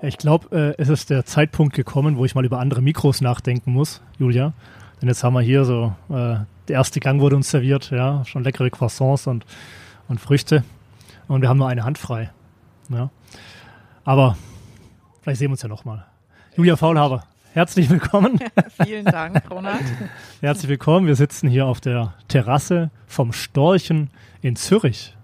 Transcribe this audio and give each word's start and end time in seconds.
Ich 0.00 0.16
glaube, 0.16 0.74
äh, 0.78 0.80
es 0.80 0.88
ist 0.88 1.10
der 1.10 1.24
Zeitpunkt 1.24 1.74
gekommen, 1.74 2.16
wo 2.16 2.24
ich 2.24 2.36
mal 2.36 2.44
über 2.44 2.60
andere 2.60 2.80
Mikros 2.80 3.20
nachdenken 3.20 3.72
muss, 3.72 4.00
Julia. 4.18 4.52
Denn 5.00 5.08
jetzt 5.08 5.24
haben 5.24 5.34
wir 5.34 5.40
hier 5.40 5.64
so, 5.64 5.92
äh, 6.08 6.36
der 6.68 6.76
erste 6.76 7.00
Gang 7.00 7.20
wurde 7.20 7.34
uns 7.34 7.50
serviert, 7.50 7.90
ja, 7.90 8.24
schon 8.24 8.44
leckere 8.44 8.70
Croissants 8.70 9.26
und, 9.26 9.44
und 10.06 10.20
Früchte. 10.20 10.62
Und 11.26 11.42
wir 11.42 11.48
haben 11.48 11.58
nur 11.58 11.68
eine 11.68 11.84
Hand 11.84 11.98
frei. 11.98 12.30
Ja. 12.90 13.10
Aber 14.04 14.38
vielleicht 15.22 15.40
sehen 15.40 15.48
wir 15.48 15.52
uns 15.52 15.62
ja 15.62 15.68
nochmal. 15.68 16.06
Julia 16.56 16.76
Faulhaber, 16.76 17.24
herzlich 17.52 17.90
willkommen. 17.90 18.38
Vielen 18.84 19.04
Dank, 19.04 19.50
Ronald. 19.50 19.82
herzlich 20.40 20.68
willkommen. 20.68 21.08
Wir 21.08 21.16
sitzen 21.16 21.48
hier 21.48 21.66
auf 21.66 21.80
der 21.80 22.14
Terrasse 22.28 22.90
vom 23.08 23.32
Storchen 23.32 24.10
in 24.42 24.54
Zürich. 24.54 25.17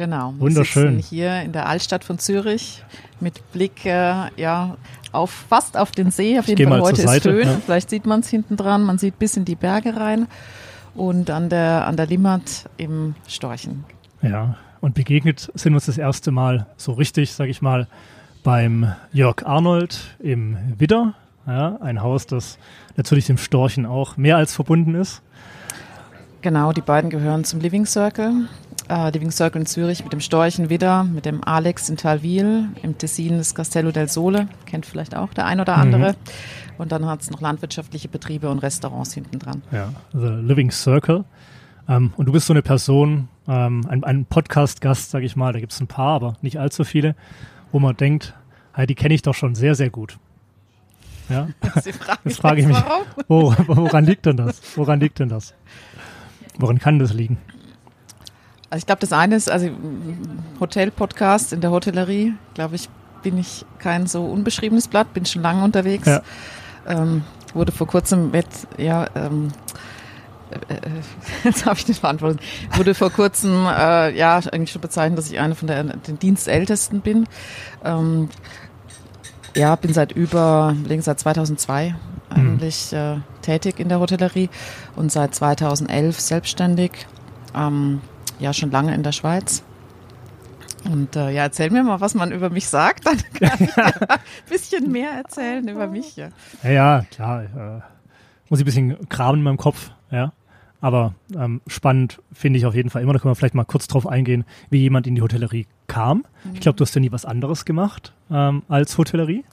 Genau. 0.00 0.32
Wir 0.32 0.40
Wunderschön. 0.40 0.96
sitzen 0.96 1.10
hier 1.10 1.42
in 1.42 1.52
der 1.52 1.68
Altstadt 1.68 2.04
von 2.04 2.18
Zürich 2.18 2.82
mit 3.20 3.52
Blick 3.52 3.84
äh, 3.84 4.30
ja, 4.40 4.78
auf 5.12 5.30
fast 5.30 5.76
auf 5.76 5.90
den 5.90 6.10
See. 6.10 6.38
Auf 6.38 6.46
jeden 6.48 6.70
Fall 6.70 6.80
heute 6.80 7.02
ist 7.02 7.22
schön. 7.22 7.46
Ja. 7.46 7.60
Vielleicht 7.62 7.90
sieht 7.90 8.06
man 8.06 8.20
es 8.20 8.30
hinten 8.30 8.56
dran. 8.56 8.82
Man 8.82 8.96
sieht 8.96 9.18
bis 9.18 9.36
in 9.36 9.44
die 9.44 9.56
Berge 9.56 9.94
rein 9.98 10.26
und 10.94 11.28
an 11.28 11.50
der, 11.50 11.86
an 11.86 11.98
der 11.98 12.06
Limmat 12.06 12.70
im 12.78 13.14
Storchen. 13.28 13.84
Ja, 14.22 14.56
und 14.80 14.94
begegnet 14.94 15.52
sind 15.52 15.74
uns 15.74 15.84
das 15.84 15.98
erste 15.98 16.30
Mal 16.30 16.66
so 16.78 16.92
richtig, 16.92 17.34
sage 17.34 17.50
ich 17.50 17.60
mal, 17.60 17.86
beim 18.42 18.94
Jörg 19.12 19.44
Arnold 19.44 20.16
im 20.18 20.56
Widder. 20.78 21.12
Ja, 21.46 21.76
ein 21.82 22.00
Haus, 22.00 22.26
das 22.26 22.56
natürlich 22.96 23.26
dem 23.26 23.36
Storchen 23.36 23.84
auch 23.84 24.16
mehr 24.16 24.38
als 24.38 24.54
verbunden 24.54 24.94
ist. 24.94 25.20
Genau, 26.40 26.72
die 26.72 26.80
beiden 26.80 27.10
gehören 27.10 27.44
zum 27.44 27.60
Living 27.60 27.84
Circle. 27.84 28.48
Uh, 28.90 29.08
Living 29.12 29.30
Circle 29.30 29.60
in 29.60 29.66
Zürich 29.66 30.02
mit 30.02 30.12
dem 30.12 30.18
Storchen 30.18 30.68
Widder, 30.68 31.04
mit 31.04 31.24
dem 31.24 31.44
Alex 31.44 31.88
in 31.88 31.96
Talwil, 31.96 32.70
im 32.82 32.98
Tessin 32.98 33.38
das 33.38 33.54
Castello 33.54 33.92
del 33.92 34.08
Sole, 34.08 34.48
kennt 34.66 34.84
vielleicht 34.84 35.14
auch 35.14 35.32
der 35.32 35.46
ein 35.46 35.60
oder 35.60 35.76
andere. 35.76 36.12
Mhm. 36.12 36.16
Und 36.76 36.90
dann 36.90 37.06
hat 37.06 37.22
es 37.22 37.30
noch 37.30 37.40
landwirtschaftliche 37.40 38.08
Betriebe 38.08 38.50
und 38.50 38.58
Restaurants 38.58 39.14
hinten 39.14 39.38
dran. 39.38 39.62
Ja, 39.70 39.92
also 40.12 40.28
Living 40.28 40.72
Circle. 40.72 41.24
Ähm, 41.88 42.12
und 42.16 42.26
du 42.26 42.32
bist 42.32 42.46
so 42.46 42.52
eine 42.52 42.62
Person, 42.62 43.28
ähm, 43.46 43.86
ein, 43.88 44.02
ein 44.02 44.24
Podcast-Gast, 44.24 45.10
sage 45.10 45.24
ich 45.24 45.36
mal, 45.36 45.52
da 45.52 45.60
gibt 45.60 45.72
es 45.72 45.80
ein 45.80 45.86
paar, 45.86 46.14
aber 46.14 46.36
nicht 46.42 46.58
allzu 46.58 46.82
viele, 46.82 47.14
wo 47.70 47.78
man 47.78 47.96
denkt, 47.96 48.34
hey, 48.72 48.88
die 48.88 48.96
kenne 48.96 49.14
ich 49.14 49.22
doch 49.22 49.34
schon 49.34 49.54
sehr, 49.54 49.76
sehr 49.76 49.90
gut. 49.90 50.18
Ja? 51.28 51.48
Jetzt 52.24 52.40
frage 52.40 52.60
ich 52.62 52.66
mich, 52.66 52.82
wo, 53.28 53.54
woran 53.68 54.04
liegt 54.04 54.26
denn 54.26 54.36
das? 54.36 54.60
Woran 54.76 54.98
liegt 54.98 55.20
denn 55.20 55.28
das? 55.28 55.54
Woran 56.58 56.78
kann 56.78 56.98
das 56.98 57.12
liegen? 57.12 57.38
Also 58.70 58.82
ich 58.82 58.86
glaube, 58.86 59.00
das 59.00 59.12
eine 59.12 59.34
ist, 59.34 59.50
also 59.50 59.68
Hotel-Podcast 60.60 61.52
in 61.52 61.60
der 61.60 61.72
Hotellerie, 61.72 62.34
glaube 62.54 62.76
ich, 62.76 62.88
bin 63.22 63.36
ich 63.36 63.66
kein 63.80 64.06
so 64.06 64.24
unbeschriebenes 64.24 64.86
Blatt, 64.86 65.12
bin 65.12 65.26
schon 65.26 65.42
lange 65.42 65.64
unterwegs. 65.64 66.06
Ja. 66.06 66.22
Ähm, 66.86 67.24
wurde 67.52 67.72
vor 67.72 67.88
kurzem 67.88 68.30
mit, 68.30 68.46
ja, 68.78 69.08
ähm, 69.16 69.48
äh, 70.68 70.74
äh 70.74 70.78
jetzt 71.44 71.66
habe 71.66 71.78
ich 71.78 71.88
nicht 71.88 72.00
beantwortet, 72.00 72.40
wurde 72.74 72.94
vor 72.94 73.10
kurzem 73.10 73.66
äh, 73.66 74.16
ja 74.16 74.36
eigentlich 74.36 74.70
schon 74.70 74.80
bezeichnet, 74.80 75.18
dass 75.18 75.30
ich 75.30 75.40
eine 75.40 75.56
von 75.56 75.66
der, 75.66 75.82
den 75.82 76.18
Dienstältesten 76.20 77.00
bin. 77.00 77.26
Ähm, 77.84 78.28
ja, 79.56 79.74
bin 79.74 79.92
seit 79.92 80.12
über, 80.12 80.76
seit 81.00 81.18
2002 81.18 81.96
eigentlich 82.28 82.92
mhm. 82.92 82.98
äh, 82.98 83.16
tätig 83.42 83.80
in 83.80 83.88
der 83.88 83.98
Hotellerie 83.98 84.48
und 84.94 85.10
seit 85.10 85.34
2011 85.34 86.20
selbstständig. 86.20 86.92
Ähm, 87.52 88.00
ja, 88.40 88.52
schon 88.52 88.70
lange 88.70 88.94
in 88.94 89.02
der 89.02 89.12
Schweiz. 89.12 89.62
Und 90.84 91.14
äh, 91.14 91.30
ja, 91.30 91.42
erzähl 91.42 91.70
mir 91.70 91.82
mal, 91.82 92.00
was 92.00 92.14
man 92.14 92.32
über 92.32 92.50
mich 92.50 92.68
sagt, 92.68 93.06
dann 93.06 93.18
kann 93.34 93.58
ich 93.60 93.78
ein 93.78 94.18
bisschen 94.48 94.90
mehr 94.90 95.10
erzählen 95.10 95.66
über 95.68 95.86
mich. 95.86 96.16
Ja, 96.16 96.28
ja, 96.62 96.70
ja 96.70 97.04
klar. 97.10 97.42
Äh, 97.42 97.80
muss 98.48 98.58
ich 98.58 98.64
ein 98.64 98.66
bisschen 98.66 99.08
graben 99.08 99.38
in 99.38 99.44
meinem 99.44 99.56
Kopf, 99.56 99.90
ja. 100.10 100.32
Aber 100.80 101.14
ähm, 101.36 101.60
spannend 101.66 102.22
finde 102.32 102.58
ich 102.58 102.64
auf 102.64 102.74
jeden 102.74 102.88
Fall 102.88 103.02
immer. 103.02 103.12
Da 103.12 103.18
können 103.18 103.30
wir 103.30 103.36
vielleicht 103.36 103.54
mal 103.54 103.64
kurz 103.64 103.86
drauf 103.86 104.06
eingehen, 104.06 104.44
wie 104.70 104.78
jemand 104.78 105.06
in 105.06 105.14
die 105.14 105.22
Hotellerie 105.22 105.66
kam. 105.88 106.24
Mhm. 106.44 106.54
Ich 106.54 106.60
glaube, 106.60 106.76
du 106.76 106.84
hast 106.84 106.94
ja 106.94 107.00
nie 107.02 107.12
was 107.12 107.26
anderes 107.26 107.66
gemacht 107.66 108.14
ähm, 108.30 108.62
als 108.68 108.96
Hotellerie 108.96 109.44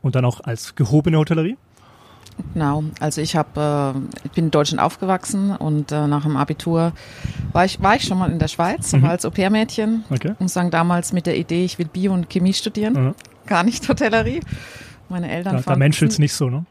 und 0.00 0.14
dann 0.14 0.24
auch 0.24 0.40
als 0.40 0.74
gehobene 0.74 1.18
Hotellerie. 1.18 1.58
Genau, 2.52 2.84
also 3.00 3.20
ich 3.20 3.36
habe, 3.36 3.94
äh, 3.94 4.26
ich 4.26 4.32
bin 4.32 4.46
in 4.46 4.50
Deutschland 4.50 4.82
aufgewachsen 4.82 5.54
und 5.56 5.92
äh, 5.92 6.06
nach 6.06 6.22
dem 6.22 6.36
Abitur 6.36 6.92
war 7.52 7.64
ich, 7.64 7.82
war 7.82 7.96
ich 7.96 8.04
schon 8.04 8.18
mal 8.18 8.30
in 8.30 8.38
der 8.38 8.48
Schweiz, 8.48 8.92
mhm. 8.92 9.04
als 9.04 9.24
Au-pair-Mädchen. 9.24 10.04
Okay. 10.10 10.34
Und 10.38 10.48
sagen 10.48 10.70
damals 10.70 11.12
mit 11.12 11.26
der 11.26 11.36
Idee, 11.36 11.64
ich 11.64 11.78
will 11.78 11.86
Bio 11.86 12.12
und 12.12 12.30
Chemie 12.30 12.52
studieren, 12.52 12.92
mhm. 12.94 13.14
gar 13.46 13.62
nicht 13.62 13.88
Hotellerie. 13.88 14.40
Meine 15.08 15.30
Eltern 15.30 15.56
da, 15.56 15.62
fanden. 15.62 15.80
Da 15.80 15.84
menschelt 15.84 16.12
es 16.12 16.18
nicht 16.18 16.32
so, 16.32 16.50
ne? 16.50 16.64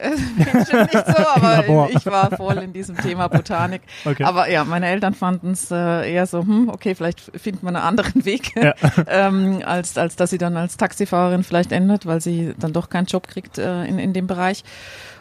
Nicht 0.00 0.92
so, 0.92 1.26
aber 1.26 1.90
ich 1.90 2.06
war 2.06 2.30
voll 2.36 2.58
in 2.58 2.72
diesem 2.72 2.96
Thema 2.96 3.28
Botanik. 3.28 3.82
Okay. 4.04 4.24
Aber 4.24 4.50
ja, 4.50 4.64
meine 4.64 4.86
Eltern 4.86 5.14
fanden 5.14 5.52
es 5.52 5.70
äh, 5.70 6.12
eher 6.12 6.26
so, 6.26 6.40
hm, 6.40 6.68
okay, 6.68 6.94
vielleicht 6.94 7.20
findet 7.36 7.62
man 7.62 7.76
einen 7.76 7.84
anderen 7.84 8.24
Weg, 8.24 8.54
ja. 8.56 8.74
ähm, 9.06 9.62
als, 9.64 9.98
als 9.98 10.16
dass 10.16 10.30
sie 10.30 10.38
dann 10.38 10.56
als 10.56 10.76
Taxifahrerin 10.76 11.44
vielleicht 11.44 11.72
endet, 11.72 12.06
weil 12.06 12.20
sie 12.20 12.54
dann 12.58 12.72
doch 12.72 12.88
keinen 12.88 13.06
Job 13.06 13.28
kriegt 13.28 13.58
äh, 13.58 13.84
in, 13.84 13.98
in 13.98 14.12
dem 14.12 14.26
Bereich. 14.26 14.64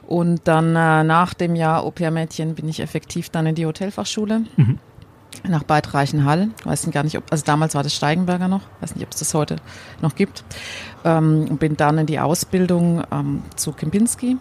Und 0.08 0.42
dann 0.46 0.76
äh, 0.76 1.04
nach 1.04 1.34
dem 1.34 1.56
Jahr 1.56 1.84
Au-pair-Mädchen 1.84 2.56
bin 2.56 2.68
ich 2.68 2.80
effektiv 2.80 3.30
dann 3.30 3.46
in 3.46 3.56
die 3.56 3.66
Hotelfachschule. 3.66 4.44
Mhm 4.58 4.80
nach 5.48 5.64
Bad 5.64 5.94
Reichenhall. 5.94 6.50
Weiß 6.64 6.86
nicht 6.86 6.94
gar 6.94 7.04
nicht, 7.04 7.18
ob, 7.18 7.24
also 7.32 7.44
damals 7.46 7.76
war 7.76 7.84
das 7.84 7.96
Steigenberger 7.96 8.48
noch, 8.48 8.62
weiß 8.82 8.96
nicht, 8.96 9.06
ob 9.06 9.14
es 9.14 9.20
das 9.20 9.34
heute 9.34 9.56
noch 10.02 10.16
gibt. 10.16 10.44
Ähm, 11.04 11.58
bin 11.58 11.78
dann 11.78 11.98
in 11.98 12.06
die 12.06 12.20
Ausbildung 12.20 13.04
ähm, 13.12 13.42
zu 13.56 13.72
Kempinski 13.72 14.38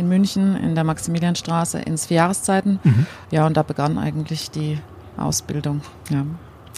in 0.00 0.08
München 0.08 0.56
in 0.56 0.74
der 0.74 0.84
Maximilianstraße 0.84 1.78
ins 1.78 2.06
vier 2.06 2.18
Jahreszeiten. 2.18 2.80
Mhm. 2.82 3.06
Ja, 3.30 3.46
und 3.46 3.56
da 3.56 3.62
begann 3.62 3.98
eigentlich 3.98 4.50
die 4.50 4.78
Ausbildung. 5.16 5.82
Ja. 6.10 6.24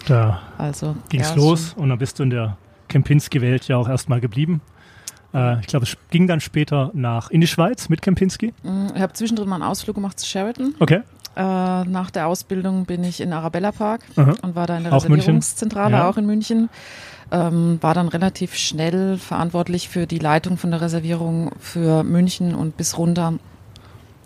Da 0.07 0.41
also, 0.59 0.97
ging 1.09 1.21
es 1.21 1.31
ja, 1.31 1.37
los 1.37 1.75
und 1.75 1.89
dann 1.89 1.99
bist 1.99 2.19
du 2.19 2.25
in 2.25 2.31
der 2.31 2.57
Kempinski-Welt 2.89 3.69
ja 3.69 3.77
auch 3.77 3.89
erstmal 3.89 4.21
geblieben. 4.21 4.61
Äh, 5.33 5.61
ich 5.61 5.67
glaube, 5.67 5.87
es 5.87 5.97
ging 6.11 6.27
dann 6.27 6.41
später 6.41 6.91
nach 6.93 7.31
in 7.31 7.41
die 7.41 7.47
Schweiz 7.47 7.89
mit 7.89 8.03
Kempinski. 8.03 8.53
Mm, 8.63 8.89
ich 8.95 9.01
habe 9.01 9.13
zwischendrin 9.13 9.49
mal 9.49 9.57
einen 9.57 9.65
Ausflug 9.65 9.95
gemacht 9.95 10.19
zu 10.19 10.27
Sheraton. 10.27 10.75
Okay. 10.81 11.03
Äh, 11.35 11.41
nach 11.85 12.11
der 12.11 12.27
Ausbildung 12.27 12.85
bin 12.85 13.05
ich 13.05 13.21
in 13.21 13.33
Arabella 13.33 13.73
Park 13.73 14.03
Aha. 14.17 14.35
und 14.43 14.55
war 14.55 14.67
da 14.67 14.77
in 14.77 14.85
der 14.85 14.93
auch 14.93 15.05
Reservierungszentrale, 15.05 15.97
ja. 15.97 16.09
auch 16.09 16.19
in 16.19 16.27
München. 16.27 16.69
Ähm, 17.35 17.79
war 17.81 17.95
dann 17.95 18.09
relativ 18.09 18.55
schnell 18.55 19.17
verantwortlich 19.17 19.89
für 19.89 20.07
die 20.07 20.19
Leitung 20.19 20.59
von 20.59 20.71
der 20.71 20.83
Reservierung 20.83 21.51
für 21.59 22.05
München 22.05 22.55
und 22.55 22.77
bis 22.77 22.99
runter 22.99 23.39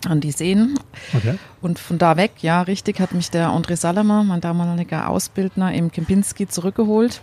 an 0.08 0.20
die 0.20 0.32
Seen. 0.32 0.78
Okay. 1.14 1.38
Und 1.62 1.78
von 1.78 1.98
da 1.98 2.16
weg, 2.16 2.32
ja, 2.40 2.62
richtig, 2.62 3.00
hat 3.00 3.12
mich 3.12 3.30
der 3.30 3.50
André 3.50 3.76
Salamer, 3.76 4.24
mein 4.24 4.40
damaliger 4.40 5.08
Ausbildner 5.08 5.72
im 5.72 5.92
Kempinski 5.92 6.48
zurückgeholt 6.48 7.20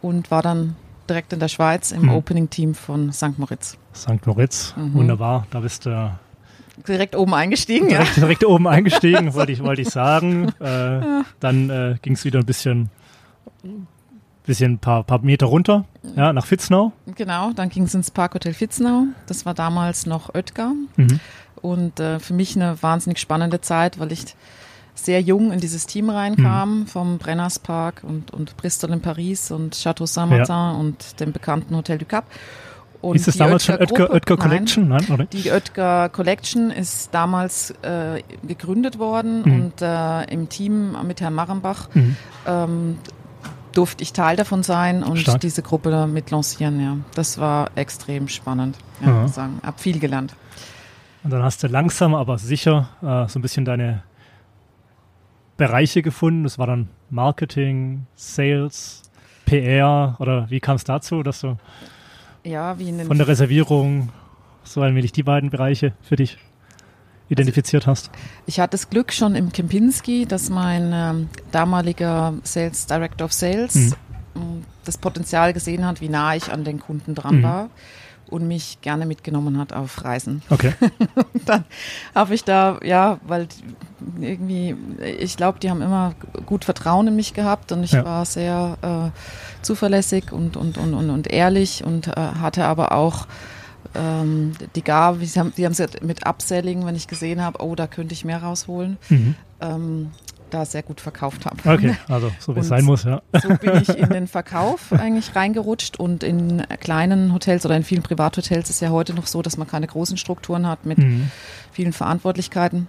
und 0.00 0.30
war 0.30 0.42
dann 0.42 0.76
direkt 1.08 1.32
in 1.32 1.40
der 1.40 1.48
Schweiz 1.48 1.92
im 1.92 2.02
mhm. 2.02 2.10
Opening-Team 2.10 2.74
von 2.74 3.12
St. 3.12 3.38
Moritz. 3.38 3.76
St. 3.94 4.26
Moritz, 4.26 4.74
mhm. 4.76 4.94
wunderbar. 4.94 5.46
Da 5.50 5.60
bist 5.60 5.86
du 5.86 6.16
direkt 6.88 7.16
oben 7.16 7.34
eingestiegen. 7.34 7.88
Direkt, 7.88 8.16
ja. 8.16 8.22
direkt 8.22 8.44
oben 8.44 8.66
eingestiegen, 8.66 9.34
wollte 9.34 9.52
ich, 9.52 9.62
wollte 9.62 9.82
ich 9.82 9.90
sagen. 9.90 10.52
Äh, 10.60 10.64
ja. 10.66 11.24
Dann 11.40 11.70
äh, 11.70 11.96
ging 12.02 12.14
es 12.14 12.24
wieder 12.24 12.40
ein 12.40 12.46
bisschen, 12.46 12.90
bisschen 14.44 14.72
ein 14.72 14.78
paar, 14.78 15.04
paar 15.04 15.20
Meter 15.20 15.46
runter, 15.46 15.84
ja, 16.16 16.32
nach 16.32 16.46
Fitznau. 16.46 16.92
Genau, 17.16 17.52
dann 17.52 17.68
ging 17.68 17.84
es 17.84 17.94
ins 17.94 18.10
Parkhotel 18.10 18.54
Fitznau. 18.54 19.06
Das 19.26 19.46
war 19.46 19.54
damals 19.54 20.06
noch 20.06 20.34
Oetker. 20.34 20.72
Mhm. 20.96 21.20
Und 21.60 21.98
äh, 21.98 22.20
für 22.20 22.34
mich 22.34 22.56
eine 22.56 22.82
wahnsinnig 22.82 23.18
spannende 23.18 23.60
Zeit, 23.60 23.98
weil 23.98 24.12
ich 24.12 24.36
sehr 24.94 25.20
jung 25.20 25.50
in 25.50 25.60
dieses 25.60 25.86
Team 25.86 26.10
reinkam, 26.10 26.80
mhm. 26.80 26.86
vom 26.86 27.18
Brenners 27.18 27.58
Park 27.58 28.02
und, 28.04 28.30
und 28.32 28.56
Bristol 28.56 28.92
in 28.92 29.00
Paris 29.00 29.50
und 29.50 29.74
Chateau 29.74 30.06
Saint-Martin 30.06 30.54
ja. 30.54 30.70
und 30.72 31.20
dem 31.20 31.32
bekannten 31.32 31.74
Hotel 31.74 31.98
du 31.98 32.04
Cap. 32.04 32.26
Und 33.00 33.16
ist 33.16 33.28
es 33.28 33.36
damals 33.36 33.66
schon 33.66 33.76
Oetker, 33.76 34.10
Oetker 34.10 34.36
Collection? 34.38 34.88
Nein, 34.88 35.04
Nein 35.08 35.28
Die 35.32 35.50
Oetker 35.50 36.08
Collection 36.08 36.70
ist 36.70 37.12
damals 37.12 37.70
äh, 37.82 38.22
gegründet 38.46 38.98
worden 38.98 39.42
mhm. 39.44 39.52
und 39.52 39.82
äh, 39.82 40.24
im 40.32 40.48
Team 40.48 40.96
mit 41.06 41.20
Herrn 41.20 41.34
Marrenbach 41.34 41.88
mhm. 41.92 42.16
ähm, 42.46 42.98
durfte 43.74 44.02
ich 44.02 44.12
Teil 44.12 44.36
davon 44.36 44.62
sein 44.62 45.02
und 45.02 45.18
Stark. 45.18 45.40
diese 45.40 45.62
Gruppe 45.62 46.06
mit 46.06 46.30
lancieren. 46.30 46.80
Ja, 46.80 46.96
das 47.14 47.38
war 47.38 47.70
extrem 47.74 48.28
spannend. 48.28 48.76
Ja, 49.00 49.08
ja. 49.08 49.28
sagen, 49.28 49.60
hab 49.62 49.80
viel 49.80 49.98
gelernt. 49.98 50.34
Und 51.22 51.30
dann 51.30 51.42
hast 51.42 51.62
du 51.62 51.68
langsam, 51.68 52.14
aber 52.14 52.38
sicher 52.38 52.88
äh, 53.02 53.28
so 53.28 53.38
ein 53.38 53.42
bisschen 53.42 53.64
deine 53.64 54.02
Bereiche 55.56 56.02
gefunden. 56.02 56.44
Das 56.44 56.58
war 56.58 56.66
dann 56.66 56.88
Marketing, 57.10 58.06
Sales, 58.14 59.02
PR 59.46 60.16
oder 60.18 60.50
wie 60.50 60.60
kam 60.60 60.76
es 60.76 60.84
dazu, 60.84 61.22
dass 61.22 61.40
du 61.40 61.56
ja, 62.44 62.76
von 63.06 63.16
der 63.16 63.26
Reservierung 63.26 64.10
so 64.64 64.82
allmählich 64.82 65.12
die 65.12 65.22
beiden 65.22 65.50
Bereiche 65.50 65.92
für 66.02 66.16
dich 66.16 66.38
identifiziert 67.28 67.86
hast? 67.86 68.10
Ich 68.46 68.60
hatte 68.60 68.72
das 68.72 68.90
Glück 68.90 69.12
schon 69.12 69.34
im 69.34 69.52
Kempinski, 69.52 70.26
dass 70.26 70.50
mein 70.50 70.90
ähm, 70.92 71.28
damaliger 71.50 72.34
Sales 72.42 72.86
Director 72.86 73.26
of 73.26 73.32
Sales 73.32 73.96
mhm. 74.34 74.64
das 74.84 74.98
Potenzial 74.98 75.52
gesehen 75.52 75.86
hat, 75.86 76.00
wie 76.00 76.08
nah 76.08 76.34
ich 76.34 76.52
an 76.52 76.64
den 76.64 76.80
Kunden 76.80 77.14
dran 77.14 77.38
mhm. 77.38 77.42
war 77.42 77.70
und 78.28 78.48
mich 78.48 78.78
gerne 78.80 79.06
mitgenommen 79.06 79.58
hat 79.58 79.72
auf 79.72 80.04
Reisen. 80.04 80.42
Okay. 80.50 80.72
dann 81.46 81.64
habe 82.14 82.34
ich 82.34 82.44
da, 82.44 82.78
ja, 82.82 83.18
weil 83.26 83.48
irgendwie, 84.20 84.76
ich 85.20 85.36
glaube, 85.36 85.58
die 85.58 85.70
haben 85.70 85.82
immer 85.82 86.14
gut 86.46 86.64
Vertrauen 86.64 87.08
in 87.08 87.16
mich 87.16 87.34
gehabt 87.34 87.72
und 87.72 87.84
ich 87.84 87.92
ja. 87.92 88.04
war 88.04 88.24
sehr 88.24 88.78
äh, 88.82 89.64
zuverlässig 89.64 90.32
und, 90.32 90.56
und, 90.56 90.78
und, 90.78 90.94
und, 90.94 91.10
und 91.10 91.30
ehrlich 91.30 91.84
und 91.84 92.08
äh, 92.08 92.12
hatte 92.16 92.64
aber 92.64 92.92
auch 92.92 93.26
ähm, 93.94 94.52
die 94.74 94.82
Gabe, 94.82 95.24
sie 95.24 95.38
haben, 95.38 95.52
sie 95.54 95.64
haben 95.64 95.72
es 95.72 95.82
mit 96.02 96.26
Upselling, 96.26 96.86
wenn 96.86 96.96
ich 96.96 97.08
gesehen 97.08 97.42
habe, 97.42 97.62
oh, 97.62 97.74
da 97.74 97.86
könnte 97.86 98.14
ich 98.14 98.24
mehr 98.24 98.42
rausholen. 98.42 98.98
Mhm. 99.08 99.34
Ähm, 99.60 100.10
da 100.50 100.64
sehr 100.64 100.82
gut 100.82 101.00
verkauft 101.00 101.46
habe. 101.46 101.56
Okay, 101.64 101.96
also 102.08 102.30
so 102.38 102.54
wie 102.54 102.60
es 102.60 102.68
sein 102.68 102.84
muss, 102.84 103.02
ja. 103.04 103.22
So 103.42 103.48
bin 103.48 103.82
ich 103.82 103.88
in 103.88 104.08
den 104.10 104.28
Verkauf 104.28 104.92
eigentlich 104.92 105.34
reingerutscht 105.34 105.98
und 105.98 106.22
in 106.22 106.62
kleinen 106.80 107.32
Hotels 107.32 107.64
oder 107.66 107.76
in 107.76 107.82
vielen 107.82 108.02
Privathotels 108.02 108.70
ist 108.70 108.80
ja 108.80 108.90
heute 108.90 109.14
noch 109.14 109.26
so, 109.26 109.42
dass 109.42 109.56
man 109.56 109.66
keine 109.66 109.86
großen 109.86 110.16
Strukturen 110.16 110.68
hat 110.68 110.86
mit 110.86 110.98
mhm. 110.98 111.30
vielen 111.72 111.92
Verantwortlichkeiten 111.92 112.88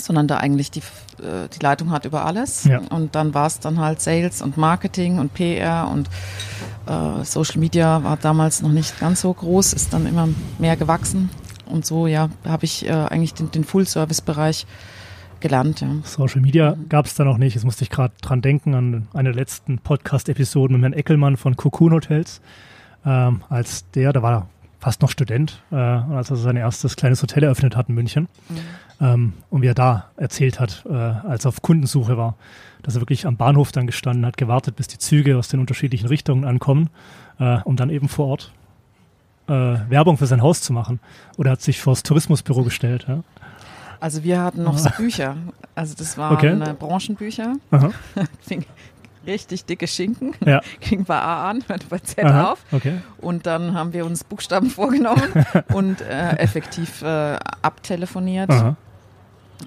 sondern 0.00 0.28
da 0.28 0.38
eigentlich 0.38 0.70
die, 0.70 0.80
äh, 1.20 1.48
die 1.52 1.58
Leitung 1.60 1.90
hat 1.90 2.04
über 2.04 2.24
alles. 2.24 2.64
Ja. 2.64 2.80
Und 2.90 3.14
dann 3.14 3.34
war 3.34 3.46
es 3.46 3.60
dann 3.60 3.78
halt 3.78 4.00
Sales 4.00 4.42
und 4.42 4.56
Marketing 4.56 5.18
und 5.18 5.34
PR 5.34 5.88
und 5.92 6.08
äh, 6.86 7.24
Social 7.24 7.58
Media 7.58 8.02
war 8.04 8.16
damals 8.16 8.62
noch 8.62 8.72
nicht 8.72 8.98
ganz 9.00 9.20
so 9.20 9.32
groß, 9.32 9.72
ist 9.72 9.92
dann 9.92 10.06
immer 10.06 10.28
mehr 10.58 10.76
gewachsen. 10.76 11.30
Und 11.66 11.84
so, 11.84 12.06
ja, 12.06 12.28
habe 12.46 12.64
ich 12.64 12.86
äh, 12.86 12.92
eigentlich 12.92 13.34
den, 13.34 13.50
den 13.50 13.64
Full-Service-Bereich 13.64 14.66
gelernt. 15.40 15.80
Ja. 15.80 15.88
Social 16.04 16.40
Media 16.40 16.76
gab 16.88 17.06
es 17.06 17.14
da 17.14 17.24
noch 17.24 17.38
nicht. 17.38 17.54
Jetzt 17.54 17.64
musste 17.64 17.84
ich 17.84 17.90
gerade 17.90 18.14
dran 18.22 18.40
denken 18.40 18.74
an 18.74 19.08
eine 19.12 19.30
der 19.30 19.36
letzten 19.36 19.78
Podcast-Episoden 19.78 20.76
mit 20.76 20.84
Herrn 20.84 20.92
Eckelmann 20.92 21.36
von 21.36 21.56
Cocoon 21.56 21.92
Hotels. 21.92 22.40
Ähm, 23.04 23.42
als 23.48 23.90
der, 23.90 24.12
da 24.12 24.22
war 24.22 24.32
er 24.32 24.48
fast 24.78 25.02
noch 25.02 25.10
Student, 25.10 25.62
äh, 25.72 25.76
als 25.76 26.30
er 26.30 26.36
sein 26.36 26.56
erstes 26.56 26.96
kleines 26.96 27.22
Hotel 27.22 27.44
eröffnet 27.44 27.76
hat 27.76 27.88
in 27.88 27.94
München. 27.94 28.28
Mhm. 28.48 28.58
Ähm, 29.00 29.34
und 29.50 29.62
wie 29.62 29.66
er 29.66 29.74
da 29.74 30.10
erzählt 30.16 30.58
hat, 30.58 30.84
äh, 30.88 30.92
als 30.92 31.44
er 31.44 31.50
auf 31.50 31.62
Kundensuche 31.62 32.16
war, 32.16 32.36
dass 32.82 32.94
er 32.94 33.00
wirklich 33.00 33.26
am 33.26 33.36
Bahnhof 33.36 33.72
dann 33.72 33.86
gestanden 33.86 34.24
hat, 34.24 34.36
gewartet, 34.36 34.76
bis 34.76 34.86
die 34.88 34.98
Züge 34.98 35.36
aus 35.36 35.48
den 35.48 35.60
unterschiedlichen 35.60 36.08
Richtungen 36.08 36.44
ankommen, 36.44 36.88
äh, 37.38 37.58
um 37.64 37.76
dann 37.76 37.90
eben 37.90 38.08
vor 38.08 38.26
Ort 38.26 38.52
äh, 39.48 39.52
Werbung 39.52 40.16
für 40.16 40.26
sein 40.26 40.42
Haus 40.42 40.62
zu 40.62 40.72
machen. 40.72 41.00
Oder 41.36 41.52
hat 41.52 41.62
sich 41.62 41.80
vor 41.80 41.92
das 41.92 42.02
Tourismusbüro 42.02 42.62
gestellt. 42.62 43.06
Ja? 43.08 43.22
Also 44.00 44.24
wir 44.24 44.40
hatten 44.40 44.62
noch 44.62 44.78
so 44.78 44.90
Bücher. 44.96 45.36
Also 45.74 45.94
das 45.96 46.16
waren 46.16 46.36
okay. 46.36 46.70
Äh, 46.70 46.74
Branchenbücher. 46.74 47.56
richtig 49.26 49.64
dicke 49.64 49.86
Schinken. 49.86 50.34
Ja. 50.44 50.60
Ging 50.80 51.04
bei 51.04 51.18
A 51.18 51.50
an, 51.50 51.64
hörte 51.66 51.86
bei 51.88 51.98
Z 51.98 52.24
Aha. 52.24 52.52
auf. 52.52 52.64
Okay. 52.72 53.00
Und 53.18 53.46
dann 53.46 53.74
haben 53.74 53.92
wir 53.92 54.06
uns 54.06 54.24
Buchstaben 54.24 54.70
vorgenommen 54.70 55.44
und 55.72 56.00
äh, 56.00 56.36
effektiv 56.38 57.02
äh, 57.02 57.36
abtelefoniert. 57.62 58.50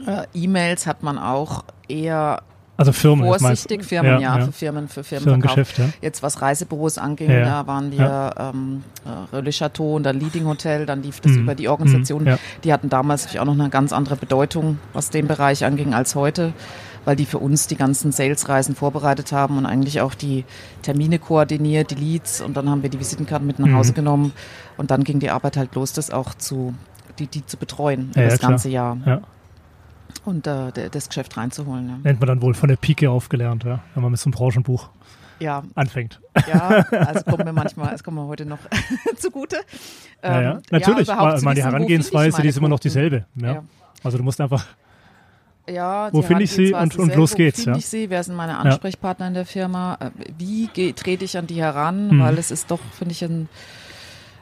Äh, 0.06 0.26
E-Mails 0.34 0.88
hat 0.88 1.04
man 1.04 1.18
auch 1.18 1.64
eher 1.88 2.42
also 2.80 2.94
Firmen. 2.94 3.26
Vorsichtig, 3.26 3.84
Firmen, 3.84 4.14
ja, 4.14 4.20
ja, 4.20 4.40
ja, 4.40 4.46
für 4.46 4.52
Firmen, 4.54 4.88
für 4.88 5.04
Firmenverkauf. 5.04 5.78
Ja. 5.78 5.90
Jetzt 6.02 6.24
was 6.24 6.42
Reisebüros 6.42 6.98
anging, 6.98 7.28
da 7.28 7.68
waren 7.68 7.92
wir 7.92 8.34
ähm, 8.38 8.84
äh, 9.34 9.42
Le 9.42 9.52
Chateau 9.52 9.98
und 9.98 10.04
dann 10.04 10.18
Leading 10.18 10.46
Hotel, 10.46 10.86
dann 10.86 11.04
lief 11.04 11.20
das 11.20 11.34
mhm. 11.34 11.40
über 11.40 11.56
die 11.56 11.68
Organisation. 11.68 12.24
Mhm. 12.24 12.38
Die 12.64 12.72
hatten 12.72 12.88
damals 12.88 13.24
natürlich 13.24 13.42
auch 13.42 13.46
noch 13.46 13.60
eine 13.60 13.70
ganz 13.70 13.92
andere 13.92 14.16
Bedeutung, 14.16 14.80
was 14.94 15.10
den 15.10 15.28
Bereich 15.28 15.66
anging, 15.66 15.94
als 15.94 16.16
heute 16.16 16.54
weil 17.06 17.16
die 17.16 17.26
für 17.26 17.40
uns 17.40 17.66
die 17.66 17.76
ganzen 17.76 18.12
Sales-Reisen 18.12 18.76
vorbereitet 18.76 19.32
haben 19.32 19.58
und 19.58 19.66
eigentlich 19.66 20.02
auch 20.02 20.14
die 20.14 20.46
Termine 20.82 21.18
koordiniert, 21.18 21.92
die 21.92 21.96
Leads 21.96 22.42
und 22.42 22.56
dann 22.56 22.70
haben 22.70 22.84
wir 22.84 22.90
die 22.90 23.00
Visitenkarten 23.00 23.48
mit 23.48 23.58
nach 23.58 23.68
mhm. 23.68 23.76
Hause 23.76 23.94
genommen 23.94 24.32
und 24.78 24.92
dann 24.92 25.04
ging 25.04 25.20
die 25.20 25.30
Arbeit 25.30 25.58
halt 25.58 25.74
los, 25.76 25.94
das 25.94 26.12
auch 26.12 26.34
zu, 26.36 26.76
die, 27.18 27.28
die 27.28 27.46
zu 27.46 27.58
betreuen 27.58 28.12
ja, 28.16 28.26
das 28.26 28.40
ganze 28.40 28.70
Jahr. 28.70 29.24
Ja 30.26 30.32
und 30.32 30.48
äh, 30.48 30.90
das 30.90 31.10
Geschäft 31.10 31.38
reinzuholen. 31.38 31.90
Ja. 31.90 31.98
Nennt 32.04 32.20
man 32.20 32.28
dann 32.28 32.42
wohl 32.42 32.54
von 32.54 32.70
der 32.70 32.76
Pike 32.76 33.10
aufgelernt, 33.10 33.64
ja, 33.64 33.80
wenn 33.94 34.04
man 34.04 34.12
mit 34.12 34.20
so 34.20 34.28
einem 34.28 34.34
Branchenbuch 34.34 34.90
ja. 35.40 35.64
anfängt. 35.76 36.20
Ja, 36.48 36.86
also 36.92 37.24
kommt 37.24 37.46
mir 37.46 37.54
manchmal, 37.54 37.94
es 37.94 38.04
kommt 38.04 38.18
mir 38.18 38.28
heute 38.28 38.46
noch 38.46 38.60
zugute. 39.18 39.58
Ähm, 40.22 40.34
ja, 40.34 40.42
ja. 40.42 40.62
Natürlich, 40.72 41.08
ja, 41.08 41.44
weil 41.44 41.56
die 41.56 41.64
Herangehensweise, 41.64 42.42
die 42.42 42.50
ist 42.50 42.58
immer 42.58 42.70
noch 42.70 42.80
dieselbe. 42.80 43.26
Ja. 43.36 43.64
Also 44.04 44.18
du 44.18 44.24
musst 44.24 44.40
einfach 44.40 44.66
ja, 45.70 46.10
wo 46.12 46.24
finde 46.24 46.46
ich 46.46 46.52
sie 46.52 46.74
und, 46.74 46.98
und 46.98 47.16
los 47.16 47.36
geht's. 47.36 47.60
Wo 47.60 47.64
finde 47.64 47.78
ja. 47.78 47.80
ich 47.80 47.86
sie? 47.86 48.10
Wer 48.10 48.24
sind 48.24 48.36
meine 48.36 48.58
Ansprechpartner 48.58 49.28
in 49.28 49.36
der 49.36 49.46
Firma? 49.46 49.98
Äh, 50.00 50.10
wie 50.38 50.68
trete 50.94 51.26
ich 51.26 51.38
an 51.38 51.46
die 51.46 51.62
heran? 51.62 52.08
Mhm. 52.08 52.20
Weil 52.22 52.38
es 52.40 52.50
ist 52.50 52.72
doch, 52.72 52.80
finde 52.98 53.12
ich, 53.12 53.24
ein 53.24 53.50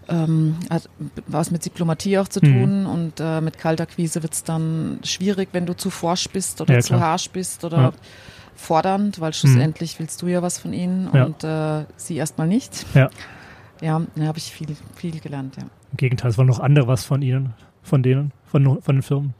ähm, 0.09 0.56
hat 0.69 0.89
was 1.27 1.51
mit 1.51 1.65
Diplomatie 1.65 2.18
auch 2.18 2.27
zu 2.27 2.39
tun 2.39 2.83
mhm. 2.83 2.89
und 2.89 3.13
äh, 3.19 3.42
mit 3.42 3.57
Kaltakquise 3.57 4.24
wird 4.24 4.33
es 4.33 4.44
dann 4.44 5.00
schwierig, 5.04 5.50
wenn 5.51 5.65
du 5.65 5.75
zu 5.75 5.89
forsch 5.89 6.30
bist 6.30 6.62
oder 6.62 6.75
ja, 6.75 6.80
zu 6.81 7.00
harsch 7.00 7.30
bist 7.30 7.63
oder 7.63 7.77
ja. 7.77 7.94
fordernd, 8.56 9.19
weil 9.19 9.33
schlussendlich 9.33 9.95
mhm. 9.95 10.00
willst 10.00 10.21
du 10.21 10.27
ja 10.27 10.42
was 10.42 10.59
von 10.59 10.74
ihnen 10.74 11.09
ja. 11.13 11.25
und 11.25 11.44
äh, 11.44 11.86
sie 11.98 12.15
erstmal 12.15 12.48
nicht. 12.48 12.86
Ja. 12.94 13.09
Ja, 13.81 14.01
da 14.15 14.25
habe 14.25 14.38
ich 14.39 14.51
viel, 14.51 14.75
viel 14.95 15.19
gelernt, 15.19 15.56
ja. 15.57 15.63
Im 15.92 15.98
Gegenteil, 15.98 16.31
es 16.31 16.38
wollen 16.38 16.48
noch 16.48 16.59
andere 16.59 16.88
was 16.88 17.06
von 17.06 17.21
ihnen, 17.21 17.54
von 17.83 18.01
denen, 18.01 18.31
von, 18.45 18.81
von 18.81 18.95
den 18.95 19.01
Firmen. 19.04 19.33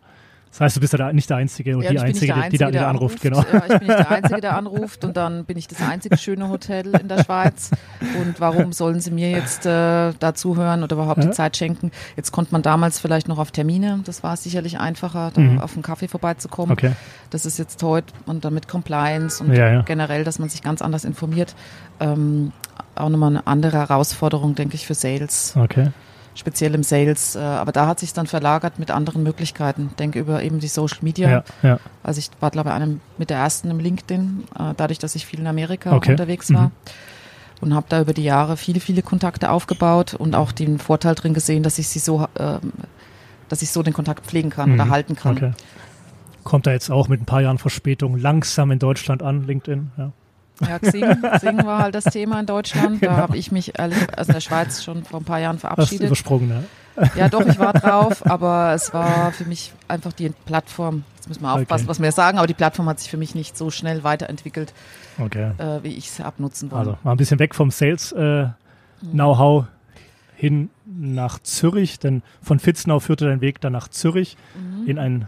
Das 0.58 0.66
heißt, 0.66 0.78
du 0.78 0.80
bist 0.80 0.94
ja 0.94 1.14
nicht 1.14 1.30
der 1.30 1.38
Einzige 1.38 1.78
und 1.78 1.84
ja, 1.84 1.92
die 1.92 2.00
Einzige, 2.00 2.34
Einzige, 2.34 2.66
die, 2.66 2.72
da, 2.72 2.90
anruft. 2.90 3.22
Genau. 3.22 3.44
Ja, 3.54 3.62
ich 3.70 3.78
bin 3.78 3.88
nicht 3.88 4.00
der 4.00 4.10
Einzige, 4.10 4.42
der 4.42 4.58
anruft 4.58 5.06
und 5.06 5.16
dann 5.16 5.46
bin 5.46 5.56
ich 5.56 5.68
das 5.68 5.80
einzige 5.82 6.18
schöne 6.18 6.50
Hotel 6.50 6.96
in 7.00 7.08
der 7.08 7.24
Schweiz. 7.24 7.70
Und 8.20 8.40
warum 8.40 8.74
sollen 8.74 9.00
sie 9.00 9.12
mir 9.12 9.30
jetzt 9.30 9.68
äh, 9.68 10.14
da 10.20 10.34
zuhören 10.34 10.82
oder 10.82 10.96
überhaupt 10.96 11.24
die 11.24 11.30
Zeit 11.30 11.58
schenken? 11.58 11.92
Jetzt 12.16 12.32
konnte 12.32 12.54
man 12.54 12.64
damals 12.64 13.00
vielleicht 13.00 13.28
noch 13.28 13.38
auf 13.38 13.52
Termine, 13.52 14.00
das 14.06 14.24
war 14.24 14.36
sicherlich 14.36 14.80
einfacher, 14.80 15.30
da 15.32 15.42
mhm. 15.42 15.62
auf 15.62 15.74
einen 15.74 15.84
Kaffee 15.84 16.08
vorbeizukommen. 16.08 16.72
Okay. 16.72 16.94
Das 17.30 17.46
ist 17.46 17.60
jetzt 17.60 17.84
heute 17.84 18.12
und 18.26 18.44
dann 18.44 18.56
mit 18.56 18.68
Compliance 18.68 19.44
und 19.44 19.54
ja, 19.54 19.84
generell, 19.84 20.24
dass 20.24 20.40
man 20.40 20.50
sich 20.50 20.64
ganz 20.64 20.82
anders 20.82 21.06
informiert. 21.06 21.54
Ähm, 22.00 22.52
auch 22.96 23.10
nochmal 23.10 23.30
eine 23.30 23.46
andere 23.46 23.78
Herausforderung, 23.78 24.56
denke 24.56 24.74
ich, 24.74 24.88
für 24.88 24.96
Sales. 24.96 25.56
Okay 25.56 25.92
speziell 26.38 26.74
im 26.76 26.84
Sales. 26.84 27.36
Äh, 27.36 27.40
aber 27.40 27.72
da 27.72 27.88
hat 27.88 28.00
sich 28.00 28.14
dann 28.14 28.28
verlagert 28.28 28.80
mit 28.80 28.92
anderen 28.92 29.24
Möglichkeiten. 29.24 29.88
Ich 29.92 29.96
denke 29.96 30.20
über 30.20 30.44
eben 30.44 30.60
die 30.60 30.68
Social 30.68 31.00
Media. 31.02 31.30
Ja, 31.30 31.44
ja. 31.64 31.80
Also 32.04 32.20
ich 32.20 32.30
war, 32.40 32.52
glaube 32.52 32.70
ich, 32.70 32.76
einem 32.76 33.02
mit 33.18 33.30
der 33.30 33.38
ersten 33.38 33.70
im 33.70 33.80
LinkedIn, 33.80 34.44
äh, 34.58 34.74
dadurch, 34.78 35.00
dass 35.00 35.16
ich 35.16 35.26
viel 35.26 35.40
in 35.40 35.48
Amerika 35.48 35.94
okay. 35.94 36.12
unterwegs 36.12 36.54
war. 36.54 36.68
Mhm. 36.68 36.72
Und 37.60 37.74
habe 37.74 37.88
da 37.90 38.02
über 38.02 38.14
die 38.14 38.24
Jahre 38.24 38.56
viele, 38.56 38.80
viele 38.80 39.02
Kontakte 39.02 39.50
aufgebaut 39.50 40.14
und 40.14 40.36
auch 40.36 40.52
den 40.52 40.78
Vorteil 40.78 41.16
drin 41.16 41.34
gesehen, 41.34 41.64
dass 41.64 41.80
ich 41.80 41.88
sie 41.88 42.00
so, 42.00 42.28
äh, 42.36 42.60
dass 43.50 43.64
ich 43.64 43.72
so 43.72 43.82
den 43.82 43.94
Kontakt 43.94 44.28
pflegen 44.28 44.52
kann 44.52 44.70
mhm. 44.70 44.76
oder 44.76 44.90
halten 44.90 45.16
kann. 45.16 45.38
Okay. 45.38 45.52
Kommt 46.44 46.68
da 46.68 46.72
jetzt 46.72 46.92
auch 46.92 47.08
mit 47.08 47.20
ein 47.20 47.26
paar 47.26 47.42
Jahren 47.42 47.58
Verspätung 47.58 48.18
langsam 48.18 48.72
in 48.72 48.80
Deutschland 48.80 49.24
an, 49.24 49.48
LinkedIn? 49.48 49.92
Ja. 49.98 50.12
Ja, 50.62 50.80
Xing, 50.80 51.22
Xing 51.38 51.66
war 51.66 51.84
halt 51.84 51.96
das 51.96 52.06
Thema 52.06 52.40
in 52.40 52.46
Deutschland. 52.46 53.04
Da 53.04 53.08
genau. 53.08 53.18
habe 53.18 53.38
ich 53.38 53.52
mich 53.52 53.78
ehrlich, 53.78 53.98
also 54.18 54.30
in 54.30 54.34
der 54.34 54.42
Schweiz 54.42 54.84
schon 54.84 55.04
vor 55.04 55.20
ein 55.20 55.26
paar 55.26 55.40
Jahren 55.40 55.60
verabschiedet. 55.60 56.04
Hast 56.04 56.08
übersprungen, 56.08 56.48
ne? 56.50 56.64
Ja, 57.16 57.30
doch, 57.30 57.46
ich 57.46 57.60
war 57.60 57.74
drauf, 57.74 58.26
aber 58.26 58.74
es 58.74 58.92
war 58.94 59.32
für 59.32 59.46
mich 59.46 59.72
einfach 59.88 60.14
die 60.14 60.30
Plattform. 60.46 61.04
Jetzt 61.16 61.30
müssen 61.30 61.44
wir 61.44 61.54
aufpassen, 61.54 61.84
okay. 61.84 61.90
was 61.90 62.02
wir 62.02 62.12
sagen, 62.12 62.40
aber 62.40 62.48
die 62.48 62.56
Plattform 62.56 62.90
hat 62.90 63.00
sich 63.00 63.12
für 63.12 63.18
mich 63.18 63.36
nicht 63.36 63.56
so 63.56 63.70
schnell 63.70 64.04
weiterentwickelt, 64.04 64.74
okay. 65.20 65.52
äh, 65.60 65.84
wie 65.84 65.94
ich 65.94 66.08
es 66.08 66.20
abnutzen 66.22 66.72
wollte. 66.72 66.90
Also 66.90 66.98
mal 67.04 67.12
ein 67.12 67.18
bisschen 67.18 67.38
weg 67.38 67.54
vom 67.54 67.70
Sales-Know-how 67.70 69.66
äh, 69.66 69.68
hin 70.36 70.70
nach 70.86 71.40
Zürich, 71.40 72.00
denn 72.00 72.24
von 72.42 72.60
Fitznau 72.60 73.00
führte 73.00 73.26
dein 73.26 73.42
Weg 73.42 73.62
dann 73.62 73.74
nach 73.74 73.90
Zürich 73.90 74.38
mhm. 74.56 74.88
in 74.88 74.98
ein 74.98 75.28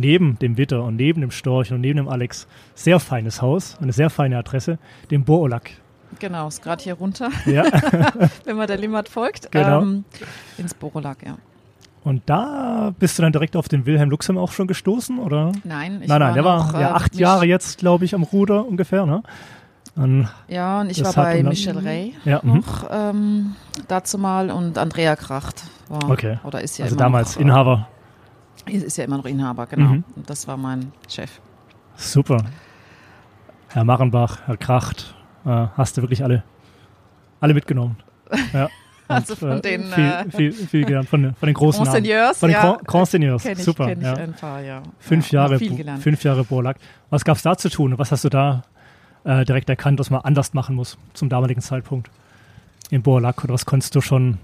neben 0.00 0.38
dem 0.38 0.56
Witter 0.56 0.82
und 0.84 0.96
neben 0.96 1.20
dem 1.20 1.30
Storch 1.30 1.72
und 1.72 1.80
neben 1.80 1.98
dem 1.98 2.08
Alex 2.08 2.46
sehr 2.74 3.00
feines 3.00 3.42
Haus, 3.42 3.76
eine 3.80 3.92
sehr 3.92 4.10
feine 4.10 4.38
Adresse, 4.38 4.78
dem 5.10 5.24
Borolak. 5.24 5.70
Genau, 6.18 6.48
ist 6.48 6.62
gerade 6.62 6.82
hier 6.82 6.94
runter, 6.94 7.30
ja. 7.46 7.64
wenn 8.44 8.56
man 8.56 8.66
der 8.66 8.78
Limmat 8.78 9.08
folgt, 9.08 9.52
genau. 9.52 9.82
ähm, 9.82 10.04
ins 10.56 10.74
Borolak, 10.74 11.18
ja. 11.24 11.36
Und 12.04 12.22
da 12.26 12.94
bist 12.98 13.18
du 13.18 13.22
dann 13.22 13.32
direkt 13.32 13.56
auf 13.56 13.68
den 13.68 13.84
Wilhelm 13.84 14.08
Luxem 14.08 14.38
auch 14.38 14.52
schon 14.52 14.66
gestoßen, 14.66 15.18
oder? 15.18 15.52
Nein, 15.64 15.98
ich 16.00 16.08
nein, 16.08 16.20
nein, 16.20 16.34
der 16.34 16.44
war 16.44 16.72
ja, 16.72 16.80
äh, 16.80 16.92
acht 16.92 17.16
Jahre 17.16 17.44
jetzt, 17.44 17.78
glaube 17.78 18.04
ich, 18.04 18.14
am 18.14 18.22
Ruder 18.22 18.66
ungefähr, 18.66 19.04
ne? 19.04 19.22
Und 19.94 20.28
ja, 20.46 20.80
und 20.80 20.90
ich 20.90 21.02
war 21.02 21.12
bei 21.12 21.42
Michel 21.42 21.76
Rey 21.76 22.14
ja, 22.24 22.40
mhm. 22.42 22.54
noch 22.54 22.88
ähm, 22.88 23.56
dazu 23.88 24.16
mal 24.16 24.50
und 24.50 24.78
Andrea 24.78 25.16
Kracht 25.16 25.64
war, 25.88 26.08
okay. 26.08 26.38
oder 26.44 26.60
ist 26.62 26.78
ja 26.78 26.84
also 26.84 26.94
damals 26.94 27.34
noch, 27.34 27.42
Inhaber 27.42 27.88
ist 28.68 28.96
ja 28.96 29.04
immer 29.04 29.18
noch 29.18 29.26
Inhaber, 29.26 29.66
genau. 29.66 29.88
Mhm. 29.88 30.04
Und 30.16 30.30
das 30.30 30.46
war 30.46 30.56
mein 30.56 30.92
Chef. 31.08 31.40
Super. 31.96 32.44
Herr 33.68 33.84
Machenbach, 33.84 34.46
Herr 34.46 34.56
Kracht, 34.56 35.14
äh, 35.44 35.66
hast 35.76 35.96
du 35.96 36.02
wirklich 36.02 36.22
alle, 36.24 36.42
alle 37.40 37.54
mitgenommen. 37.54 37.96
Ja. 38.52 38.68
also 39.08 39.36
von 39.36 39.50
äh, 39.50 39.60
den 39.60 39.84
viel, 39.84 40.04
äh, 40.04 40.30
viel, 40.30 40.52
viel 40.52 40.84
gelernt, 40.84 41.08
von, 41.08 41.34
von 41.34 41.46
den 41.46 41.54
großen 41.54 41.84
Seigneurs, 41.84 42.38
Von 42.38 42.50
den 42.50 42.54
ja. 42.54 42.78
Grand 42.84 43.10
kenn 43.10 43.38
ich, 43.52 43.64
super. 43.64 43.92
Ja. 43.92 44.14
paar, 44.38 44.60
ja. 44.62 44.82
Fünf, 44.98 45.30
ja, 45.30 45.46
Jahre, 45.46 45.58
fünf 45.98 46.24
Jahre 46.24 46.44
Borlack. 46.44 46.76
Was 47.10 47.24
gab 47.24 47.36
es 47.36 47.42
da 47.42 47.56
zu 47.56 47.68
tun? 47.68 47.98
Was 47.98 48.12
hast 48.12 48.24
du 48.24 48.28
da 48.28 48.62
äh, 49.24 49.44
direkt 49.44 49.68
erkannt, 49.68 49.98
was 49.98 50.10
man 50.10 50.20
anders 50.22 50.54
machen 50.54 50.76
muss 50.76 50.98
zum 51.14 51.28
damaligen 51.28 51.60
Zeitpunkt 51.60 52.10
in 52.90 53.02
Borlak? 53.02 53.44
Oder 53.44 53.54
was 53.54 53.66
konntest 53.66 53.94
du 53.94 54.00
schon 54.00 54.38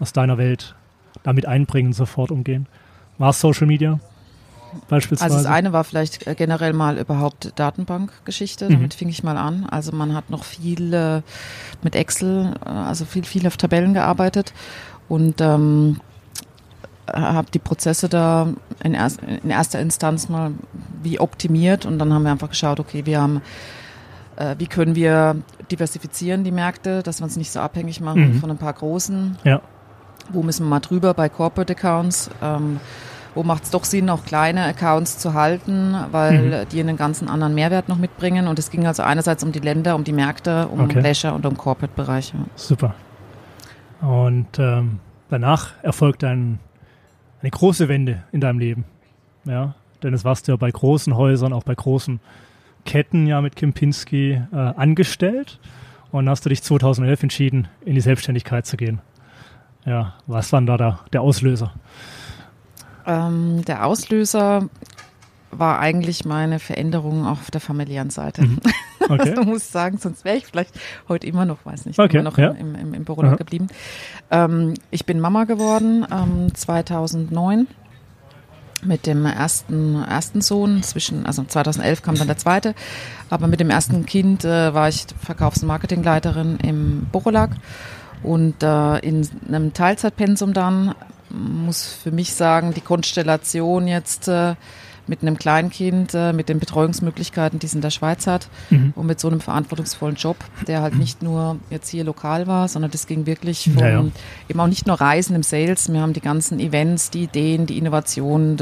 aus 0.00 0.12
deiner 0.12 0.38
Welt 0.38 0.74
damit 1.22 1.46
einbringen, 1.46 1.92
sofort 1.92 2.30
umgehen? 2.30 2.66
War 3.18 3.30
es 3.30 3.40
Social 3.40 3.66
Media 3.66 4.00
beispielsweise? 4.88 5.34
Also 5.34 5.44
das 5.44 5.52
eine 5.52 5.72
war 5.72 5.84
vielleicht 5.84 6.26
äh, 6.26 6.34
generell 6.34 6.72
mal 6.72 6.98
überhaupt 6.98 7.52
Datenbankgeschichte, 7.56 8.68
damit 8.68 8.94
mhm. 8.94 8.98
fing 8.98 9.08
ich 9.08 9.22
mal 9.22 9.36
an. 9.36 9.66
Also 9.70 9.92
man 9.92 10.14
hat 10.14 10.30
noch 10.30 10.44
viel 10.44 10.92
äh, 10.92 11.22
mit 11.82 11.94
Excel, 11.94 12.54
äh, 12.64 12.68
also 12.68 13.04
viel, 13.04 13.24
viel 13.24 13.46
auf 13.46 13.56
Tabellen 13.56 13.94
gearbeitet 13.94 14.52
und 15.08 15.40
ähm, 15.40 16.00
habe 17.12 17.50
die 17.52 17.58
Prozesse 17.58 18.08
da 18.08 18.48
in, 18.82 18.94
erst, 18.94 19.20
in, 19.22 19.50
erster 19.50 19.80
Instanz 19.80 20.28
mal 20.28 20.52
wie 21.02 21.20
optimiert 21.20 21.84
und 21.86 21.98
dann 21.98 22.12
haben 22.12 22.22
wir 22.22 22.30
einfach 22.30 22.48
geschaut, 22.48 22.80
okay, 22.80 23.04
wir 23.04 23.20
haben, 23.20 23.42
äh, 24.36 24.54
wie 24.58 24.66
können 24.66 24.94
wir 24.94 25.36
diversifizieren 25.70 26.44
die 26.44 26.50
Märkte, 26.50 27.02
dass 27.02 27.20
wir 27.20 27.24
uns 27.24 27.36
nicht 27.36 27.52
so 27.52 27.60
abhängig 27.60 28.00
machen 28.00 28.34
mhm. 28.34 28.40
von 28.40 28.50
ein 28.50 28.58
paar 28.58 28.72
großen. 28.72 29.36
Ja. 29.44 29.60
Wo 30.30 30.42
müssen 30.42 30.64
wir 30.64 30.70
mal 30.70 30.80
drüber 30.80 31.14
bei 31.14 31.28
Corporate 31.28 31.72
Accounts? 31.72 32.30
Ähm, 32.42 32.80
wo 33.34 33.42
macht 33.42 33.64
es 33.64 33.70
doch 33.70 33.84
Sinn, 33.84 34.08
auch 34.10 34.24
kleine 34.24 34.64
Accounts 34.64 35.18
zu 35.18 35.34
halten, 35.34 35.96
weil 36.12 36.40
mhm. 36.40 36.68
die 36.70 36.80
einen 36.80 36.96
ganzen 36.96 37.28
anderen 37.28 37.54
Mehrwert 37.54 37.88
noch 37.88 37.98
mitbringen. 37.98 38.46
Und 38.46 38.58
es 38.58 38.70
ging 38.70 38.86
also 38.86 39.02
einerseits 39.02 39.42
um 39.42 39.50
die 39.50 39.58
Länder, 39.58 39.96
um 39.96 40.04
die 40.04 40.12
Märkte, 40.12 40.68
um 40.68 40.80
okay. 40.80 41.00
Leisure 41.00 41.34
und 41.34 41.44
um 41.44 41.56
Corporate-Bereiche. 41.56 42.36
Super. 42.54 42.94
Und 44.00 44.58
ähm, 44.58 45.00
danach 45.30 45.72
erfolgt 45.82 46.22
ein 46.22 46.60
eine 47.44 47.50
große 47.50 47.88
Wende 47.88 48.22
in 48.32 48.40
deinem 48.40 48.58
Leben. 48.58 48.84
Ja, 49.44 49.74
denn 50.02 50.14
es 50.14 50.24
warst 50.24 50.48
du 50.48 50.52
ja 50.52 50.56
bei 50.56 50.70
großen 50.70 51.14
Häusern, 51.14 51.52
auch 51.52 51.62
bei 51.62 51.74
großen 51.74 52.18
Ketten 52.86 53.26
ja 53.26 53.42
mit 53.42 53.54
Kempinski 53.54 54.40
äh, 54.50 54.56
angestellt 54.56 55.60
und 56.10 56.28
hast 56.28 56.46
du 56.46 56.48
dich 56.48 56.62
2011 56.62 57.22
entschieden, 57.22 57.68
in 57.84 57.94
die 57.94 58.00
Selbstständigkeit 58.00 58.64
zu 58.64 58.78
gehen. 58.78 59.00
Ja, 59.86 60.14
was 60.26 60.52
war 60.52 60.60
denn 60.60 60.66
da 60.66 60.76
der, 60.76 61.00
der 61.12 61.20
Auslöser? 61.22 61.72
Ähm, 63.06 63.64
der 63.64 63.86
Auslöser 63.86 64.68
war 65.50 65.78
eigentlich 65.78 66.24
meine 66.24 66.58
Veränderung 66.58 67.26
auf 67.26 67.50
der 67.50 67.60
familiären 67.60 68.10
Seite. 68.10 68.42
Mhm. 68.42 68.58
Okay. 69.06 69.32
also 69.36 69.42
muss 69.42 69.70
sagen, 69.70 69.98
sonst 69.98 70.24
wäre 70.24 70.38
ich 70.38 70.46
vielleicht 70.46 70.80
heute 71.08 71.26
immer 71.26 71.44
noch, 71.44 71.66
weiß 71.66 71.84
nicht, 71.84 71.98
okay, 71.98 72.16
immer 72.16 72.30
noch 72.30 72.38
ja. 72.38 72.52
im, 72.52 72.74
im, 72.74 72.94
im 72.94 73.04
Büro 73.04 73.20
mhm. 73.20 73.36
geblieben. 73.36 73.66
Ähm, 74.30 74.72
ich 74.90 75.04
bin 75.04 75.20
Mama 75.20 75.44
geworden 75.44 76.06
ähm, 76.10 76.54
2009 76.54 77.66
mit 78.82 79.06
dem 79.06 79.26
ersten, 79.26 80.02
ersten 80.02 80.40
Sohn 80.40 80.82
zwischen, 80.82 81.26
also 81.26 81.44
2011 81.44 82.00
kam 82.00 82.14
dann 82.14 82.28
der 82.28 82.38
zweite, 82.38 82.74
aber 83.28 83.46
mit 83.46 83.60
dem 83.60 83.68
ersten 83.68 84.06
Kind 84.06 84.46
äh, 84.46 84.72
war 84.72 84.88
ich 84.88 85.04
Verkaufs- 85.20 85.60
und 85.60 85.68
Marketingleiterin 85.68 86.56
im 86.62 87.06
Borolak 87.12 87.50
und 88.24 88.62
äh, 88.62 88.98
in 88.98 89.28
einem 89.46 89.72
Teilzeitpensum 89.72 90.52
dann 90.52 90.94
muss 91.30 91.86
für 91.86 92.10
mich 92.10 92.32
sagen, 92.34 92.74
die 92.74 92.80
Konstellation 92.80 93.86
jetzt 93.86 94.28
äh, 94.28 94.54
mit 95.06 95.22
einem 95.22 95.36
Kleinkind, 95.36 96.14
äh, 96.14 96.32
mit 96.32 96.48
den 96.48 96.58
Betreuungsmöglichkeiten, 96.58 97.58
die 97.58 97.66
es 97.66 97.74
in 97.74 97.82
der 97.82 97.90
Schweiz 97.90 98.26
hat 98.26 98.48
mhm. 98.70 98.92
und 98.96 99.06
mit 99.06 99.20
so 99.20 99.28
einem 99.28 99.40
verantwortungsvollen 99.40 100.16
Job, 100.16 100.36
der 100.66 100.80
halt 100.80 100.96
nicht 100.96 101.22
nur 101.22 101.58
jetzt 101.70 101.88
hier 101.90 102.04
lokal 102.04 102.46
war, 102.46 102.68
sondern 102.68 102.90
das 102.90 103.06
ging 103.06 103.26
wirklich 103.26 103.70
von, 103.70 103.78
ja, 103.78 103.88
ja. 103.88 104.04
eben 104.48 104.60
auch 104.60 104.66
nicht 104.66 104.86
nur 104.86 104.98
Reisen 104.98 105.36
im 105.36 105.42
Sales, 105.42 105.92
wir 105.92 106.00
haben 106.00 106.14
die 106.14 106.20
ganzen 106.20 106.58
Events, 106.58 107.10
die 107.10 107.24
Ideen, 107.24 107.66
die 107.66 107.76
Innovationen, 107.76 108.56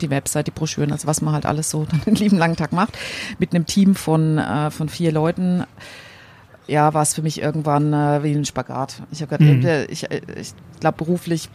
die 0.00 0.10
Website, 0.10 0.48
die 0.48 0.52
Broschüren, 0.52 0.90
also 0.90 1.06
was 1.06 1.22
man 1.22 1.34
halt 1.34 1.46
alles 1.46 1.70
so 1.70 1.86
den 2.06 2.14
lieben 2.14 2.38
langen 2.38 2.56
Tag 2.56 2.72
macht, 2.72 2.98
mit 3.38 3.54
einem 3.54 3.66
Team 3.66 3.94
von, 3.94 4.38
äh, 4.38 4.70
von 4.70 4.88
vier 4.88 5.12
Leuten 5.12 5.64
ja, 6.68 6.94
war 6.94 7.02
es 7.02 7.14
für 7.14 7.22
mich 7.22 7.40
irgendwann 7.40 7.92
äh, 7.92 8.22
wie 8.22 8.32
ein 8.32 8.44
Spagat. 8.44 9.02
Ich 9.10 9.22
habe 9.22 9.36
gerade, 9.36 9.44
mhm. 9.44 9.86
ich, 9.90 10.04
ich 10.10 10.54
glaube 10.80 10.98
beruflich 10.98 11.48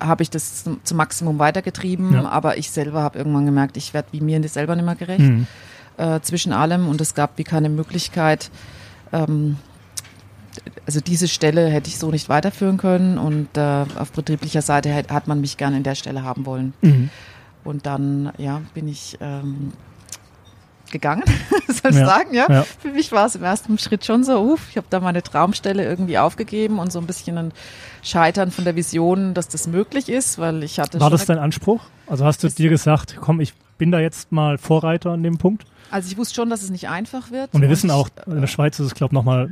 habe 0.00 0.22
ich 0.22 0.30
das 0.30 0.64
zum, 0.64 0.80
zum 0.84 0.96
Maximum 0.96 1.38
weitergetrieben, 1.38 2.12
ja. 2.14 2.28
aber 2.28 2.58
ich 2.58 2.70
selber 2.70 3.02
habe 3.02 3.16
irgendwann 3.16 3.46
gemerkt, 3.46 3.76
ich 3.76 3.94
werde 3.94 4.08
wie 4.12 4.20
mir 4.20 4.40
das 4.40 4.54
selber 4.54 4.74
nicht 4.76 4.84
mehr 4.84 4.96
gerecht 4.96 5.20
mhm. 5.20 5.46
äh, 5.96 6.20
zwischen 6.20 6.52
allem 6.52 6.88
und 6.88 7.00
es 7.00 7.14
gab 7.14 7.38
wie 7.38 7.44
keine 7.44 7.68
Möglichkeit, 7.68 8.50
ähm, 9.12 9.56
also 10.86 11.00
diese 11.00 11.28
Stelle 11.28 11.68
hätte 11.68 11.88
ich 11.88 11.98
so 11.98 12.10
nicht 12.10 12.28
weiterführen 12.28 12.76
können 12.76 13.18
und 13.18 13.56
äh, 13.56 13.84
auf 13.96 14.12
betrieblicher 14.12 14.62
Seite 14.62 14.94
hat, 14.94 15.10
hat, 15.10 15.28
man 15.28 15.40
mich 15.40 15.56
gerne 15.56 15.76
in 15.76 15.82
der 15.82 15.94
Stelle 15.94 16.22
haben 16.22 16.46
wollen. 16.46 16.74
Mhm. 16.82 17.10
Und 17.64 17.86
dann, 17.86 18.32
ja, 18.36 18.60
bin 18.74 18.88
ich 18.88 19.16
ähm, 19.20 19.72
gegangen, 20.94 21.24
soll 21.68 21.90
ich 21.90 21.98
ja, 21.98 22.06
sagen, 22.06 22.32
ja? 22.32 22.46
ja? 22.48 22.62
Für 22.62 22.88
mich 22.88 23.10
war 23.10 23.26
es 23.26 23.34
im 23.34 23.42
ersten 23.42 23.76
Schritt 23.78 24.04
schon 24.04 24.22
so, 24.22 24.40
uff, 24.40 24.68
ich 24.70 24.76
habe 24.76 24.86
da 24.88 25.00
meine 25.00 25.22
Traumstelle 25.22 25.84
irgendwie 25.84 26.18
aufgegeben 26.18 26.78
und 26.78 26.92
so 26.92 27.00
ein 27.00 27.06
bisschen 27.06 27.36
ein 27.36 27.52
Scheitern 28.02 28.52
von 28.52 28.64
der 28.64 28.76
Vision, 28.76 29.34
dass 29.34 29.48
das 29.48 29.66
möglich 29.66 30.08
ist, 30.08 30.38
weil 30.38 30.62
ich 30.62 30.78
hatte 30.78 31.00
War 31.00 31.10
das 31.10 31.26
dein 31.26 31.38
Anspruch? 31.38 31.82
Also 32.06 32.24
hast 32.24 32.44
du 32.44 32.48
dir 32.48 32.70
gesagt, 32.70 33.16
komm, 33.20 33.40
ich 33.40 33.54
bin 33.76 33.90
da 33.90 33.98
jetzt 33.98 34.30
mal 34.30 34.56
Vorreiter 34.56 35.10
an 35.10 35.22
dem 35.22 35.36
Punkt? 35.36 35.66
Also 35.90 36.08
ich 36.10 36.16
wusste 36.16 36.36
schon, 36.36 36.48
dass 36.48 36.62
es 36.62 36.70
nicht 36.70 36.88
einfach 36.88 37.30
wird. 37.30 37.52
Und 37.52 37.60
wir 37.60 37.68
und 37.68 37.72
wissen 37.72 37.90
auch, 37.90 38.08
in 38.26 38.40
der 38.40 38.46
Schweiz 38.46 38.78
ist 38.78 38.86
es, 38.86 38.94
glaube 38.94 39.12
ich, 39.12 39.14
nochmal 39.14 39.50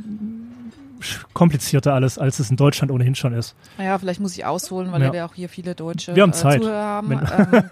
komplizierter 1.33 1.95
alles, 1.95 2.19
als 2.19 2.39
es 2.39 2.51
in 2.51 2.57
Deutschland 2.57 2.91
ohnehin 2.91 3.15
schon 3.15 3.33
ist. 3.33 3.55
Ja, 3.79 3.99
vielleicht 3.99 4.21
muss 4.21 4.37
ich 4.37 4.45
ausholen, 4.45 4.93
weil 4.93 5.03
ja. 5.03 5.13
wir 5.13 5.27
auch 5.27 5.35
hier 5.35 5.49
viele 5.49 5.75
Deutsche 5.75 6.15
wir 6.15 6.23
haben 6.23 6.31
äh, 6.31 6.35
Zeit. 6.35 6.61
Zuhörer 6.61 6.83
haben 6.83 7.13
ähm, 7.13 7.63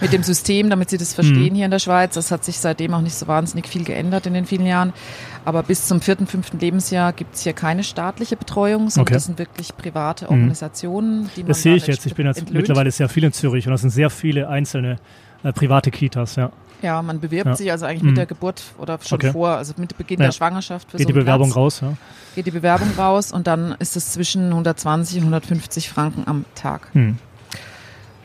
mit 0.00 0.12
dem 0.12 0.22
System, 0.22 0.70
damit 0.70 0.90
sie 0.90 0.98
das 0.98 1.14
verstehen 1.14 1.52
mhm. 1.52 1.56
hier 1.56 1.64
in 1.64 1.70
der 1.70 1.78
Schweiz. 1.78 2.14
Das 2.14 2.30
hat 2.30 2.44
sich 2.44 2.58
seitdem 2.58 2.94
auch 2.94 3.00
nicht 3.00 3.14
so 3.14 3.26
wahnsinnig 3.26 3.66
viel 3.66 3.84
geändert 3.84 4.26
in 4.26 4.34
den 4.34 4.46
vielen 4.46 4.66
Jahren. 4.66 4.92
Aber 5.44 5.62
bis 5.62 5.86
zum 5.86 6.00
vierten, 6.00 6.26
fünften 6.26 6.58
Lebensjahr 6.58 7.12
gibt 7.12 7.34
es 7.34 7.42
hier 7.42 7.52
keine 7.52 7.82
staatliche 7.82 8.36
Betreuung, 8.36 8.90
sondern 8.90 9.08
okay. 9.08 9.14
das 9.14 9.24
sind 9.24 9.38
wirklich 9.38 9.76
private 9.76 10.26
mhm. 10.26 10.30
Organisationen, 10.32 11.30
die 11.36 11.42
man 11.42 11.48
Das 11.48 11.62
sehe 11.62 11.76
ich 11.76 11.86
jetzt. 11.86 12.06
Ich 12.06 12.14
bin 12.14 12.26
jetzt 12.26 12.38
entlöhnt. 12.38 12.58
mittlerweile 12.58 12.90
sehr 12.90 13.08
viel 13.08 13.24
in 13.24 13.32
Zürich 13.32 13.66
und 13.66 13.72
das 13.72 13.80
sind 13.80 13.90
sehr 13.90 14.10
viele 14.10 14.48
einzelne 14.48 14.96
äh, 15.42 15.52
private 15.52 15.90
Kitas, 15.90 16.36
ja. 16.36 16.50
Ja, 16.82 17.02
man 17.02 17.20
bewirbt 17.20 17.46
ja. 17.46 17.56
sich 17.56 17.70
also 17.70 17.86
eigentlich 17.86 18.02
mit 18.02 18.12
mhm. 18.12 18.16
der 18.16 18.26
Geburt 18.26 18.62
oder 18.78 18.98
schon 19.02 19.16
okay. 19.16 19.32
vor, 19.32 19.50
also 19.50 19.74
mit 19.76 19.96
Beginn 19.96 20.20
ja. 20.20 20.26
der 20.26 20.32
Schwangerschaft. 20.32 20.90
Für 20.90 20.96
Geht 20.96 21.06
so 21.06 21.12
die 21.12 21.18
Bewerbung 21.18 21.48
Platz. 21.48 21.56
raus, 21.56 21.80
ja? 21.80 21.92
Geht 22.34 22.46
die 22.46 22.50
Bewerbung 22.50 22.88
raus 22.96 23.32
und 23.32 23.46
dann 23.46 23.74
ist 23.78 23.96
es 23.96 24.12
zwischen 24.12 24.46
120 24.46 25.18
und 25.18 25.22
150 25.24 25.90
Franken 25.90 26.24
am 26.26 26.44
Tag. 26.54 26.94
Mhm. 26.94 27.18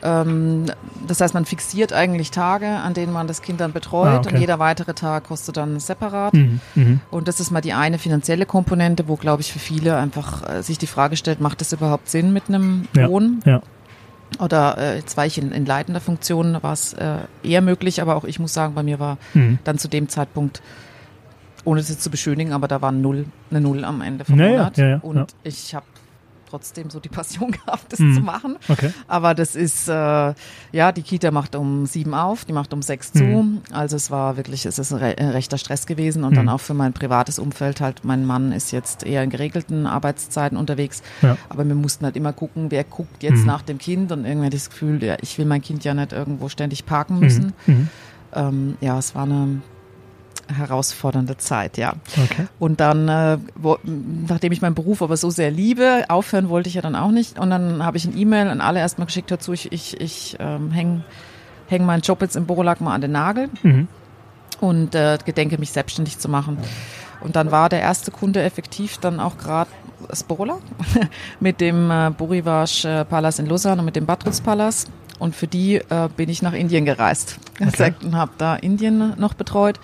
Ähm, 0.02 0.66
das 1.06 1.20
heißt, 1.20 1.34
man 1.34 1.44
fixiert 1.44 1.92
eigentlich 1.92 2.30
Tage, 2.30 2.68
an 2.68 2.94
denen 2.94 3.12
man 3.12 3.26
das 3.26 3.42
Kind 3.42 3.60
dann 3.60 3.72
betreut 3.72 4.08
ah, 4.08 4.18
okay. 4.18 4.34
und 4.34 4.40
jeder 4.40 4.58
weitere 4.58 4.94
Tag 4.94 5.24
kostet 5.24 5.56
dann 5.56 5.80
separat. 5.80 6.34
Mhm. 6.34 6.60
Mhm. 6.74 7.00
Und 7.10 7.28
das 7.28 7.40
ist 7.40 7.50
mal 7.50 7.60
die 7.60 7.72
eine 7.72 7.98
finanzielle 7.98 8.46
Komponente, 8.46 9.08
wo, 9.08 9.16
glaube 9.16 9.42
ich, 9.42 9.52
für 9.52 9.58
viele 9.58 9.96
einfach 9.96 10.48
äh, 10.48 10.62
sich 10.62 10.78
die 10.78 10.86
Frage 10.86 11.16
stellt, 11.16 11.40
macht 11.40 11.60
das 11.60 11.72
überhaupt 11.72 12.08
Sinn 12.08 12.32
mit 12.32 12.44
einem 12.48 12.88
Lohn? 12.92 13.40
Ja. 13.44 13.62
Oder 14.40 14.76
äh, 14.78 14.96
jetzt 14.96 15.16
war 15.16 15.26
ich 15.26 15.38
in, 15.38 15.52
in 15.52 15.66
leitender 15.66 16.00
Funktion, 16.00 16.62
war 16.62 16.72
es 16.72 16.92
äh, 16.94 17.18
eher 17.42 17.62
möglich, 17.62 18.02
aber 18.02 18.16
auch 18.16 18.24
ich 18.24 18.38
muss 18.38 18.52
sagen, 18.52 18.74
bei 18.74 18.82
mir 18.82 18.98
war 18.98 19.18
mhm. 19.34 19.58
dann 19.64 19.78
zu 19.78 19.88
dem 19.88 20.08
Zeitpunkt, 20.08 20.62
ohne 21.64 21.80
es 21.80 21.88
jetzt 21.88 22.02
zu 22.02 22.10
beschönigen, 22.10 22.52
aber 22.52 22.68
da 22.68 22.82
war 22.82 22.92
Null, 22.92 23.26
eine 23.50 23.60
Null 23.60 23.84
am 23.84 24.00
Ende 24.02 24.24
vom 24.24 24.36
naja, 24.36 24.50
Monat. 24.58 24.78
Ja, 24.78 24.88
ja, 24.88 24.98
und 24.98 25.16
ja. 25.16 25.26
ich 25.44 25.74
habe 25.74 25.86
trotzdem 26.48 26.90
so 26.90 27.00
die 27.00 27.08
Passion 27.16 27.50
gehabt, 27.52 27.92
das 27.92 27.98
mhm. 27.98 28.14
zu 28.14 28.20
machen. 28.20 28.56
Okay. 28.68 28.92
Aber 29.08 29.34
das 29.34 29.54
ist, 29.54 29.88
äh, 29.88 29.92
ja, 30.72 30.92
die 30.92 31.02
Kita 31.02 31.30
macht 31.30 31.56
um 31.56 31.86
sieben 31.86 32.14
auf, 32.14 32.44
die 32.44 32.52
macht 32.52 32.72
um 32.72 32.82
sechs 32.82 33.12
zu. 33.12 33.24
Mhm. 33.24 33.62
Also 33.72 33.96
es 33.96 34.10
war 34.10 34.36
wirklich, 34.36 34.66
es 34.66 34.78
ist 34.78 34.92
ein, 34.92 34.98
re 34.98 35.16
ein 35.18 35.30
rechter 35.30 35.58
Stress 35.58 35.86
gewesen 35.86 36.24
und 36.24 36.32
mhm. 36.32 36.36
dann 36.36 36.48
auch 36.48 36.60
für 36.60 36.74
mein 36.74 36.92
privates 36.92 37.38
Umfeld 37.38 37.80
halt, 37.80 38.04
mein 38.04 38.24
Mann 38.24 38.52
ist 38.52 38.72
jetzt 38.72 39.04
eher 39.04 39.22
in 39.22 39.30
geregelten 39.30 39.86
Arbeitszeiten 39.86 40.56
unterwegs. 40.56 41.02
Ja. 41.22 41.36
Aber 41.48 41.66
wir 41.66 41.74
mussten 41.74 42.04
halt 42.04 42.16
immer 42.16 42.32
gucken, 42.32 42.70
wer 42.70 42.84
guckt 42.84 43.22
jetzt 43.22 43.40
mhm. 43.40 43.46
nach 43.46 43.62
dem 43.62 43.78
Kind 43.78 44.12
und 44.12 44.24
irgendwie 44.24 44.50
das 44.50 44.70
Gefühl, 44.70 45.02
ja, 45.02 45.16
ich 45.20 45.38
will 45.38 45.46
mein 45.46 45.62
Kind 45.62 45.84
ja 45.84 45.94
nicht 45.94 46.12
irgendwo 46.12 46.48
ständig 46.48 46.86
parken 46.86 47.18
müssen. 47.18 47.52
Mhm. 47.66 47.74
Mhm. 47.74 47.88
Ähm, 48.34 48.76
ja, 48.80 48.98
es 48.98 49.14
war 49.14 49.24
eine 49.24 49.62
herausfordernde 50.54 51.36
Zeit, 51.36 51.76
ja. 51.76 51.94
Okay. 52.16 52.46
Und 52.58 52.80
dann, 52.80 53.08
äh, 53.08 53.38
wo, 53.54 53.78
nachdem 53.82 54.52
ich 54.52 54.62
meinen 54.62 54.74
Beruf 54.74 55.02
aber 55.02 55.16
so 55.16 55.30
sehr 55.30 55.50
liebe, 55.50 56.04
aufhören 56.08 56.48
wollte 56.48 56.68
ich 56.68 56.74
ja 56.74 56.82
dann 56.82 56.96
auch 56.96 57.10
nicht. 57.10 57.38
Und 57.38 57.50
dann 57.50 57.84
habe 57.84 57.96
ich 57.96 58.04
ein 58.04 58.16
E-Mail 58.16 58.48
an 58.48 58.60
alle 58.60 58.80
erstmal 58.80 59.06
geschickt 59.06 59.30
dazu, 59.30 59.52
ich, 59.52 59.72
ich, 59.72 60.00
ich 60.00 60.36
ähm, 60.38 60.70
hänge 60.70 61.02
häng 61.68 61.84
meinen 61.84 62.02
Job 62.02 62.22
jetzt 62.22 62.36
im 62.36 62.46
Borolack 62.46 62.80
mal 62.80 62.94
an 62.94 63.00
den 63.00 63.12
Nagel 63.12 63.48
mhm. 63.62 63.88
und 64.60 64.94
äh, 64.94 65.18
gedenke 65.24 65.58
mich 65.58 65.72
selbstständig 65.72 66.18
zu 66.18 66.28
machen. 66.28 66.58
Und 67.20 67.36
dann 67.36 67.50
war 67.50 67.68
der 67.68 67.80
erste 67.80 68.10
Kunde 68.10 68.42
effektiv 68.42 68.98
dann 68.98 69.20
auch 69.20 69.38
gerade 69.38 69.70
das 70.08 70.22
Borola 70.22 70.58
mit 71.40 71.60
dem 71.60 71.90
äh, 71.90 72.10
Borivash 72.10 72.84
äh, 72.84 73.04
Palace 73.04 73.38
in 73.38 73.46
Lausanne 73.46 73.80
und 73.80 73.86
mit 73.86 73.96
dem 73.96 74.06
Batrus 74.06 74.40
Palace. 74.40 74.86
Und 75.18 75.34
für 75.34 75.46
die 75.46 75.76
äh, 75.76 76.08
bin 76.14 76.28
ich 76.28 76.42
nach 76.42 76.52
Indien 76.52 76.84
gereist 76.84 77.38
okay. 77.60 77.94
und 78.02 78.14
habe 78.14 78.32
da 78.38 78.56
Indien 78.56 79.14
noch 79.18 79.34
betreut. 79.34 79.80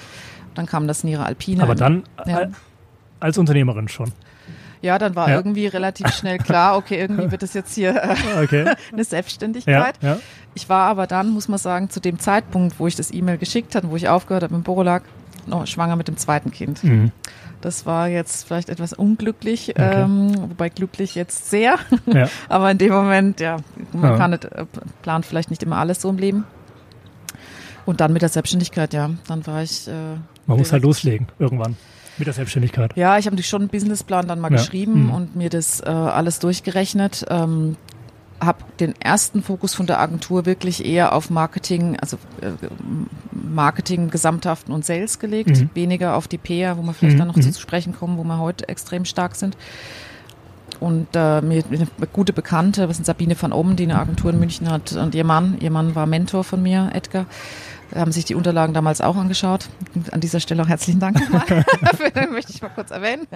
Dann 0.54 0.66
kam 0.66 0.87
das 0.87 1.04
Nira 1.04 1.25
Alpina. 1.25 1.64
Aber 1.64 1.75
dann 1.75 2.04
ja. 2.26 2.49
als 3.21 3.38
Unternehmerin 3.38 3.88
schon. 3.88 4.12
Ja, 4.82 4.99
dann 4.99 5.14
war 5.14 5.28
ja. 5.30 5.37
irgendwie 5.37 5.66
relativ 5.66 6.09
schnell 6.14 6.38
klar, 6.38 6.76
okay, 6.76 7.00
irgendwie 7.00 7.30
wird 7.30 7.42
es 7.42 7.54
jetzt 7.54 7.75
hier 7.75 7.94
äh, 7.94 8.42
okay. 8.42 8.75
eine 8.92 9.04
Selbstständigkeit. 9.04 9.94
Ja, 10.02 10.18
ich 10.54 10.68
war 10.68 10.88
aber 10.88 11.06
dann, 11.06 11.30
muss 11.30 11.49
man 11.49 11.59
sagen, 11.59 11.88
zu 11.88 12.00
dem 12.00 12.18
Zeitpunkt, 12.18 12.78
wo 12.78 12.87
ich 12.87 12.97
das 12.97 13.12
E-Mail 13.12 13.38
geschickt 13.38 13.75
hatte, 13.75 13.90
wo 13.90 13.97
ich 13.97 14.09
aufgehört 14.09 14.42
habe 14.42 14.54
im 14.54 14.62
Borolak, 14.62 15.04
noch 15.47 15.66
schwanger 15.66 15.97
mit 15.97 16.09
dem 16.09 16.16
zweiten 16.16 16.50
Kind. 16.50 16.85
Mhm. 16.85 17.12
Das 17.61 17.87
war 17.87 18.09
jetzt 18.09 18.47
vielleicht 18.47 18.68
etwas 18.68 18.92
unglücklich, 18.92 19.71
okay. 19.71 20.02
ähm, 20.02 20.50
wobei 20.50 20.68
glücklich 20.68 21.14
jetzt 21.14 21.49
sehr. 21.49 21.78
Ja. 22.06 22.28
Aber 22.49 22.71
in 22.71 22.78
dem 22.78 22.92
Moment, 22.92 23.40
ja, 23.40 23.59
man 23.92 24.11
ja. 24.11 24.16
kann 24.16 24.30
nicht, 24.32 24.44
äh, 24.44 24.66
plant 25.02 25.25
vielleicht 25.25 25.49
nicht 25.50 25.62
immer 25.62 25.76
alles 25.76 26.02
so 26.02 26.11
im 26.11 26.18
Leben. 26.18 26.44
Und 27.87 28.00
dann 28.00 28.12
mit 28.12 28.23
der 28.23 28.28
Selbstständigkeit, 28.28 28.92
ja, 28.92 29.11
dann 29.28 29.47
war 29.47 29.62
ich. 29.62 29.88
Äh, 29.88 30.16
man 30.46 30.58
muss 30.58 30.72
halt 30.72 30.82
loslegen 30.82 31.28
irgendwann 31.38 31.76
mit 32.18 32.26
der 32.26 32.34
Selbstständigkeit. 32.34 32.96
Ja, 32.96 33.18
ich 33.18 33.26
habe 33.26 33.34
natürlich 33.34 33.49
schon 33.49 33.62
einen 33.62 33.70
Businessplan 33.70 34.28
dann 34.28 34.40
mal 34.40 34.50
ja. 34.50 34.58
geschrieben 34.58 35.04
mhm. 35.04 35.11
und 35.11 35.37
mir 35.37 35.50
das 35.50 35.80
äh, 35.80 35.88
alles 35.88 36.38
durchgerechnet. 36.38 37.25
Ähm, 37.30 37.76
habe 38.40 38.64
den 38.80 39.00
ersten 39.00 39.42
Fokus 39.42 39.75
von 39.75 39.87
der 39.87 40.00
Agentur 40.00 40.46
wirklich 40.46 40.84
eher 40.84 41.14
auf 41.14 41.30
Marketing, 41.30 41.96
also 42.00 42.16
äh, 42.40 42.50
Marketing 43.30 44.11
gesamthaften 44.11 44.72
und 44.72 44.84
Sales 44.84 45.20
gelegt, 45.20 45.61
mhm. 45.61 45.70
weniger 45.75 46.16
auf 46.16 46.26
die 46.26 46.38
PR, 46.38 46.76
wo 46.76 46.82
wir 46.82 46.92
vielleicht 46.92 47.14
mhm. 47.14 47.20
dann 47.20 47.28
noch 47.28 47.37
mhm. 47.37 47.52
zu 47.52 47.61
sprechen 47.61 47.94
kommen, 47.94 48.18
wo 48.18 48.25
wir 48.25 48.38
heute 48.38 48.68
extrem 48.68 49.04
stark 49.04 49.37
sind. 49.37 49.56
Und 50.80 51.08
äh, 51.14 51.40
mir 51.40 51.62
eine 51.70 51.87
gute 52.12 52.32
Bekannte, 52.32 52.88
das 52.88 52.96
sind 52.96 53.04
Sabine 53.04 53.40
van 53.40 53.52
Oben, 53.52 53.76
die 53.76 53.84
eine 53.84 53.99
Agentur 53.99 54.32
in 54.32 54.40
München 54.40 54.68
hat, 54.68 54.92
und 54.92 55.14
ihr 55.14 55.25
Mann, 55.25 55.58
ihr 55.61 55.70
Mann 55.70 55.94
war 55.94 56.06
Mentor 56.06 56.42
von 56.42 56.61
mir, 56.61 56.90
Edgar 56.92 57.26
haben 57.94 58.12
sich 58.12 58.25
die 58.25 58.34
Unterlagen 58.34 58.75
damals 58.75 59.00
auch 59.00 59.16
angeschaut. 59.16 59.68
An 60.11 60.20
dieser 60.20 60.40
Stelle 60.40 60.62
auch 60.62 60.68
herzlichen 60.68 61.00
Dank 61.00 61.16
Dafür 61.80 62.30
möchte 62.30 62.52
ich 62.52 62.62
mal 62.62 62.70
kurz 62.70 62.90
erwähnen. 62.90 63.26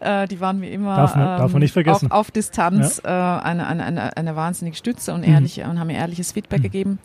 Äh, 0.00 0.28
die 0.28 0.40
waren 0.40 0.60
mir 0.60 0.70
immer 0.70 0.96
darf, 0.96 1.16
man, 1.16 1.24
darf 1.38 1.52
man 1.52 1.62
nicht 1.62 1.72
vergessen. 1.72 2.10
Auf, 2.10 2.20
auf 2.20 2.30
Distanz 2.30 3.00
ja. 3.04 3.38
äh, 3.38 3.42
eine, 3.42 3.66
eine, 3.66 3.84
eine, 3.84 4.16
eine 4.16 4.36
wahnsinnige 4.36 4.76
Stütze 4.76 5.12
und, 5.12 5.22
ehrlich, 5.24 5.58
mhm. 5.58 5.70
und 5.70 5.80
haben 5.80 5.86
mir 5.88 5.96
ehrliches 5.96 6.32
Feedback 6.32 6.60
mhm. 6.60 6.64
gegeben. 6.64 6.98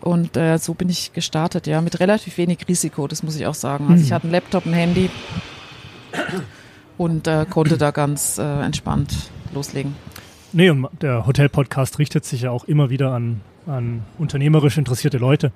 Und 0.00 0.36
äh, 0.36 0.58
so 0.58 0.74
bin 0.74 0.88
ich 0.88 1.12
gestartet, 1.12 1.66
ja, 1.66 1.80
mit 1.80 2.00
relativ 2.00 2.38
wenig 2.38 2.66
Risiko, 2.68 3.06
das 3.06 3.22
muss 3.22 3.36
ich 3.36 3.46
auch 3.46 3.54
sagen. 3.54 3.84
Also 3.88 3.98
mhm. 3.98 4.04
ich 4.04 4.12
hatte 4.12 4.24
einen 4.24 4.32
Laptop, 4.32 4.64
ein 4.66 4.72
Handy 4.72 5.10
und 6.96 7.26
äh, 7.26 7.44
konnte 7.48 7.76
da 7.76 7.90
ganz 7.90 8.38
äh, 8.38 8.42
entspannt 8.42 9.30
loslegen. 9.54 9.94
Nee, 10.52 10.70
und 10.70 10.88
der 11.00 11.26
Hotel-Podcast 11.26 11.98
richtet 11.98 12.24
sich 12.24 12.42
ja 12.42 12.50
auch 12.50 12.64
immer 12.64 12.90
wieder 12.90 13.12
an, 13.12 13.42
an 13.66 14.02
unternehmerisch 14.18 14.78
interessierte 14.78 15.18
Leute 15.18 15.52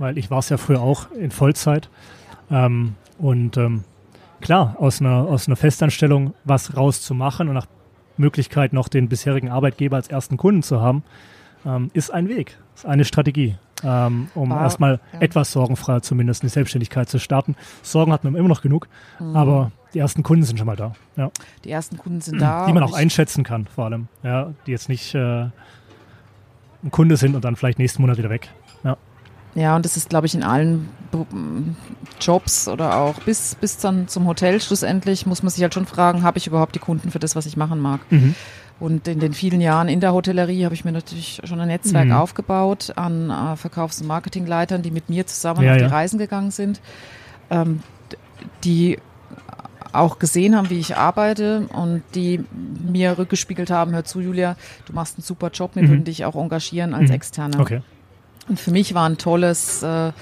weil 0.00 0.18
ich 0.18 0.30
war 0.30 0.38
es 0.38 0.48
ja 0.48 0.56
früher 0.56 0.80
auch 0.80 1.12
in 1.12 1.30
Vollzeit. 1.30 1.88
Ähm, 2.50 2.94
und 3.18 3.56
ähm, 3.56 3.84
klar, 4.40 4.74
aus 4.78 5.00
einer, 5.00 5.26
aus 5.28 5.46
einer 5.46 5.56
Festanstellung 5.56 6.34
was 6.44 6.76
rauszumachen 6.76 7.48
und 7.48 7.54
nach 7.54 7.66
Möglichkeit 8.16 8.72
noch 8.72 8.88
den 8.88 9.08
bisherigen 9.08 9.50
Arbeitgeber 9.50 9.96
als 9.96 10.08
ersten 10.08 10.36
Kunden 10.36 10.62
zu 10.62 10.80
haben, 10.80 11.04
ähm, 11.64 11.90
ist 11.92 12.10
ein 12.10 12.28
Weg, 12.28 12.58
ist 12.74 12.86
eine 12.86 13.04
Strategie, 13.04 13.56
ähm, 13.84 14.28
um 14.34 14.50
War, 14.50 14.62
erstmal 14.62 15.00
ja. 15.12 15.20
etwas 15.20 15.52
sorgenfreier 15.52 16.02
zumindest 16.02 16.42
in 16.42 16.48
die 16.48 16.52
Selbstständigkeit 16.52 17.08
zu 17.08 17.18
starten. 17.18 17.54
Sorgen 17.82 18.12
hat 18.12 18.24
man 18.24 18.34
immer 18.34 18.48
noch 18.48 18.62
genug, 18.62 18.88
mhm. 19.18 19.36
aber 19.36 19.72
die 19.92 19.98
ersten 19.98 20.22
Kunden 20.22 20.44
sind 20.44 20.56
schon 20.56 20.66
mal 20.66 20.76
da. 20.76 20.94
Ja. 21.16 21.30
Die 21.64 21.70
ersten 21.70 21.98
Kunden 21.98 22.20
sind 22.20 22.40
da. 22.40 22.66
Die 22.66 22.72
man 22.72 22.82
auch 22.82 22.94
einschätzen 22.94 23.44
kann, 23.44 23.66
vor 23.66 23.86
allem. 23.86 24.08
Ja, 24.22 24.52
die 24.66 24.70
jetzt 24.70 24.88
nicht 24.88 25.14
äh, 25.14 25.48
ein 26.82 26.90
Kunde 26.90 27.16
sind 27.16 27.34
und 27.34 27.44
dann 27.44 27.56
vielleicht 27.56 27.78
nächsten 27.78 28.00
Monat 28.00 28.16
wieder 28.16 28.30
weg. 28.30 28.48
Ja. 28.84 28.96
Ja, 29.54 29.76
und 29.76 29.84
das 29.84 29.96
ist, 29.96 30.10
glaube 30.10 30.26
ich, 30.26 30.34
in 30.34 30.42
allen 30.42 30.88
Jobs 32.20 32.68
oder 32.68 32.96
auch 32.96 33.20
bis, 33.20 33.56
bis 33.56 33.78
dann 33.78 34.06
zum 34.06 34.26
Hotel 34.26 34.60
schlussendlich 34.60 35.26
muss 35.26 35.42
man 35.42 35.50
sich 35.50 35.62
halt 35.62 35.74
schon 35.74 35.86
fragen, 35.86 36.22
habe 36.22 36.38
ich 36.38 36.46
überhaupt 36.46 36.74
die 36.74 36.78
Kunden 36.78 37.10
für 37.10 37.18
das, 37.18 37.34
was 37.34 37.46
ich 37.46 37.56
machen 37.56 37.80
mag? 37.80 38.00
Mhm. 38.10 38.34
Und 38.78 39.08
in 39.08 39.18
den 39.18 39.34
vielen 39.34 39.60
Jahren 39.60 39.88
in 39.88 40.00
der 40.00 40.14
Hotellerie 40.14 40.64
habe 40.64 40.74
ich 40.74 40.84
mir 40.84 40.92
natürlich 40.92 41.42
schon 41.44 41.60
ein 41.60 41.68
Netzwerk 41.68 42.06
mhm. 42.06 42.12
aufgebaut 42.12 42.92
an 42.96 43.30
äh, 43.30 43.56
Verkaufs- 43.56 44.00
und 44.00 44.06
Marketingleitern, 44.06 44.82
die 44.82 44.90
mit 44.90 45.10
mir 45.10 45.26
zusammen 45.26 45.62
ja, 45.62 45.72
auf 45.72 45.76
die 45.78 45.84
ja. 45.84 45.90
Reisen 45.90 46.18
gegangen 46.18 46.50
sind, 46.50 46.80
ähm, 47.50 47.82
die 48.64 48.98
auch 49.92 50.18
gesehen 50.18 50.56
haben, 50.56 50.70
wie 50.70 50.78
ich 50.78 50.96
arbeite 50.96 51.68
und 51.72 52.02
die 52.14 52.44
mir 52.52 53.18
rückgespiegelt 53.18 53.70
haben, 53.70 53.92
hör 53.92 54.04
zu, 54.04 54.20
Julia, 54.20 54.56
du 54.86 54.92
machst 54.92 55.18
einen 55.18 55.24
super 55.24 55.50
Job, 55.50 55.72
wir 55.74 55.82
mhm. 55.82 55.88
würden 55.88 56.04
dich 56.04 56.24
auch 56.24 56.36
engagieren 56.36 56.94
als 56.94 57.08
mhm. 57.08 57.16
Externe. 57.16 57.58
Okay. 57.58 57.82
Und 58.50 58.58
für 58.58 58.72
mich 58.72 58.94
war 58.94 59.08
ein 59.08 59.16
tolles, 59.16 59.82
äh, 59.82 60.12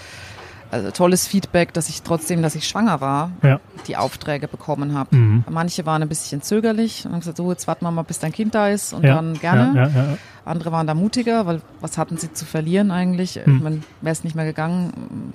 also 0.71 0.91
tolles 0.91 1.27
Feedback, 1.27 1.73
dass 1.73 1.88
ich 1.88 2.03
trotzdem, 2.03 2.43
dass 2.43 2.55
ich 2.55 2.69
schwanger 2.69 3.01
war, 3.01 3.33
ja. 3.43 3.59
die 3.87 3.97
Aufträge 3.97 4.49
bekommen 4.49 4.93
habe. 4.95 5.17
Mhm. 5.17 5.45
Manche 5.49 5.87
waren 5.87 6.03
ein 6.03 6.09
bisschen 6.11 6.43
zögerlich 6.43 7.07
und 7.07 7.12
haben 7.12 7.21
gesagt, 7.21 7.38
so, 7.38 7.51
jetzt 7.51 7.67
warten 7.67 7.87
wir 7.87 7.91
mal, 7.91 8.03
bis 8.03 8.19
dein 8.19 8.33
Kind 8.33 8.55
da 8.55 8.69
ist 8.69 8.93
und 8.93 9.03
ja. 9.03 9.14
dann 9.14 9.33
gerne. 9.35 9.91
Ja, 9.95 10.19
Andere 10.45 10.71
waren 10.71 10.87
da 10.87 10.95
mutiger, 10.95 11.47
weil 11.47 11.62
was 11.81 11.97
hatten 11.97 12.19
sie 12.19 12.33
zu 12.33 12.45
verlieren 12.45 12.91
eigentlich? 12.91 13.41
Mhm. 13.45 13.83
Wäre 14.03 14.12
es 14.12 14.25
nicht 14.25 14.37
mehr 14.37 14.45
gegangen, 14.45 15.33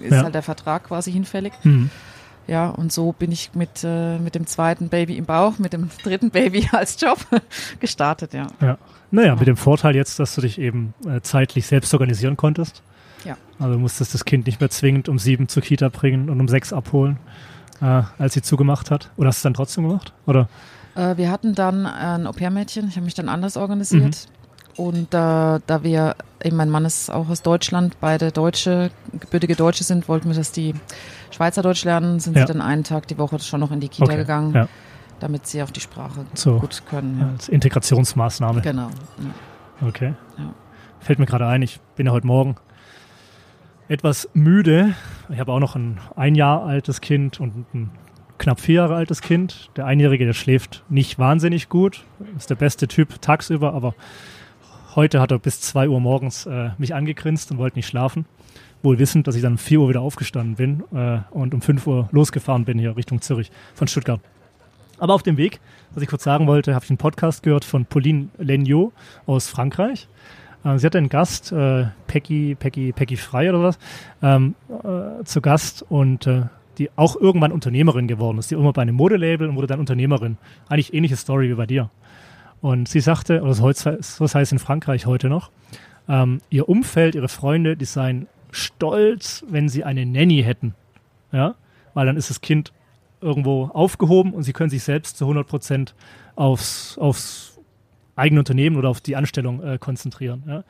ist 0.00 0.16
halt 0.16 0.34
der 0.34 0.42
Vertrag 0.42 0.84
quasi 0.84 1.10
hinfällig. 1.12 1.52
Mhm. 1.64 1.90
Ja, 2.48 2.70
und 2.70 2.92
so 2.92 3.12
bin 3.12 3.30
ich 3.30 3.50
mit, 3.54 3.84
äh, 3.84 4.18
mit 4.18 4.34
dem 4.34 4.46
zweiten 4.46 4.88
Baby 4.88 5.16
im 5.18 5.26
Bauch, 5.26 5.58
mit 5.58 5.74
dem 5.74 5.90
dritten 6.02 6.30
Baby 6.30 6.68
als 6.72 7.00
Job 7.00 7.18
gestartet, 7.80 8.32
ja. 8.32 8.46
Ja. 8.60 8.78
Naja, 9.10 9.36
mit 9.36 9.46
dem 9.46 9.56
Vorteil 9.56 9.94
jetzt, 9.94 10.18
dass 10.18 10.34
du 10.34 10.40
dich 10.40 10.58
eben 10.58 10.94
äh, 11.06 11.20
zeitlich 11.20 11.66
selbst 11.66 11.94
organisieren 11.94 12.36
konntest. 12.36 12.82
Ja. 13.24 13.36
Also 13.58 13.74
du 13.74 13.78
musstest 13.78 14.14
das 14.14 14.24
Kind 14.24 14.46
nicht 14.46 14.60
mehr 14.60 14.70
zwingend 14.70 15.08
um 15.08 15.18
sieben 15.18 15.48
zur 15.48 15.62
Kita 15.62 15.88
bringen 15.88 16.28
und 16.30 16.40
um 16.40 16.48
sechs 16.48 16.72
abholen, 16.72 17.18
äh, 17.80 18.02
als 18.18 18.34
sie 18.34 18.42
zugemacht 18.42 18.90
hat. 18.90 19.10
Oder 19.16 19.28
hast 19.28 19.36
du 19.36 19.40
es 19.40 19.42
dann 19.42 19.54
trotzdem 19.54 19.88
gemacht? 19.88 20.12
Oder? 20.26 20.48
Äh, 20.94 21.16
wir 21.16 21.30
hatten 21.30 21.54
dann 21.54 21.86
ein 21.86 22.26
Au-pair-Mädchen. 22.26 22.88
Ich 22.88 22.96
habe 22.96 23.04
mich 23.04 23.14
dann 23.14 23.28
anders 23.28 23.56
organisiert. 23.56 24.26
Mhm. 24.26 24.84
Und 24.84 25.12
äh, 25.12 25.60
da 25.66 25.80
wir, 25.82 26.14
eben 26.42 26.56
mein 26.56 26.70
Mann 26.70 26.84
ist 26.84 27.10
auch 27.10 27.28
aus 27.28 27.42
Deutschland, 27.42 27.96
beide 28.00 28.30
Deutsche, 28.30 28.90
gebürtige 29.12 29.56
Deutsche 29.56 29.84
sind, 29.84 30.08
wollten 30.08 30.28
wir, 30.28 30.36
dass 30.36 30.52
die 30.52 30.74
Schweizerdeutsch 31.38 31.84
lernen, 31.84 32.20
sind 32.20 32.36
ja. 32.36 32.46
sie 32.46 32.52
dann 32.52 32.60
einen 32.60 32.84
Tag 32.84 33.06
die 33.06 33.16
Woche 33.16 33.38
schon 33.38 33.60
noch 33.60 33.70
in 33.70 33.80
die 33.80 33.88
Kita 33.88 34.04
okay. 34.04 34.16
gegangen. 34.16 34.54
Ja 34.54 34.68
damit 35.20 35.46
sie 35.46 35.62
auf 35.62 35.72
die 35.72 35.80
Sprache 35.80 36.26
so, 36.34 36.58
gut 36.58 36.82
können. 36.88 37.18
Ja. 37.20 37.28
Als 37.30 37.48
Integrationsmaßnahme. 37.48 38.60
Genau. 38.60 38.88
Okay. 39.80 40.14
Fällt 41.00 41.18
mir 41.18 41.26
gerade 41.26 41.46
ein, 41.46 41.62
ich 41.62 41.80
bin 41.96 42.06
ja 42.06 42.12
heute 42.12 42.26
Morgen 42.26 42.56
etwas 43.88 44.28
müde. 44.34 44.94
Ich 45.28 45.38
habe 45.38 45.52
auch 45.52 45.60
noch 45.60 45.76
ein 45.76 45.98
ein 46.16 46.34
Jahr 46.34 46.64
altes 46.64 47.00
Kind 47.00 47.40
und 47.40 47.74
ein 47.74 47.90
knapp 48.38 48.60
vier 48.60 48.76
Jahre 48.76 48.96
altes 48.96 49.22
Kind. 49.22 49.70
Der 49.76 49.86
Einjährige, 49.86 50.26
der 50.26 50.34
schläft 50.34 50.84
nicht 50.88 51.18
wahnsinnig 51.18 51.68
gut, 51.68 52.04
ist 52.36 52.50
der 52.50 52.56
beste 52.56 52.88
Typ 52.88 53.20
tagsüber, 53.20 53.72
aber 53.74 53.94
heute 54.94 55.20
hat 55.20 55.30
er 55.30 55.38
bis 55.38 55.60
zwei 55.60 55.88
Uhr 55.88 56.00
morgens 56.00 56.46
äh, 56.46 56.70
mich 56.78 56.94
angegrinst 56.94 57.50
und 57.50 57.58
wollte 57.58 57.78
nicht 57.78 57.88
schlafen. 57.88 58.26
Wohl 58.82 58.98
wissend, 58.98 59.26
dass 59.26 59.34
ich 59.34 59.42
dann 59.42 59.52
um 59.52 59.58
4 59.58 59.80
Uhr 59.80 59.88
wieder 59.88 60.00
aufgestanden 60.00 60.54
bin 60.54 60.84
äh, 60.94 61.20
und 61.30 61.54
um 61.54 61.60
5 61.60 61.86
Uhr 61.86 62.08
losgefahren 62.12 62.64
bin 62.64 62.78
hier 62.78 62.96
Richtung 62.96 63.20
Zürich 63.20 63.50
von 63.74 63.88
Stuttgart. 63.88 64.20
Aber 64.98 65.14
auf 65.14 65.22
dem 65.22 65.36
Weg, 65.36 65.60
was 65.92 66.02
ich 66.02 66.08
kurz 66.08 66.24
sagen 66.24 66.46
wollte, 66.46 66.74
habe 66.74 66.84
ich 66.84 66.90
einen 66.90 66.98
Podcast 66.98 67.42
gehört 67.42 67.64
von 67.64 67.86
Pauline 67.86 68.28
Lenio 68.38 68.92
aus 69.26 69.48
Frankreich. 69.48 70.08
Äh, 70.64 70.78
sie 70.78 70.86
hatte 70.86 70.98
einen 70.98 71.08
Gast, 71.08 71.52
äh, 71.52 71.86
Peggy, 72.06 72.54
Peggy, 72.54 72.92
Peggy 72.92 73.16
Frey 73.16 73.48
oder 73.48 73.62
was, 73.62 73.78
ähm, 74.22 74.54
äh, 74.68 75.24
zu 75.24 75.40
Gast 75.40 75.84
und 75.88 76.26
äh, 76.26 76.42
die 76.78 76.90
auch 76.96 77.16
irgendwann 77.16 77.52
Unternehmerin 77.52 78.06
geworden 78.06 78.38
ist. 78.38 78.50
Die 78.50 78.54
immer 78.54 78.72
bei 78.72 78.82
einem 78.82 78.94
Modelabel 78.94 79.48
und 79.48 79.56
wurde 79.56 79.66
dann 79.66 79.80
Unternehmerin. 79.80 80.36
Eigentlich 80.68 80.94
ähnliche 80.94 81.16
Story 81.16 81.48
wie 81.48 81.54
bei 81.54 81.66
dir. 81.66 81.90
Und 82.60 82.88
sie 82.88 83.00
sagte, 83.00 83.42
oder 83.42 83.54
so 83.54 83.68
heißt 83.68 84.52
in 84.52 84.58
Frankreich 84.58 85.06
heute 85.06 85.28
noch, 85.28 85.50
ähm, 86.08 86.40
ihr 86.50 86.68
Umfeld, 86.68 87.14
ihre 87.14 87.28
Freunde, 87.28 87.76
die 87.76 87.84
seien 87.84 88.26
stolz, 88.50 89.44
wenn 89.48 89.68
sie 89.68 89.84
eine 89.84 90.06
Nanny 90.06 90.42
hätten. 90.42 90.74
Ja, 91.32 91.54
weil 91.94 92.06
dann 92.06 92.16
ist 92.16 92.30
das 92.30 92.40
Kind 92.40 92.72
irgendwo 93.20 93.64
aufgehoben 93.66 94.32
und 94.32 94.44
sie 94.44 94.52
können 94.52 94.70
sich 94.70 94.82
selbst 94.82 95.16
zu 95.16 95.24
100 95.24 95.46
Prozent 95.46 95.94
aufs, 96.36 96.96
aufs 96.98 97.58
eigene 98.16 98.40
Unternehmen 98.40 98.76
oder 98.76 98.88
auf 98.88 99.00
die 99.00 99.16
Anstellung 99.16 99.62
äh, 99.62 99.78
konzentrieren. 99.78 100.42
Ja. 100.46 100.64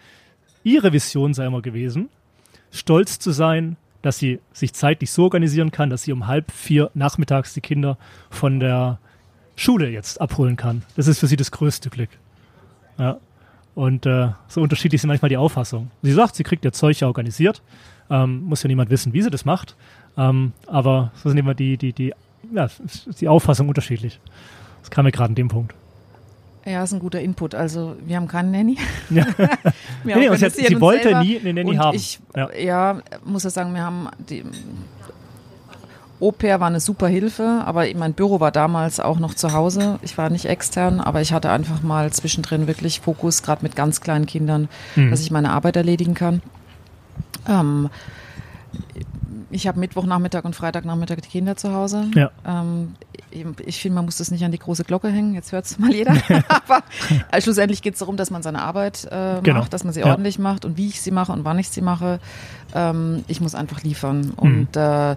Ihre 0.64 0.92
Vision 0.92 1.34
sei 1.34 1.46
immer 1.46 1.62
gewesen, 1.62 2.08
stolz 2.70 3.18
zu 3.18 3.30
sein, 3.30 3.76
dass 4.02 4.18
sie 4.18 4.40
sich 4.52 4.72
zeitlich 4.72 5.10
so 5.10 5.24
organisieren 5.24 5.70
kann, 5.70 5.90
dass 5.90 6.02
sie 6.02 6.12
um 6.12 6.26
halb 6.26 6.50
vier 6.52 6.90
nachmittags 6.94 7.52
die 7.54 7.60
Kinder 7.60 7.98
von 8.30 8.60
der 8.60 8.98
Schule 9.56 9.90
jetzt 9.90 10.20
abholen 10.20 10.56
kann. 10.56 10.82
Das 10.96 11.08
ist 11.08 11.18
für 11.18 11.26
sie 11.26 11.36
das 11.36 11.50
größte 11.50 11.90
Glück. 11.90 12.10
Ja. 12.98 13.18
Und 13.78 14.06
äh, 14.06 14.30
so 14.48 14.60
unterschiedlich 14.60 15.00
sind 15.00 15.06
manchmal 15.06 15.28
die 15.28 15.36
Auffassungen. 15.36 15.92
Sie 16.02 16.10
sagt, 16.10 16.34
sie 16.34 16.42
kriegt 16.42 16.64
ihr 16.64 16.72
Zeug 16.72 16.98
ja 16.98 17.06
organisiert. 17.06 17.62
Ähm, 18.10 18.42
muss 18.42 18.64
ja 18.64 18.66
niemand 18.66 18.90
wissen, 18.90 19.12
wie 19.12 19.22
sie 19.22 19.30
das 19.30 19.44
macht. 19.44 19.76
Ähm, 20.16 20.52
aber 20.66 21.12
so 21.14 21.28
sind 21.28 21.38
immer 21.38 21.54
die, 21.54 21.76
die, 21.76 21.92
die 21.92 22.12
ja, 22.52 22.68
die 23.20 23.28
Auffassung 23.28 23.68
unterschiedlich. 23.68 24.18
Das 24.80 24.90
kam 24.90 25.04
mir 25.04 25.12
gerade 25.12 25.28
in 25.28 25.36
dem 25.36 25.46
Punkt. 25.46 25.76
Ja, 26.64 26.82
ist 26.82 26.92
ein 26.92 26.98
guter 26.98 27.20
Input. 27.20 27.54
Also 27.54 27.94
wir 28.04 28.16
haben 28.16 28.26
keine 28.26 28.50
Nanny. 28.50 28.78
Ja. 29.10 29.24
nee, 30.02 30.36
sie, 30.36 30.44
hat, 30.44 30.54
sie 30.54 30.80
wollte 30.80 31.04
selber. 31.04 31.22
nie 31.22 31.38
eine 31.38 31.54
Nanny 31.54 31.70
und 31.70 31.78
haben. 31.78 31.96
Ich, 31.96 32.18
ja. 32.34 32.52
ja, 32.54 33.02
muss 33.24 33.44
ja 33.44 33.50
sagen, 33.50 33.72
wir 33.74 33.84
haben 33.84 34.08
die 34.28 34.42
Au-pair 36.20 36.60
war 36.60 36.66
eine 36.66 36.80
super 36.80 37.06
Hilfe, 37.08 37.62
aber 37.64 37.84
mein 37.94 38.12
Büro 38.12 38.40
war 38.40 38.50
damals 38.50 38.98
auch 39.00 39.18
noch 39.18 39.34
zu 39.34 39.52
Hause. 39.52 39.98
Ich 40.02 40.18
war 40.18 40.30
nicht 40.30 40.46
extern, 40.46 41.00
aber 41.00 41.20
ich 41.20 41.32
hatte 41.32 41.50
einfach 41.50 41.82
mal 41.82 42.12
zwischendrin 42.12 42.66
wirklich 42.66 43.00
Fokus, 43.00 43.42
gerade 43.42 43.62
mit 43.62 43.76
ganz 43.76 44.00
kleinen 44.00 44.26
Kindern, 44.26 44.68
mhm. 44.96 45.10
dass 45.10 45.20
ich 45.20 45.30
meine 45.30 45.50
Arbeit 45.50 45.76
erledigen 45.76 46.14
kann. 46.14 46.42
Ähm, 47.48 47.88
ich 49.50 49.66
habe 49.66 49.80
Mittwochnachmittag 49.80 50.44
und 50.44 50.54
Freitagnachmittag 50.54 51.16
die 51.22 51.28
Kinder 51.28 51.56
zu 51.56 51.72
Hause. 51.72 52.06
Ja. 52.14 52.30
Ähm, 52.46 52.94
ich 53.64 53.80
finde, 53.80 53.94
man 53.96 54.04
muss 54.04 54.18
das 54.18 54.30
nicht 54.30 54.44
an 54.44 54.52
die 54.52 54.58
große 54.58 54.84
Glocke 54.84 55.08
hängen. 55.08 55.34
Jetzt 55.34 55.52
hört 55.52 55.64
es 55.66 55.78
mal 55.78 55.92
jeder. 55.92 56.12
Aber 56.48 56.82
äh, 57.30 57.40
schlussendlich 57.40 57.80
geht 57.82 57.94
es 57.94 58.00
darum, 58.00 58.16
dass 58.16 58.30
man 58.30 58.42
seine 58.42 58.60
Arbeit 58.62 59.04
äh, 59.10 59.40
Genau. 59.42 59.60
macht, 59.60 59.72
dass 59.72 59.84
man 59.84 59.92
sie 59.92 60.00
Ja. 60.00 60.06
ordentlich 60.06 60.38
macht 60.38 60.64
und 60.64 60.76
wie 60.76 60.88
ich 60.88 61.00
sie 61.00 61.10
mache 61.10 61.32
und 61.32 61.44
wann 61.44 61.58
ich 61.58 61.68
sie 61.70 61.80
mache. 61.80 62.20
Ähm, 62.74 63.24
ich 63.28 63.40
muss 63.40 63.54
einfach 63.54 63.82
liefern. 63.82 64.32
Und 64.36 64.76
äh, 64.76 65.16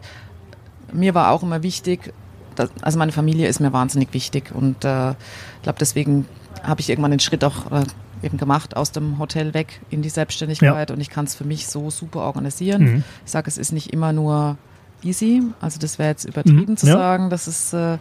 mir 0.93 1.13
war 1.13 1.31
auch 1.31 1.43
immer 1.43 1.63
wichtig, 1.63 2.13
dass, 2.55 2.69
also 2.81 2.97
meine 2.99 3.11
Familie 3.11 3.47
ist 3.47 3.59
mir 3.59 3.71
wahnsinnig 3.73 4.13
wichtig 4.13 4.51
und 4.53 4.83
äh, 4.83 5.11
ich 5.11 5.61
glaube, 5.63 5.79
deswegen 5.79 6.25
habe 6.63 6.81
ich 6.81 6.89
irgendwann 6.89 7.11
den 7.11 7.19
Schritt 7.19 7.43
auch 7.43 7.71
äh, 7.71 7.83
eben 8.23 8.37
gemacht 8.37 8.75
aus 8.77 8.91
dem 8.91 9.17
Hotel 9.19 9.53
weg 9.53 9.81
in 9.89 10.01
die 10.01 10.09
Selbstständigkeit 10.09 10.91
und 10.91 10.99
ich 11.01 11.09
kann 11.09 11.25
es 11.25 11.33
für 11.35 11.45
mich 11.45 11.67
so 11.67 11.89
super 11.89 12.19
organisieren. 12.21 12.83
Mhm. 12.83 13.03
Ich 13.25 13.31
sage, 13.31 13.47
es 13.47 13.57
ist 13.57 13.71
nicht 13.71 13.91
immer 13.93 14.13
nur 14.13 14.57
easy, 15.03 15.41
also 15.61 15.79
das 15.79 15.97
wäre 15.97 16.09
jetzt 16.09 16.25
übertrieben 16.25 16.73
Mhm, 16.73 16.77
zu 16.77 16.87
ja. 16.87 16.93
sagen, 16.93 17.29
dass 17.29 17.47
es 17.47 17.73
äh, 17.73 17.97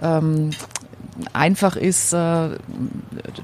ähm, 0.00 0.50
einfach 1.32 1.76
ist, 1.76 2.12
äh, 2.12 2.50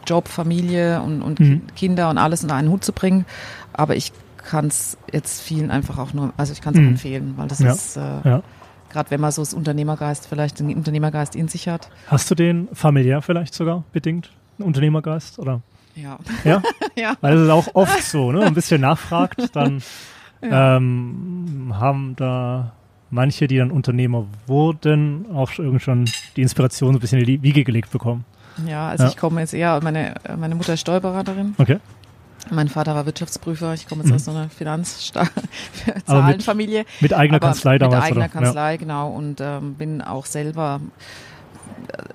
Job, 0.06 0.28
Familie 0.28 1.02
und, 1.02 1.20
und 1.22 1.40
Mhm. 1.40 1.62
Kinder 1.76 2.08
und 2.10 2.18
alles 2.18 2.42
unter 2.42 2.54
einen 2.54 2.70
Hut 2.70 2.84
zu 2.84 2.92
bringen, 2.92 3.26
aber 3.72 3.96
ich 3.96 4.12
kann 4.38 4.68
es 4.68 4.96
jetzt 5.12 5.42
vielen 5.42 5.70
einfach 5.70 5.98
auch 5.98 6.14
nur, 6.14 6.32
also 6.38 6.52
ich 6.52 6.60
kann 6.62 6.74
es 6.74 6.80
Mhm. 6.80 6.88
empfehlen, 6.88 7.34
weil 7.36 7.48
das 7.48 7.58
Ja. 7.58 7.72
ist 7.72 7.96
äh, 7.96 8.00
Ja. 8.24 8.42
Gerade 8.90 9.10
wenn 9.10 9.20
man 9.20 9.30
so 9.32 9.42
das 9.42 9.54
Unternehmergeist, 9.54 10.26
vielleicht 10.26 10.58
den 10.60 10.74
Unternehmergeist 10.74 11.34
in 11.36 11.48
sich 11.48 11.68
hat. 11.68 11.88
Hast 12.08 12.30
du 12.30 12.34
den 12.34 12.68
familiär 12.72 13.22
vielleicht 13.22 13.54
sogar 13.54 13.84
bedingt, 13.92 14.30
einen 14.58 14.66
Unternehmergeist? 14.68 15.38
Oder? 15.38 15.60
Ja. 15.94 16.18
Ja? 16.44 16.62
ja. 16.96 17.14
Weil 17.20 17.36
es 17.36 17.42
ist 17.44 17.50
auch 17.50 17.68
oft 17.74 18.02
so, 18.02 18.32
ne? 18.32 18.42
Ein 18.44 18.54
bisschen 18.54 18.80
nachfragt, 18.80 19.54
dann 19.54 19.82
ähm, 20.42 21.72
haben 21.78 22.14
da 22.16 22.72
manche, 23.10 23.46
die 23.48 23.56
dann 23.56 23.70
Unternehmer 23.70 24.26
wurden, 24.46 25.26
auch 25.34 25.50
irgendwie 25.58 25.80
schon 25.80 26.04
die 26.36 26.42
Inspiration 26.42 26.92
so 26.92 26.98
ein 26.98 27.00
bisschen 27.00 27.20
in 27.20 27.26
die 27.26 27.42
Wiege 27.42 27.64
gelegt 27.64 27.90
bekommen. 27.90 28.24
Ja, 28.66 28.88
also 28.88 29.04
Ja. 29.04 29.10
ich 29.10 29.16
komme 29.16 29.40
jetzt 29.40 29.54
eher, 29.54 29.80
meine, 29.82 30.14
meine 30.36 30.54
Mutter 30.54 30.74
ist 30.74 30.80
Steuerberaterin, 30.80 31.54
Okay. 31.58 31.78
Mein 32.50 32.68
Vater 32.68 32.94
war 32.94 33.06
Wirtschaftsprüfer, 33.06 33.74
ich 33.74 33.86
komme 33.88 34.02
jetzt 34.02 34.10
Mhm. 34.10 34.16
aus 34.16 34.24
so 34.24 34.30
einer 34.32 34.40
Aber 34.60 34.76
mit- 34.78 34.88
Finanzzahlenfamilie. 35.84 36.84
Mit 37.00 37.12
eigener 37.14 37.36
aber 37.36 37.48
Kanzlei 37.48 37.72
mit 37.74 37.82
damals, 37.82 38.04
eigener 38.04 38.20
oder? 38.20 38.28
Kanzlei, 38.28 38.76
genau, 38.76 39.10
und 39.10 39.40
ähm, 39.40 39.74
bin 39.74 40.02
auch 40.02 40.26
selber 40.26 40.80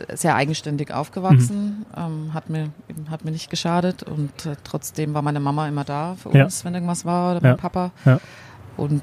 äh, 0.09 0.15
sehr 0.15 0.35
eigenständig 0.35 0.93
aufgewachsen, 0.93 1.85
Mhm. 1.95 2.01
ähm, 2.27 2.33
hat, 2.33 2.49
mir, 2.49 2.69
hat 3.09 3.23
mir 3.25 3.31
nicht 3.31 3.49
geschadet 3.49 4.03
und 4.03 4.45
äh, 4.45 4.55
trotzdem 4.63 5.13
war 5.13 5.21
meine 5.21 5.39
Mama 5.39 5.67
immer 5.67 5.83
da 5.83 6.15
für 6.15 6.35
Ja. 6.37 6.45
uns, 6.45 6.63
wenn 6.65 6.73
irgendwas 6.73 7.05
war, 7.05 7.31
oder 7.31 7.41
mein 7.41 7.51
Ja. 7.51 7.57
Papa. 7.57 7.91
Ja. 8.05 8.19
Und 8.77 9.01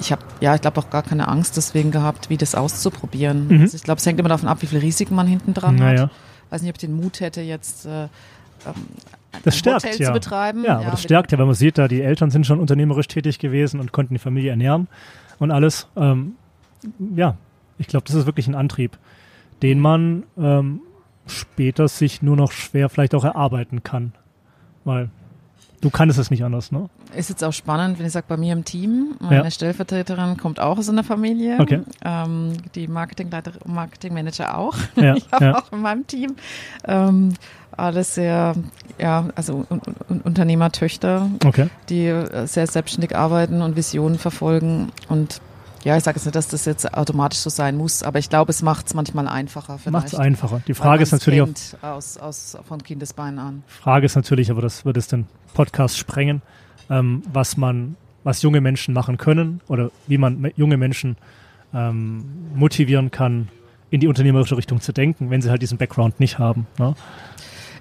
ich 0.00 0.10
habe, 0.12 0.22
ja, 0.40 0.54
ich 0.54 0.60
glaube 0.60 0.80
auch 0.80 0.90
gar 0.90 1.02
keine 1.02 1.28
Angst 1.28 1.56
deswegen 1.56 1.90
gehabt, 1.90 2.28
wie 2.30 2.36
das 2.36 2.54
auszuprobieren. 2.54 3.48
Mhm. 3.48 3.60
Also 3.62 3.76
ich 3.76 3.82
glaube, 3.82 3.98
es 3.98 4.06
hängt 4.06 4.18
immer 4.18 4.28
davon 4.30 4.48
ab, 4.48 4.58
wie 4.62 4.66
viele 4.66 4.82
Risiken 4.82 5.14
man 5.14 5.26
hinten 5.26 5.54
dran 5.54 5.78
Ja. 5.78 5.84
hat. 5.84 5.94
Naja. 5.94 6.10
Weiß 6.50 6.62
nicht, 6.62 6.70
ob 6.70 6.76
ich 6.76 6.80
den 6.80 6.94
Mut 6.96 7.20
hätte, 7.20 7.40
jetzt 7.40 7.86
äh, 7.86 8.04
ähm, 8.04 8.08
Das 9.44 9.56
stärkt, 9.56 9.84
Hotel 9.84 10.00
ja. 10.00 10.06
zu 10.08 10.12
betreiben. 10.12 10.64
Ja, 10.64 10.74
aber 10.76 10.84
das 10.84 10.94
mit- 10.94 11.04
stärkt 11.04 11.32
ja, 11.32 11.38
wenn 11.38 11.46
man 11.46 11.54
sieht, 11.54 11.78
da 11.78 11.88
die 11.88 12.02
Eltern 12.02 12.30
sind 12.30 12.46
schon 12.46 12.60
unternehmerisch 12.60 13.08
tätig 13.08 13.38
gewesen 13.38 13.80
und 13.80 13.92
konnten 13.92 14.14
die 14.14 14.18
Familie 14.18 14.50
ernähren 14.50 14.88
und 15.38 15.50
alles. 15.50 15.88
Ähm, 15.96 16.32
ja, 17.16 17.36
ich 17.78 17.86
glaube, 17.86 18.04
das 18.06 18.14
ist 18.14 18.26
wirklich 18.26 18.46
ein 18.48 18.54
Antrieb, 18.54 18.98
den 19.62 19.80
man 19.80 20.24
ähm, 20.38 20.80
später 21.26 21.88
sich 21.88 22.22
nur 22.22 22.36
noch 22.36 22.52
schwer 22.52 22.88
vielleicht 22.88 23.14
auch 23.14 23.24
erarbeiten 23.24 23.82
kann. 23.82 24.12
Weil 24.84 25.10
du 25.82 25.90
kannst 25.90 26.18
es 26.18 26.30
nicht 26.30 26.42
anders, 26.42 26.72
ne? 26.72 26.88
Ist 27.14 27.28
jetzt 27.28 27.44
auch 27.44 27.52
spannend, 27.52 27.98
wenn 27.98 28.06
ich 28.06 28.12
sage, 28.12 28.24
bei 28.26 28.38
mir 28.38 28.54
im 28.54 28.64
Team, 28.64 29.16
meine 29.20 29.44
Ja. 29.44 29.50
Stellvertreterin 29.50 30.38
kommt 30.38 30.58
auch 30.60 30.78
aus 30.78 30.88
einer 30.88 31.04
Familie. 31.04 31.58
Okay. 31.60 31.82
Ähm, 32.04 32.54
die 32.74 32.88
Marketingleiter, 32.88 33.52
Marketingmanager 33.66 34.56
auch. 34.56 34.74
Ja, 34.96 35.14
ich 35.14 35.26
habe 35.30 35.44
ja. 35.44 35.58
auch 35.58 35.70
in 35.72 35.80
meinem 35.82 36.06
Team 36.06 36.36
ähm, 36.86 37.34
alles 37.76 38.14
sehr, 38.14 38.54
ja, 38.98 39.28
also 39.34 39.64
un 39.68 39.80
un 40.08 40.20
Unternehmertöchter, 40.22 41.28
Okay. 41.44 41.68
die 41.88 42.06
äh, 42.06 42.46
sehr 42.46 42.66
selbstständig 42.66 43.16
arbeiten 43.16 43.60
und 43.62 43.76
Visionen 43.76 44.18
verfolgen. 44.18 44.92
Und 45.08 45.40
ja, 45.84 45.96
ich 45.96 46.04
sage 46.04 46.16
jetzt 46.16 46.26
nicht, 46.26 46.36
dass 46.36 46.48
das 46.48 46.64
jetzt 46.64 46.94
automatisch 46.94 47.40
so 47.40 47.50
sein 47.50 47.76
muss, 47.76 48.02
aber 48.02 48.18
ich 48.18 48.28
glaube, 48.28 48.50
es 48.50 48.62
macht 48.62 48.86
es 48.86 48.94
manchmal 48.94 49.28
einfacher. 49.28 49.78
Macht 49.90 50.06
es 50.06 50.14
einfacher. 50.14 50.62
Die 50.66 50.74
Frage 50.74 51.02
ist 51.02 51.12
natürlich 51.12 51.42
auch, 51.42 51.82
Aus, 51.82 52.16
aus, 52.18 52.56
von 52.66 52.82
Kindesbeinen 52.82 53.38
an. 53.38 53.62
Frage 53.66 54.06
ist 54.06 54.14
natürlich, 54.14 54.50
aber 54.50 54.62
das 54.62 54.84
wird 54.84 54.96
es 54.96 55.08
den 55.08 55.26
Podcast 55.54 55.98
sprengen, 55.98 56.42
ähm, 56.88 57.22
was 57.32 57.56
man, 57.56 57.96
was 58.22 58.42
junge 58.42 58.60
Menschen 58.60 58.94
machen 58.94 59.18
können 59.18 59.60
oder 59.68 59.90
wie 60.06 60.18
man 60.18 60.52
junge 60.56 60.76
Menschen 60.76 61.16
ähm, 61.74 62.24
motivieren 62.54 63.10
kann, 63.10 63.48
in 63.90 64.00
die 64.00 64.06
unternehmerische 64.08 64.56
Richtung 64.56 64.80
zu 64.80 64.92
denken, 64.92 65.30
wenn 65.30 65.42
sie 65.42 65.50
halt 65.50 65.62
diesen 65.62 65.78
Background 65.78 66.20
nicht 66.20 66.38
haben. 66.38 66.66
Ne? 66.78 66.94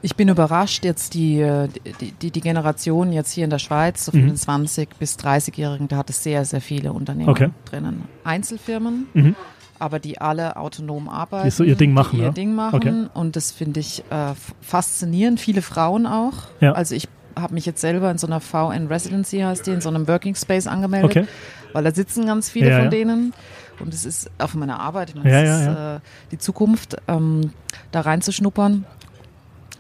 Ich 0.04 0.16
bin 0.16 0.30
überrascht, 0.30 0.84
jetzt 0.84 1.14
die, 1.14 1.40
äh, 1.42 1.68
die, 2.00 2.12
die, 2.12 2.32
die 2.32 2.42
Generation 2.42 3.14
jetzt 3.14 3.32
hier 3.34 3.44
in 3.44 3.50
der 3.52 3.60
Schweiz, 3.60 4.06
so 4.06 4.12
von 4.12 4.22
Mhm. 4.24 4.28
den 4.30 4.36
20 4.38 4.98
bis 4.98 5.16
30-Jährigen, 5.18 5.88
da 5.88 5.98
hat 5.98 6.10
es 6.10 6.24
sehr, 6.24 6.44
sehr 6.46 6.62
viele 6.62 6.92
Unternehmen 6.94 7.30
Okay. 7.30 7.50
drinnen. 7.66 8.04
Einzelfirmen, 8.24 9.06
Mhm. 9.14 9.36
aber 9.78 10.00
die 10.00 10.20
alle 10.20 10.58
autonom 10.58 11.08
arbeiten. 11.08 11.52
so 11.52 11.64
ihr 11.64 11.76
Ding 11.76 11.94
machen, 11.94 12.16
Die 12.16 12.22
ihr 12.22 12.26
ja? 12.28 12.32
Ding 12.32 12.56
machen. 12.56 12.76
Okay. 12.76 13.06
Und 13.14 13.36
das 13.36 13.52
finde 13.52 13.80
ich 13.80 14.04
äh, 14.10 14.34
faszinierend. 14.62 15.40
Viele 15.40 15.62
Frauen 15.62 16.08
auch. 16.08 16.34
Ja. 16.62 16.72
Also 16.74 16.96
ich 16.96 17.08
habe 17.40 17.54
mich 17.54 17.66
jetzt 17.68 17.80
selber 17.82 18.10
in 18.10 18.18
so 18.18 18.26
einer 18.28 18.40
VN 18.42 18.88
Residency, 18.88 19.40
heißt 19.40 19.68
die, 19.68 19.72
in 19.72 19.82
so 19.82 19.90
einem 19.90 20.08
Working 20.08 20.34
Space 20.36 20.66
angemeldet, 20.68 21.12
Okay. 21.12 21.28
weil 21.74 21.84
da 21.84 21.92
sitzen 21.94 22.26
ganz 22.26 22.50
viele 22.50 22.70
Ja, 22.70 22.76
von 22.78 22.86
ja. 22.86 22.90
denen. 22.90 23.34
Und 23.80 23.94
es 23.94 24.06
ist 24.06 24.30
auch 24.40 24.50
von 24.50 24.60
meiner 24.60 24.80
Arbeit, 24.80 25.10
ich 25.10 25.16
meine, 25.16 25.32
Ja, 25.32 25.44
ja, 25.44 25.96
ist 25.98 26.00
Äh, 26.02 26.08
die 26.32 26.38
Zukunft, 26.40 26.98
ähm, 27.08 27.52
da 27.92 28.02
reinzuschnuppern. 28.02 28.86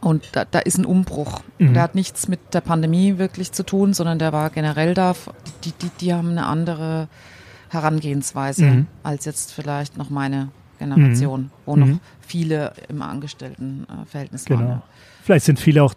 Und 0.02 0.36
da, 0.36 0.46
da 0.46 0.60
ist 0.60 0.78
ein 0.80 0.86
Umbruch. 0.86 1.42
Mhm. 1.60 1.74
Der 1.74 1.84
hat 1.84 1.94
nichts 1.96 2.28
mit 2.28 2.54
der 2.54 2.62
Pandemie 2.62 3.18
wirklich 3.20 3.52
zu 3.52 3.64
tun, 3.64 3.94
sondern 3.94 4.18
der 4.20 4.34
war 4.34 4.50
generell 4.50 4.94
da. 4.96 5.14
Die, 5.64 5.72
die, 5.74 5.90
die 6.00 6.14
haben 6.14 6.32
eine 6.32 6.46
andere 6.48 7.08
Herangehensweise 7.70 8.66
Mhm. 8.66 8.88
als 9.04 9.26
jetzt 9.26 9.54
vielleicht 9.54 9.98
noch 9.98 10.10
meine 10.10 10.50
Generation, 10.80 11.52
wo 11.66 11.76
noch 11.76 11.86
Mhm. 11.86 12.00
viele 12.20 12.74
im 12.90 13.02
Angestelltenverhältnis 13.04 14.50
waren. 14.50 14.58
Genau. 14.60 14.70
ja. 14.72 14.82
Vielleicht 15.24 15.46
sind 15.46 15.60
viele 15.60 15.84
auch 15.84 15.94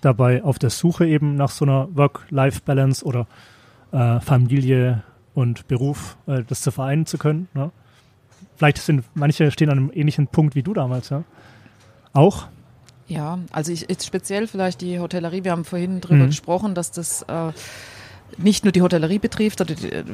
dabei 0.00 0.42
auf 0.44 0.58
der 0.60 0.70
Suche 0.70 1.06
eben 1.06 1.34
nach 1.34 1.50
so 1.50 1.64
einer 1.64 1.88
Work-Life-Balance 1.94 3.04
oder 3.04 3.26
äh, 3.90 4.20
Familie 4.20 5.02
und 5.34 5.66
Beruf, 5.66 6.16
äh, 6.26 6.44
das 6.46 6.60
zu 6.62 6.70
vereinen 6.70 7.06
zu 7.06 7.18
können. 7.18 7.48
Ne? 7.54 7.72
Vielleicht 8.56 8.78
sind 8.78 9.04
manche 9.14 9.50
stehen 9.50 9.70
an 9.70 9.78
einem 9.78 9.90
ähnlichen 9.92 10.28
Punkt 10.28 10.54
wie 10.54 10.62
du 10.62 10.72
damals, 10.74 11.08
ja. 11.10 11.24
Auch? 12.12 12.46
Ja, 13.08 13.38
also 13.50 13.72
ich, 13.72 13.86
jetzt 13.88 14.06
speziell 14.06 14.46
vielleicht 14.46 14.80
die 14.82 14.98
Hotellerie. 15.00 15.42
Wir 15.44 15.52
haben 15.52 15.64
vorhin 15.64 16.00
drüber 16.00 16.24
Mhm. 16.24 16.28
gesprochen, 16.28 16.74
dass 16.74 16.90
das 16.92 17.22
äh, 17.22 17.52
nicht 18.36 18.64
nur 18.64 18.72
die 18.72 18.82
Hotellerie 18.82 19.18
betrifft, 19.18 19.60
oder 19.62 19.74
die, 19.74 19.90
äh, 19.90 20.04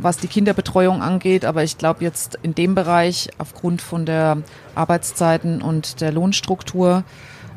was 0.00 0.16
die 0.18 0.26
Kinderbetreuung 0.26 1.02
angeht, 1.02 1.44
aber 1.44 1.62
ich 1.64 1.76
glaube 1.76 2.02
jetzt 2.02 2.38
in 2.42 2.54
dem 2.54 2.74
Bereich 2.74 3.28
aufgrund 3.38 3.82
von 3.82 4.06
der 4.06 4.38
Arbeitszeiten 4.74 5.60
und 5.60 6.00
der 6.00 6.12
Lohnstruktur 6.12 7.04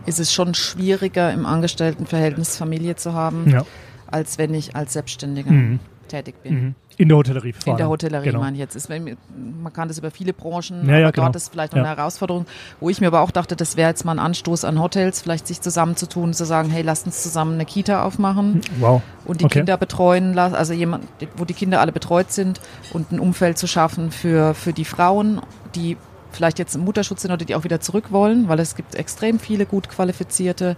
ist 0.06 0.20
es 0.20 0.34
schon 0.34 0.54
schwieriger 0.54 1.32
im 1.32 1.46
Angestelltenverhältnis 1.46 2.58
Familie 2.58 2.96
zu 2.98 3.14
haben, 3.14 3.50
Ja. 3.50 3.66
als 4.08 4.38
wenn 4.38 4.54
ich 4.54 4.76
als 4.76 4.94
Selbstständiger 4.94 5.52
Mhm. 5.52 5.80
tätig 6.10 6.36
bin. 6.44 6.54
Mhm. 6.54 6.76
In 7.00 7.08
der 7.08 7.18
Hotellerie 7.18 7.54
In 7.66 7.78
der. 7.78 7.88
Hotellerie 7.88 8.26
Genau. 8.26 8.40
meine 8.42 8.58
ich 8.58 8.60
jetzt. 8.60 8.76
Ist, 8.76 8.90
man 8.90 9.72
kann 9.74 9.88
das 9.88 9.98
über 9.98 10.12
viele 10.12 10.34
Branchen, 10.34 10.86
Ja, 10.88 10.98
ja, 10.98 11.06
aber 11.06 11.12
genau. 11.14 11.28
dort 11.28 11.38
ist 11.38 11.50
vielleicht 11.50 11.72
noch 11.72 11.78
Ja. 11.82 11.86
eine 11.86 11.96
Herausforderung, 11.98 12.46
wo 12.82 12.90
ich 12.90 13.00
mir 13.00 13.08
aber 13.08 13.22
auch 13.22 13.32
dachte, 13.32 13.56
das 13.56 13.78
wäre 13.78 13.90
jetzt 13.90 14.04
mal 14.04 14.12
ein 14.12 14.20
Anstoß 14.20 14.66
an 14.66 14.82
Hotels, 14.82 15.22
vielleicht 15.22 15.48
sich 15.48 15.62
zusammenzutun, 15.62 16.34
zu 16.34 16.44
sagen, 16.46 16.70
hey, 16.70 16.82
lasst 16.82 17.06
uns 17.06 17.24
zusammen 17.24 17.54
eine 17.54 17.66
Kita 17.66 18.04
aufmachen 18.04 18.60
Wow. 18.80 19.02
und 19.24 19.40
die 19.40 19.46
Okay. 19.46 19.60
Kinder 19.60 19.78
betreuen, 19.78 20.38
also 20.38 20.74
jemand, 20.74 21.06
wo 21.38 21.46
die 21.46 21.54
Kinder 21.54 21.80
alle 21.80 21.94
betreut 21.94 22.34
sind 22.34 22.60
und 22.92 23.14
ein 23.14 23.20
Umfeld 23.22 23.58
zu 23.58 23.66
schaffen 23.66 24.12
für, 24.12 24.54
für 24.54 24.74
die 24.74 24.84
Frauen, 24.86 25.40
die 25.76 25.96
vielleicht 26.34 26.60
jetzt 26.60 26.76
im 26.76 26.82
Mutterschutz 26.84 27.22
sind 27.22 27.32
oder 27.32 27.46
die 27.46 27.56
auch 27.56 27.64
wieder 27.64 27.80
zurück 27.80 28.12
wollen, 28.12 28.50
weil 28.50 28.60
es 28.60 28.76
gibt 28.76 28.96
extrem 28.96 29.40
viele 29.40 29.66
gut 29.66 29.88
qualifizierte 29.88 30.76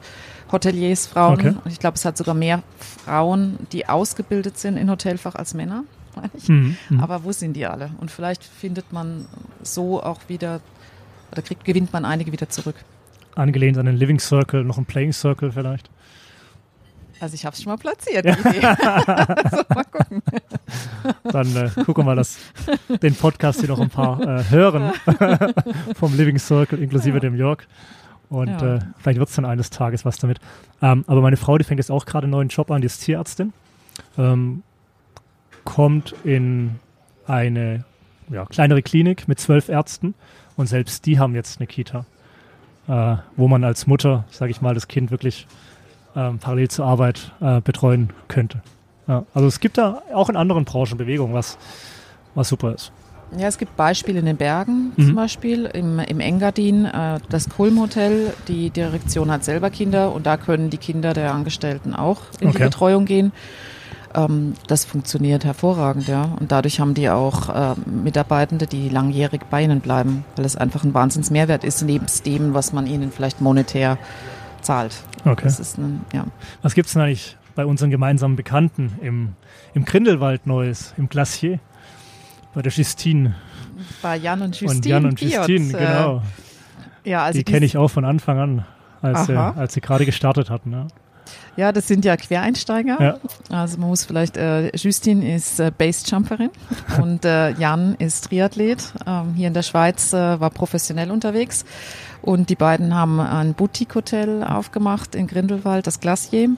Hoteliers, 0.51 1.07
Frauen. 1.07 1.33
Okay. 1.39 1.55
Und 1.65 1.71
ich 1.71 1.79
glaube, 1.79 1.95
es 1.95 2.05
hat 2.05 2.15
sogar 2.15 2.35
mehr 2.35 2.61
Frauen, 3.05 3.57
die 3.71 3.89
ausgebildet 3.89 4.59
sind 4.59 4.77
in 4.77 4.87
Hotelfach 4.91 5.33
als 5.33 5.55
Männer. 5.55 5.83
Meine 6.15 6.29
ich. 6.33 6.47
Mhm. 6.49 6.75
Mhm. 6.89 6.99
Aber 6.99 7.23
wo 7.23 7.31
sind 7.31 7.53
die 7.53 7.65
alle? 7.65 7.91
Und 7.99 8.11
vielleicht 8.11 8.43
findet 8.43 8.91
man 8.93 9.25
so 9.63 10.01
auch 10.03 10.21
wieder, 10.27 10.61
oder 11.31 11.41
kriegt, 11.41 11.63
gewinnt 11.65 11.91
man 11.93 12.05
einige 12.05 12.31
wieder 12.31 12.49
zurück. 12.49 12.75
Angelehnt 13.35 13.77
an 13.77 13.85
den 13.85 13.95
Living 13.95 14.19
Circle, 14.19 14.63
noch 14.63 14.77
ein 14.77 14.85
Playing 14.85 15.13
Circle 15.13 15.51
vielleicht. 15.51 15.89
Also 17.19 17.35
ich 17.35 17.45
habe 17.45 17.55
es 17.55 17.61
schon 17.61 17.71
mal 17.71 17.77
platziert, 17.77 18.25
die 18.25 18.29
Idee. 18.29 18.65
also 18.65 19.63
mal 19.69 19.83
gucken. 19.83 20.23
Dann 21.23 21.55
äh, 21.55 21.69
gucken 21.85 22.05
wir, 22.05 22.15
dass 22.15 22.37
den 23.01 23.13
Podcast 23.15 23.59
hier 23.59 23.69
noch 23.69 23.79
ein 23.79 23.89
paar 23.91 24.19
äh, 24.21 24.43
hören 24.49 24.91
vom 25.95 26.15
Living 26.17 26.39
Circle 26.39 26.79
inklusive 26.81 27.17
Ja. 27.17 27.19
dem 27.19 27.35
Jörg. 27.35 27.59
Und 28.29 28.47
Ja. 28.47 28.75
äh, 28.77 28.79
vielleicht 28.97 29.19
wird 29.19 29.29
es 29.29 29.35
dann 29.35 29.45
eines 29.45 29.69
Tages 29.69 30.03
was 30.03 30.17
damit. 30.17 30.39
Ähm, 30.81 31.03
aber 31.05 31.21
meine 31.21 31.37
Frau, 31.37 31.57
die 31.59 31.63
fängt 31.63 31.79
jetzt 31.79 31.91
auch 31.91 32.05
gerade 32.05 32.23
einen 32.25 32.31
neuen 32.31 32.47
Job 32.47 32.71
an, 32.71 32.81
die 32.81 32.87
ist 32.87 32.99
Tierärztin. 33.03 33.53
Ähm, 34.17 34.63
kommt 35.63 36.15
in 36.23 36.79
eine 37.27 37.85
ja, 38.29 38.45
kleinere 38.45 38.81
Klinik 38.81 39.27
mit 39.27 39.39
zwölf 39.39 39.69
Ärzten 39.69 40.13
und 40.57 40.67
selbst 40.67 41.05
die 41.05 41.19
haben 41.19 41.35
jetzt 41.35 41.59
eine 41.59 41.67
Kita, 41.67 42.05
äh, 42.87 43.15
wo 43.35 43.47
man 43.47 43.63
als 43.63 43.87
Mutter, 43.87 44.25
sage 44.29 44.51
ich 44.51 44.61
mal, 44.61 44.73
das 44.73 44.87
Kind 44.87 45.11
wirklich 45.11 45.47
ähm, 46.15 46.39
parallel 46.39 46.69
zur 46.69 46.85
Arbeit 46.85 47.31
äh, 47.41 47.61
betreuen 47.61 48.11
könnte. 48.27 48.61
Ja, 49.07 49.25
also 49.33 49.47
es 49.47 49.59
gibt 49.59 49.77
da 49.77 50.01
auch 50.13 50.29
in 50.29 50.35
anderen 50.35 50.65
Branchen 50.65 50.97
Bewegungen, 50.97 51.33
was, 51.33 51.57
was 52.35 52.49
super 52.49 52.73
ist. 52.73 52.91
Ja, 53.37 53.47
es 53.47 53.57
gibt 53.57 53.77
Beispiele 53.77 54.19
in 54.19 54.25
den 54.25 54.35
Bergen 54.35 54.91
mhm. 54.97 55.05
zum 55.05 55.15
Beispiel, 55.15 55.65
im, 55.65 55.99
im 55.99 56.19
Engadin, 56.19 56.85
äh, 56.85 57.19
das 57.29 57.49
Kulm 57.49 57.79
Hotel. 57.79 58.33
Die 58.47 58.69
Direktion 58.69 59.31
hat 59.31 59.45
selber 59.45 59.69
Kinder 59.69 60.13
und 60.13 60.25
da 60.25 60.35
können 60.35 60.69
die 60.69 60.77
Kinder 60.77 61.13
der 61.13 61.33
Angestellten 61.33 61.93
auch 61.93 62.21
in 62.41 62.49
okay. 62.49 62.57
die 62.57 62.63
Betreuung 62.65 63.05
gehen. 63.05 63.31
Ähm, 64.15 64.53
das 64.67 64.85
funktioniert 64.85 65.45
hervorragend, 65.45 66.07
ja. 66.07 66.23
Und 66.39 66.51
dadurch 66.51 66.79
haben 66.79 66.93
die 66.93 67.09
auch 67.09 67.49
äh, 67.49 67.75
Mitarbeitende, 67.85 68.67
die 68.67 68.89
langjährig 68.89 69.41
bei 69.49 69.63
ihnen 69.63 69.81
bleiben, 69.81 70.25
weil 70.35 70.45
es 70.45 70.55
einfach 70.55 70.83
ein 70.83 70.93
Wahnsinnsmehrwert 70.93 71.63
ist, 71.63 71.81
neben 71.83 72.05
dem, 72.25 72.53
was 72.53 72.73
man 72.73 72.87
ihnen 72.87 73.11
vielleicht 73.11 73.41
monetär 73.41 73.97
zahlt. 74.61 74.93
Okay. 75.25 75.51
Ein, 75.77 76.01
ja. 76.13 76.25
Was 76.61 76.73
gibt 76.73 76.87
es 76.87 76.93
denn 76.93 77.01
eigentlich 77.01 77.37
bei 77.55 77.65
unseren 77.65 77.89
gemeinsamen 77.89 78.35
Bekannten 78.35 78.93
im, 79.01 79.33
im 79.73 79.85
Grindelwald 79.85 80.47
Neues, 80.47 80.93
im 80.97 81.09
Glacier? 81.09 81.59
Bei 82.53 82.61
der 82.61 82.71
Justine. 82.71 83.35
Bei 84.01 84.17
Jan 84.17 84.41
und 84.41 84.59
Justine. 84.59 84.75
Und 84.75 84.85
Jan 84.85 85.05
und 85.05 85.21
Justine, 85.21 85.77
äh, 85.77 85.85
genau. 85.85 86.21
Ja, 87.03 87.23
also 87.23 87.39
die 87.39 87.43
kenne 87.43 87.65
ich 87.65 87.77
auch 87.77 87.87
von 87.87 88.05
Anfang 88.05 88.39
an, 88.39 88.65
als, 89.01 89.25
sie, 89.25 89.35
als 89.35 89.73
sie 89.73 89.81
gerade 89.81 90.05
gestartet 90.05 90.49
hatten. 90.49 90.71
Ja. 90.71 90.87
Ja, 91.55 91.71
das 91.71 91.87
sind 91.87 92.05
ja 92.05 92.15
Quereinsteiger. 92.17 93.01
Ja. 93.01 93.17
Also 93.49 93.77
man 93.77 93.89
muss 93.89 94.05
vielleicht, 94.05 94.37
äh, 94.37 94.75
Justine 94.75 95.35
ist 95.35 95.59
äh, 95.59 95.71
Basejumperin 95.75 96.49
und 97.01 97.25
äh, 97.25 97.51
Jan 97.51 97.95
ist 97.95 98.25
Triathlet. 98.25 98.93
Ähm, 99.05 99.33
hier 99.35 99.47
in 99.47 99.53
der 99.53 99.63
Schweiz 99.63 100.13
äh, 100.13 100.39
war 100.39 100.49
professionell 100.49 101.11
unterwegs 101.11 101.65
und 102.21 102.49
die 102.49 102.55
beiden 102.55 102.95
haben 102.95 103.19
ein 103.19 103.53
Boutique-Hotel 103.53 104.43
aufgemacht 104.43 105.15
in 105.15 105.27
Grindelwald, 105.27 105.87
das 105.87 105.99
Glacier 105.99 106.49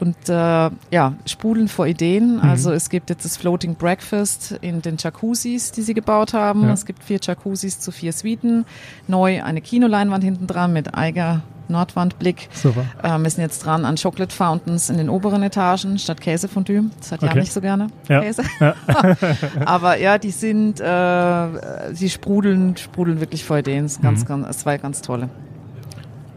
und 0.00 0.16
äh, 0.28 0.32
ja, 0.32 1.14
sprudeln 1.26 1.68
vor 1.68 1.86
Ideen. 1.86 2.36
Mhm. 2.36 2.42
Also 2.42 2.72
es 2.72 2.88
gibt 2.88 3.10
jetzt 3.10 3.24
das 3.24 3.36
Floating 3.36 3.74
Breakfast 3.74 4.58
in 4.60 4.82
den 4.82 4.96
Jacuzzis, 4.98 5.72
die 5.72 5.82
sie 5.82 5.94
gebaut 5.94 6.32
haben. 6.32 6.64
Ja. 6.64 6.72
Es 6.72 6.86
gibt 6.86 7.04
vier 7.04 7.18
Jacuzzis 7.22 7.80
zu 7.80 7.92
vier 7.92 8.12
Suiten. 8.12 8.64
Neu 9.06 9.42
eine 9.42 9.60
Kinoleinwand 9.60 10.24
hinten 10.24 10.46
dran 10.46 10.72
mit 10.72 10.94
Eiger 10.94 11.42
Nordwandblick. 11.70 12.48
Super. 12.52 12.84
Ähm, 13.02 13.22
wir 13.22 13.30
sind 13.30 13.42
jetzt 13.42 13.64
dran 13.64 13.84
an 13.84 13.96
Chocolate 13.96 14.34
Fountains 14.34 14.90
in 14.90 14.98
den 14.98 15.08
oberen 15.08 15.42
Etagen 15.42 15.98
statt 15.98 16.20
Käsefondue. 16.20 16.84
Das 16.98 17.12
hat 17.12 17.22
okay. 17.22 17.34
ja 17.34 17.40
nicht 17.40 17.52
so 17.52 17.60
gerne 17.60 17.88
ja. 18.08 18.20
Käse. 18.20 18.42
Ja. 18.60 18.74
Aber 19.64 19.98
ja, 19.98 20.18
die 20.18 20.30
sind, 20.30 20.80
äh, 20.80 21.94
sie 21.94 22.10
sprudeln, 22.10 22.76
sprudeln 22.76 23.20
wirklich 23.20 23.44
vor 23.44 23.58
Ideen. 23.58 23.84
Es, 23.84 24.00
ganz, 24.00 24.24
mhm. 24.24 24.42
ganz, 24.44 24.66
war 24.66 24.78
ganz 24.78 25.02
tolle. 25.02 25.28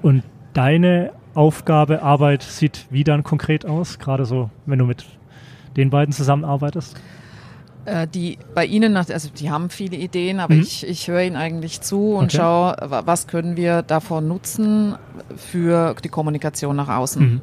Und 0.02 0.24
deine 0.54 1.12
Aufgabe, 1.34 2.04
Arbeit 2.04 2.43
sieht 2.43 2.86
wie 2.89 3.04
dann 3.04 3.24
konkret 3.24 3.65
aus? 3.65 4.00
Gerade 4.00 4.26
so, 4.26 4.50
wenn 4.65 4.80
du 4.80 4.86
mit 4.86 5.06
den 5.76 5.89
beiden 5.89 6.13
zusammenarbeitest? 6.13 7.00
Äh, 7.86 8.08
die 8.08 8.38
bei 8.56 8.65
Ihnen, 8.65 8.96
also 8.96 9.30
die 9.30 9.52
haben 9.52 9.69
viele 9.69 9.98
Ideen, 9.98 10.39
aber 10.39 10.54
mhm. 10.54 10.62
ich, 10.62 10.88
ich 10.88 11.10
höre 11.10 11.22
Ihnen 11.22 11.36
eigentlich 11.36 11.82
zu 11.82 12.13
und 12.13 12.26
okay. 12.26 12.38
schaue, 12.38 12.76
was 12.80 13.28
können 13.28 13.58
wir 13.58 13.82
davon 13.82 14.28
nutzen 14.28 14.96
für 15.36 15.93
die 16.02 16.08
Kommunikation 16.08 16.78
nach 16.78 16.88
außen. 16.88 17.22
Mhm. 17.22 17.41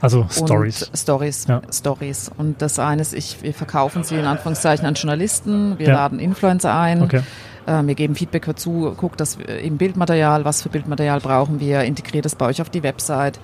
Also 0.00 0.26
Stories. 0.30 0.90
Stories, 0.94 1.46
ja. 1.48 1.62
Stories. 1.72 2.30
Und 2.36 2.62
das 2.62 2.78
eine 2.78 3.02
ist, 3.02 3.12
ich, 3.12 3.42
wir 3.42 3.54
verkaufen 3.54 4.02
sie 4.04 4.16
in 4.16 4.24
Anführungszeichen 4.24 4.86
an 4.86 4.94
Journalisten, 4.94 5.78
wir 5.78 5.88
ja. 5.88 5.94
laden 5.94 6.18
Influencer 6.18 6.74
ein. 6.74 7.02
Okay. 7.02 7.22
Äh, 7.66 7.82
wir 7.84 7.94
geben 7.94 8.14
Feedback 8.14 8.44
dazu, 8.44 8.94
guckt 8.96 9.20
das 9.20 9.36
im 9.36 9.78
Bildmaterial, 9.78 10.44
was 10.44 10.62
für 10.62 10.68
Bildmaterial 10.68 11.20
brauchen 11.20 11.60
wir, 11.60 11.82
integriert 11.82 12.24
das 12.24 12.34
bei 12.34 12.46
euch 12.46 12.60
auf 12.60 12.70
die 12.70 12.82
Website. 12.82 13.38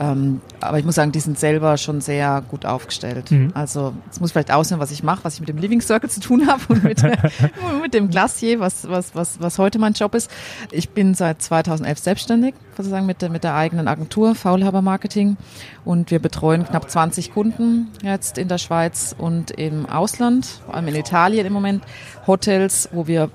Ähm, 0.00 0.40
aber 0.60 0.78
ich 0.78 0.86
muss 0.86 0.94
sagen, 0.94 1.12
die 1.12 1.20
sind 1.20 1.38
selber 1.38 1.76
schon 1.76 2.00
sehr 2.00 2.42
gut 2.48 2.64
aufgestellt. 2.64 3.30
Mhm. 3.30 3.50
Also 3.52 3.92
es 4.10 4.18
muss 4.18 4.32
vielleicht 4.32 4.50
aussehen, 4.50 4.80
was 4.80 4.90
ich 4.90 5.02
mache, 5.02 5.24
was 5.24 5.34
ich 5.34 5.40
mit 5.40 5.50
dem 5.50 5.58
Living 5.58 5.82
Circle 5.82 6.08
zu 6.08 6.20
tun 6.20 6.48
habe 6.48 6.62
und 6.68 6.82
mit, 6.82 7.02
mit 7.82 7.92
dem 7.92 8.08
Glacier, 8.08 8.60
was, 8.60 8.88
was, 8.88 9.14
was, 9.14 9.40
was 9.42 9.58
heute 9.58 9.78
mein 9.78 9.92
Job 9.92 10.14
ist. 10.14 10.30
Ich 10.70 10.88
bin 10.88 11.14
seit 11.14 11.42
2011 11.42 11.98
selbstständig, 11.98 12.54
sozusagen 12.78 13.04
mit 13.04 13.20
der, 13.20 13.28
mit 13.28 13.44
der 13.44 13.54
eigenen 13.54 13.88
Agentur 13.88 14.34
Faulhaber 14.34 14.80
Marketing 14.80 15.36
und 15.84 16.10
wir 16.10 16.18
betreuen 16.18 16.64
knapp 16.64 16.90
20 16.90 17.34
Kunden 17.34 17.88
jetzt 18.02 18.38
in 18.38 18.48
der 18.48 18.58
Schweiz 18.58 19.14
und 19.16 19.50
im 19.50 19.84
Ausland, 19.84 20.46
vor 20.64 20.76
allem 20.76 20.88
in 20.88 20.94
Italien 20.94 21.44
im 21.44 21.52
Moment, 21.52 21.84
Hotels, 22.26 22.88
wo 22.92 23.06
wir 23.06 23.30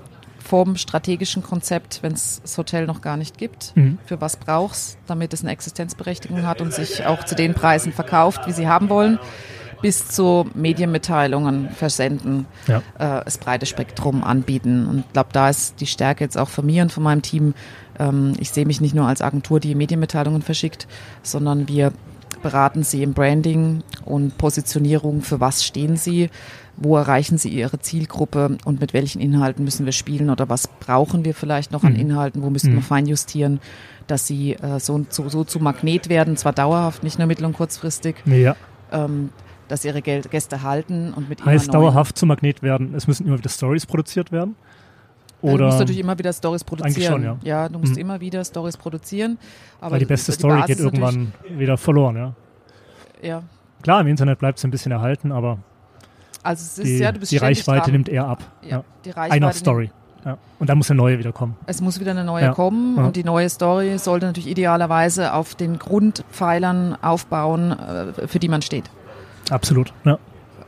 vom 0.46 0.76
strategischen 0.76 1.42
Konzept, 1.42 2.02
wenn 2.02 2.12
es 2.12 2.40
das 2.42 2.56
Hotel 2.56 2.86
noch 2.86 3.00
gar 3.00 3.16
nicht 3.16 3.36
gibt, 3.36 3.72
mhm. 3.74 3.98
für 4.06 4.20
was 4.20 4.36
brauchst, 4.36 4.96
damit 5.06 5.32
es 5.32 5.42
eine 5.42 5.50
Existenzberechtigung 5.50 6.46
hat 6.46 6.60
und 6.60 6.72
sich 6.72 7.04
auch 7.04 7.24
zu 7.24 7.34
den 7.34 7.54
Preisen 7.54 7.92
verkauft, 7.92 8.46
wie 8.46 8.52
sie 8.52 8.68
haben 8.68 8.88
wollen, 8.88 9.18
bis 9.82 10.08
zu 10.08 10.48
Medienmitteilungen 10.54 11.70
versenden, 11.70 12.46
ja. 12.66 12.78
äh, 12.98 13.24
das 13.24 13.38
breite 13.38 13.66
Spektrum 13.66 14.24
anbieten. 14.24 14.86
Und 14.86 14.98
ich 15.00 15.12
glaube, 15.12 15.30
da 15.32 15.50
ist 15.50 15.80
die 15.80 15.86
Stärke 15.86 16.24
jetzt 16.24 16.38
auch 16.38 16.48
von 16.48 16.64
mir 16.64 16.82
und 16.82 16.92
von 16.92 17.02
meinem 17.02 17.22
Team. 17.22 17.54
Ähm, 17.98 18.34
ich 18.38 18.50
sehe 18.50 18.66
mich 18.66 18.80
nicht 18.80 18.94
nur 18.94 19.06
als 19.06 19.22
Agentur, 19.22 19.60
die 19.60 19.74
Medienmitteilungen 19.74 20.42
verschickt, 20.42 20.86
sondern 21.22 21.68
wir 21.68 21.92
beraten 22.42 22.82
sie 22.82 23.02
im 23.02 23.12
Branding 23.12 23.82
und 24.04 24.38
Positionierung, 24.38 25.22
für 25.22 25.40
was 25.40 25.64
stehen 25.64 25.96
sie, 25.96 26.30
wo 26.76 26.96
erreichen 26.96 27.38
sie 27.38 27.48
ihre 27.48 27.78
Zielgruppe 27.78 28.58
und 28.64 28.80
mit 28.80 28.92
welchen 28.92 29.20
Inhalten 29.20 29.64
müssen 29.64 29.86
wir 29.86 29.92
spielen 29.92 30.30
oder 30.30 30.48
was 30.48 30.68
brauchen 30.68 31.24
wir 31.24 31.34
vielleicht 31.34 31.72
noch 31.72 31.84
an 31.84 31.94
mhm. 31.94 32.00
Inhalten, 32.00 32.42
wo 32.42 32.50
müssen 32.50 32.72
mhm. 32.72 32.76
wir 32.76 32.82
feinjustieren, 32.82 33.60
dass 34.06 34.26
sie 34.26 34.54
äh, 34.54 34.78
so, 34.78 35.04
so, 35.08 35.28
so 35.28 35.44
zu 35.44 35.58
Magnet 35.58 36.08
werden, 36.08 36.36
zwar 36.36 36.52
dauerhaft, 36.52 37.02
nicht 37.02 37.18
nur 37.18 37.26
mittel- 37.26 37.46
und 37.46 37.54
kurzfristig. 37.54 38.16
Ja. 38.26 38.56
Ähm, 38.92 39.30
dass 39.68 39.84
ihre 39.84 40.00
Gäste 40.00 40.62
halten 40.62 41.12
und 41.12 41.28
mit 41.28 41.44
heißt 41.44 41.74
dauerhaft 41.74 42.16
zu 42.16 42.24
Magnet 42.24 42.62
werden. 42.62 42.94
Es 42.94 43.08
müssen 43.08 43.26
immer 43.26 43.38
wieder 43.38 43.48
Stories 43.48 43.84
produziert 43.84 44.30
werden. 44.30 44.54
Oder 45.54 45.58
du 45.58 45.64
musst 45.64 45.78
natürlich 45.78 46.00
immer 46.00 46.18
wieder 46.18 46.32
Stories 46.32 46.64
produzieren. 46.64 47.12
Schon, 47.12 47.22
ja. 47.22 47.38
ja. 47.42 47.68
du 47.68 47.78
musst 47.78 47.94
mhm. 47.94 48.00
immer 48.00 48.20
wieder 48.20 48.44
Stories 48.44 48.76
produzieren. 48.76 49.38
Aber 49.80 49.92
Weil 49.92 50.00
die 50.00 50.04
beste 50.06 50.32
die 50.32 50.38
Story 50.38 50.62
geht 50.66 50.78
irgendwann 50.78 51.32
wieder 51.48 51.76
verloren, 51.76 52.16
ja. 52.16 52.34
Ja. 53.22 53.42
Klar, 53.82 54.00
im 54.00 54.06
Internet 54.06 54.38
bleibt 54.38 54.58
es 54.58 54.64
ein 54.64 54.70
bisschen 54.70 54.92
erhalten, 54.92 55.32
aber 55.32 55.58
also 56.42 56.82
die, 56.82 56.98
ja, 56.98 57.12
die 57.12 57.36
Reichweite 57.36 57.82
dran. 57.82 57.92
nimmt 57.92 58.08
eher 58.08 58.26
ab. 58.26 58.42
Ja, 58.62 58.68
ja. 58.68 58.84
Die 59.04 59.10
Reichweite 59.10 59.32
Einer 59.32 59.52
Story. 59.52 59.90
Ja. 60.24 60.38
Und 60.58 60.68
dann 60.68 60.78
muss 60.78 60.90
eine 60.90 60.98
neue 60.98 61.18
wieder 61.18 61.32
kommen. 61.32 61.56
Es 61.66 61.80
muss 61.80 62.00
wieder 62.00 62.10
eine 62.10 62.24
neue 62.24 62.44
ja. 62.44 62.52
kommen 62.52 62.98
und 62.98 63.14
die 63.14 63.22
neue 63.22 63.48
Story 63.48 63.96
sollte 63.98 64.26
natürlich 64.26 64.48
idealerweise 64.48 65.32
auf 65.32 65.54
den 65.54 65.78
Grundpfeilern 65.78 66.96
aufbauen, 67.00 67.72
äh, 67.72 68.26
für 68.26 68.40
die 68.40 68.48
man 68.48 68.62
steht. 68.62 68.90
Absolut, 69.50 69.92
ja. 70.04 70.18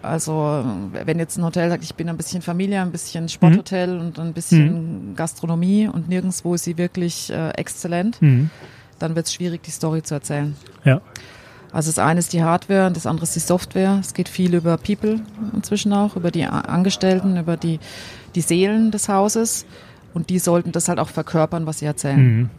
Also 0.03 0.65
wenn 0.93 1.19
jetzt 1.19 1.37
ein 1.39 1.45
Hotel 1.45 1.71
sagt, 1.71 1.83
ich 1.83 1.95
bin 1.95 2.09
ein 2.09 2.17
bisschen 2.17 2.41
Familie, 2.41 2.81
ein 2.81 2.93
bisschen 2.93 3.29
Sporthotel 3.29 3.95
mhm. 3.95 4.01
und 4.01 4.19
ein 4.19 4.33
bisschen 4.33 5.11
mhm. 5.11 5.17
Gastronomie 5.17 5.89
und 5.89 6.09
nirgendwo 6.09 6.55
ist 6.55 6.65
sie 6.65 6.79
wirklich 6.79 7.31
äh, 7.31 7.51
exzellent, 7.51 8.23
mhm. 8.23 8.51
dann 8.99 9.17
wird 9.17 9.27
es 9.27 9.35
schwierig, 9.35 9.63
die 9.65 9.71
Story 9.71 10.03
zu 10.03 10.15
erzählen. 10.15 10.57
Ja. 10.85 11.01
Also 11.73 11.91
das 11.91 11.99
eine 11.99 12.21
ist 12.21 12.33
die 12.33 12.43
Hardware 12.43 12.87
und 12.87 12.97
das 12.97 13.07
andere 13.07 13.25
ist 13.25 13.35
die 13.35 13.41
Software. 13.41 13.99
Es 14.01 14.15
geht 14.15 14.29
viel 14.29 14.55
über 14.55 14.79
People 14.79 15.21
inzwischen 15.53 15.93
auch, 15.93 16.17
über 16.17 16.31
die 16.31 16.47
Angestellten, 16.47 17.37
über 17.37 17.57
die, 17.57 17.79
die 18.35 18.41
Seelen 18.41 18.91
des 18.91 19.09
Hauses. 19.09 19.67
Und 20.15 20.31
die 20.31 20.39
sollten 20.39 20.73
das 20.73 20.89
halt 20.89 20.99
auch 20.99 21.11
verkörpern, 21.11 21.67
was 21.67 21.81
sie 21.81 21.87
erzählen. 21.87 22.21
Mhm. 22.21 22.51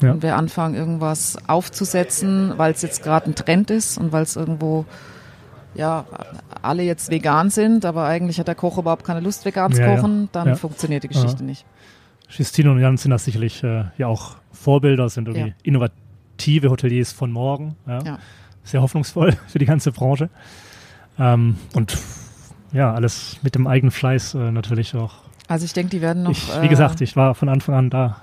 Ja. 0.00 0.12
Und 0.12 0.22
wir 0.22 0.36
anfangen, 0.36 0.74
irgendwas 0.74 1.36
aufzusetzen, 1.46 2.54
weil 2.56 2.72
es 2.72 2.82
jetzt 2.82 3.02
gerade 3.02 3.26
ein 3.26 3.34
Trend 3.34 3.70
ist 3.70 3.98
und 3.98 4.12
weil 4.12 4.22
es 4.22 4.36
irgendwo 4.36 4.84
ja, 5.76 6.04
alle 6.66 6.82
jetzt 6.82 7.10
vegan 7.10 7.50
sind, 7.50 7.84
aber 7.84 8.04
eigentlich 8.04 8.38
hat 8.38 8.48
der 8.48 8.54
Koch 8.54 8.78
überhaupt 8.78 9.04
keine 9.04 9.20
Lust, 9.20 9.44
vegan 9.44 9.72
zu 9.72 9.80
ja, 9.80 9.94
kochen, 9.94 10.28
dann 10.32 10.48
ja. 10.48 10.54
funktioniert 10.56 11.04
die 11.04 11.08
Geschichte 11.08 11.44
nicht. 11.44 11.64
Justine 12.28 12.72
und 12.72 12.80
Jan 12.80 12.96
sind 12.96 13.12
da 13.12 13.18
sicherlich 13.18 13.62
äh, 13.62 13.84
ja 13.98 14.08
auch 14.08 14.36
Vorbilder, 14.52 15.08
sind 15.08 15.28
irgendwie 15.28 15.54
innovative 15.62 16.70
Hoteliers 16.70 17.12
von 17.12 17.30
morgen. 17.30 17.76
Ja 17.86 18.18
sehr 18.66 18.82
hoffnungsvoll 18.82 19.32
für 19.46 19.58
die 19.58 19.64
ganze 19.64 19.92
Branche. 19.92 20.28
Ähm, 21.18 21.56
und 21.72 21.96
ja, 22.72 22.92
alles 22.92 23.38
mit 23.42 23.54
dem 23.54 23.66
eigenen 23.66 23.90
Fleiß 23.90 24.34
äh, 24.34 24.50
natürlich 24.50 24.94
auch. 24.94 25.14
Also 25.48 25.64
ich 25.64 25.72
denke, 25.72 25.90
die 25.90 26.02
werden 26.02 26.24
noch. 26.24 26.32
Ich, 26.32 26.50
wie 26.60 26.68
gesagt, 26.68 27.00
ich 27.00 27.16
war 27.16 27.34
von 27.34 27.48
Anfang 27.48 27.74
an 27.76 27.90
da 27.90 28.20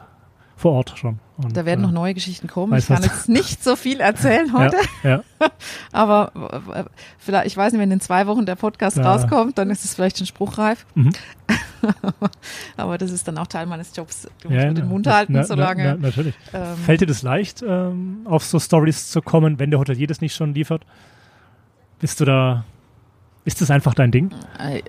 vor 0.56 0.74
Ort 0.74 0.94
schon. 0.98 1.20
Und, 1.38 1.58
da 1.58 1.66
werden 1.66 1.82
äh, 1.82 1.88
noch 1.88 1.92
neue 1.92 2.14
Geschichten 2.14 2.48
kommen. 2.48 2.78
Ich 2.78 2.88
kann 2.88 3.02
jetzt 3.02 3.28
nicht 3.28 3.64
so 3.64 3.76
viel 3.76 4.00
erzählen 4.00 4.54
heute. 4.58 4.78
Ja, 5.04 5.24
ja. 5.42 5.50
Aber 5.92 6.32
äh, 6.74 6.84
vielleicht, 7.18 7.48
ich 7.48 7.58
weiß 7.58 7.74
nicht, 7.74 7.82
wenn 7.82 7.92
in 7.92 8.00
zwei 8.00 8.28
Wochen 8.28 8.46
der 8.46 8.56
Podcast 8.56 8.98
ja. 8.98 9.12
rauskommt, 9.12 9.58
dann 9.58 9.70
ist 9.72 9.84
es 9.84 9.96
vielleicht 9.96 10.20
schon 10.20 10.28
spruchreif. 10.28 10.86
Mhm. 10.96 11.12
Aber 12.78 12.98
das 12.98 13.12
ist 13.12 13.28
dann 13.28 13.38
auch 13.38 13.48
Teil 13.48 13.66
meines 13.66 13.96
Jobs. 13.96 14.28
Du 14.42 14.50
musst 14.50 14.64
ja, 14.64 14.72
den 14.72 14.88
Mund 14.88 15.08
halten, 15.08 15.34
na, 15.34 15.44
solange. 15.44 15.84
Na, 15.84 15.96
na, 15.96 16.08
natürlich. 16.08 16.36
Ähm, 16.54 16.78
Fällt 16.78 17.02
dir 17.02 17.08
das 17.08 17.24
leicht, 17.24 17.64
ähm, 17.68 18.22
auf 18.26 18.46
so 18.46 18.60
Stories 18.60 19.10
zu 19.10 19.22
kommen, 19.22 19.60
wenn 19.60 19.72
der 19.72 19.80
Hotelier 19.80 20.08
das 20.08 20.22
nicht 20.22 20.36
schon 20.36 20.54
liefert? 20.54 20.86
Bist 22.00 22.20
du 22.20 22.26
da 22.26 22.64
Ist 23.44 23.62
das 23.62 23.72
einfach 23.72 23.94
dein 23.96 24.12
Ding? 24.12 24.32
Äh, 24.60 24.82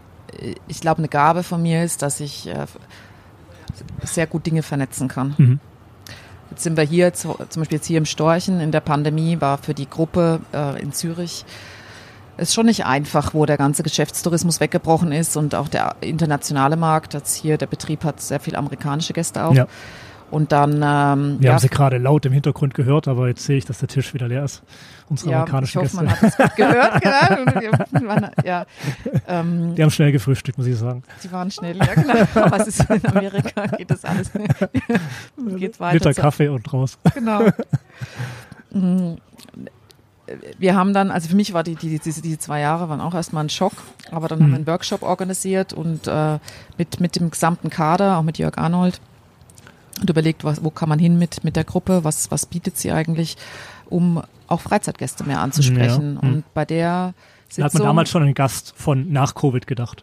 ich 0.68 0.80
glaube, 0.80 0.98
eine 0.98 1.08
Gabe 1.08 1.42
von 1.42 1.62
mir 1.62 1.84
ist, 1.84 2.02
dass 2.02 2.20
ich 2.20 2.48
äh, 2.48 2.66
sehr 4.02 4.26
gut 4.26 4.46
Dinge 4.46 4.62
vernetzen 4.62 5.08
kann. 5.08 5.34
Mhm. 5.38 5.60
Jetzt 6.50 6.62
sind 6.62 6.76
wir 6.76 6.84
hier, 6.84 7.12
zum 7.14 7.36
Beispiel 7.38 7.78
jetzt 7.78 7.86
hier 7.86 7.98
im 7.98 8.04
Storchen 8.04 8.60
in 8.60 8.70
der 8.70 8.80
Pandemie, 8.80 9.40
war 9.40 9.58
für 9.58 9.74
die 9.74 9.88
Gruppe 9.88 10.40
äh, 10.52 10.80
in 10.80 10.92
Zürich 10.92 11.44
ist 12.36 12.54
schon 12.54 12.66
nicht 12.66 12.84
einfach, 12.84 13.34
wo 13.34 13.46
der 13.46 13.56
ganze 13.56 13.82
Geschäftstourismus 13.82 14.60
weggebrochen 14.60 15.12
ist 15.12 15.36
und 15.36 15.54
auch 15.54 15.68
der 15.68 15.96
internationale 16.00 16.76
Markt. 16.76 17.14
Jetzt 17.14 17.36
hier 17.36 17.58
der 17.58 17.66
Betrieb 17.66 18.04
hat 18.04 18.20
sehr 18.20 18.40
viel 18.40 18.56
amerikanische 18.56 19.12
Gäste 19.12 19.44
auch. 19.44 19.54
Ja. 19.54 19.66
Und 20.30 20.50
dann. 20.52 20.82
Ähm, 20.82 21.36
Wir 21.38 21.46
ja, 21.46 21.52
haben 21.52 21.60
sie 21.60 21.68
gerade 21.68 21.98
laut 21.98 22.26
im 22.26 22.32
Hintergrund 22.32 22.74
gehört, 22.74 23.06
aber 23.06 23.28
jetzt 23.28 23.44
sehe 23.44 23.56
ich, 23.56 23.64
dass 23.66 23.78
der 23.78 23.88
Tisch 23.88 24.14
wieder 24.14 24.26
leer 24.26 24.44
ist. 24.44 24.62
Unsere 25.14 25.30
ja, 25.30 25.36
amerikanischen 25.36 25.80
ich 25.80 25.92
hoffe, 25.92 26.04
Gäste. 26.04 26.04
man 26.04 26.10
hat 26.10 26.22
es 26.24 26.36
gut 26.36 26.56
gehört. 26.56 27.90
genau. 27.92 28.28
ja, 28.44 28.66
ähm, 29.28 29.76
die 29.76 29.82
haben 29.84 29.90
schnell 29.92 30.10
gefrühstückt, 30.10 30.58
muss 30.58 30.66
ich 30.66 30.76
sagen. 30.76 31.04
Die 31.22 31.30
waren 31.30 31.52
schnell, 31.52 31.76
ja 31.76 31.94
genau. 31.94 32.56
Es 32.56 32.66
ist 32.66 32.90
in 32.90 33.06
Amerika 33.06 33.66
geht 33.68 33.92
das 33.92 34.04
alles. 34.04 34.32
geht 35.56 35.78
weiter. 35.78 35.94
Liter 35.94 36.14
Kaffee 36.14 36.48
und 36.48 36.72
raus. 36.72 36.98
Genau. 37.14 37.42
Mhm. 38.72 39.18
wir 40.58 40.74
haben 40.74 40.92
dann, 40.92 41.12
also 41.12 41.28
für 41.28 41.36
mich 41.36 41.52
war 41.52 41.62
die, 41.62 41.76
die, 41.76 42.00
diese, 42.00 42.20
diese 42.20 42.38
zwei 42.38 42.58
Jahre 42.58 42.88
waren 42.88 43.00
auch 43.00 43.14
erstmal 43.14 43.44
ein 43.44 43.50
Schock, 43.50 43.74
aber 44.10 44.26
dann 44.26 44.40
mhm. 44.40 44.42
haben 44.42 44.50
wir 44.50 44.56
einen 44.56 44.66
Workshop 44.66 45.02
organisiert 45.02 45.72
und 45.72 46.08
äh, 46.08 46.40
mit, 46.76 46.98
mit 46.98 47.14
dem 47.14 47.30
gesamten 47.30 47.70
Kader, 47.70 48.18
auch 48.18 48.24
mit 48.24 48.38
Jörg 48.38 48.58
Arnold, 48.58 49.00
und 50.00 50.10
überlegt, 50.10 50.42
was, 50.42 50.64
wo 50.64 50.70
kann 50.70 50.88
man 50.88 50.98
hin 50.98 51.20
mit, 51.20 51.44
mit 51.44 51.54
der 51.54 51.62
Gruppe, 51.62 52.02
was, 52.02 52.32
was 52.32 52.46
bietet 52.46 52.76
sie 52.76 52.90
eigentlich, 52.90 53.36
um 53.94 54.22
auch 54.48 54.60
Freizeitgäste 54.60 55.24
mehr 55.24 55.40
anzusprechen. 55.40 56.18
Ja. 56.20 56.28
Mhm. 56.28 56.34
Und 56.34 56.54
bei 56.54 56.64
der 56.64 57.14
Sitzung, 57.48 57.62
da 57.62 57.64
hat 57.66 57.74
man 57.74 57.82
damals 57.84 58.10
schon 58.10 58.22
einen 58.22 58.34
Gast 58.34 58.74
von 58.76 59.12
nach 59.12 59.34
Covid 59.36 59.66
gedacht. 59.68 60.02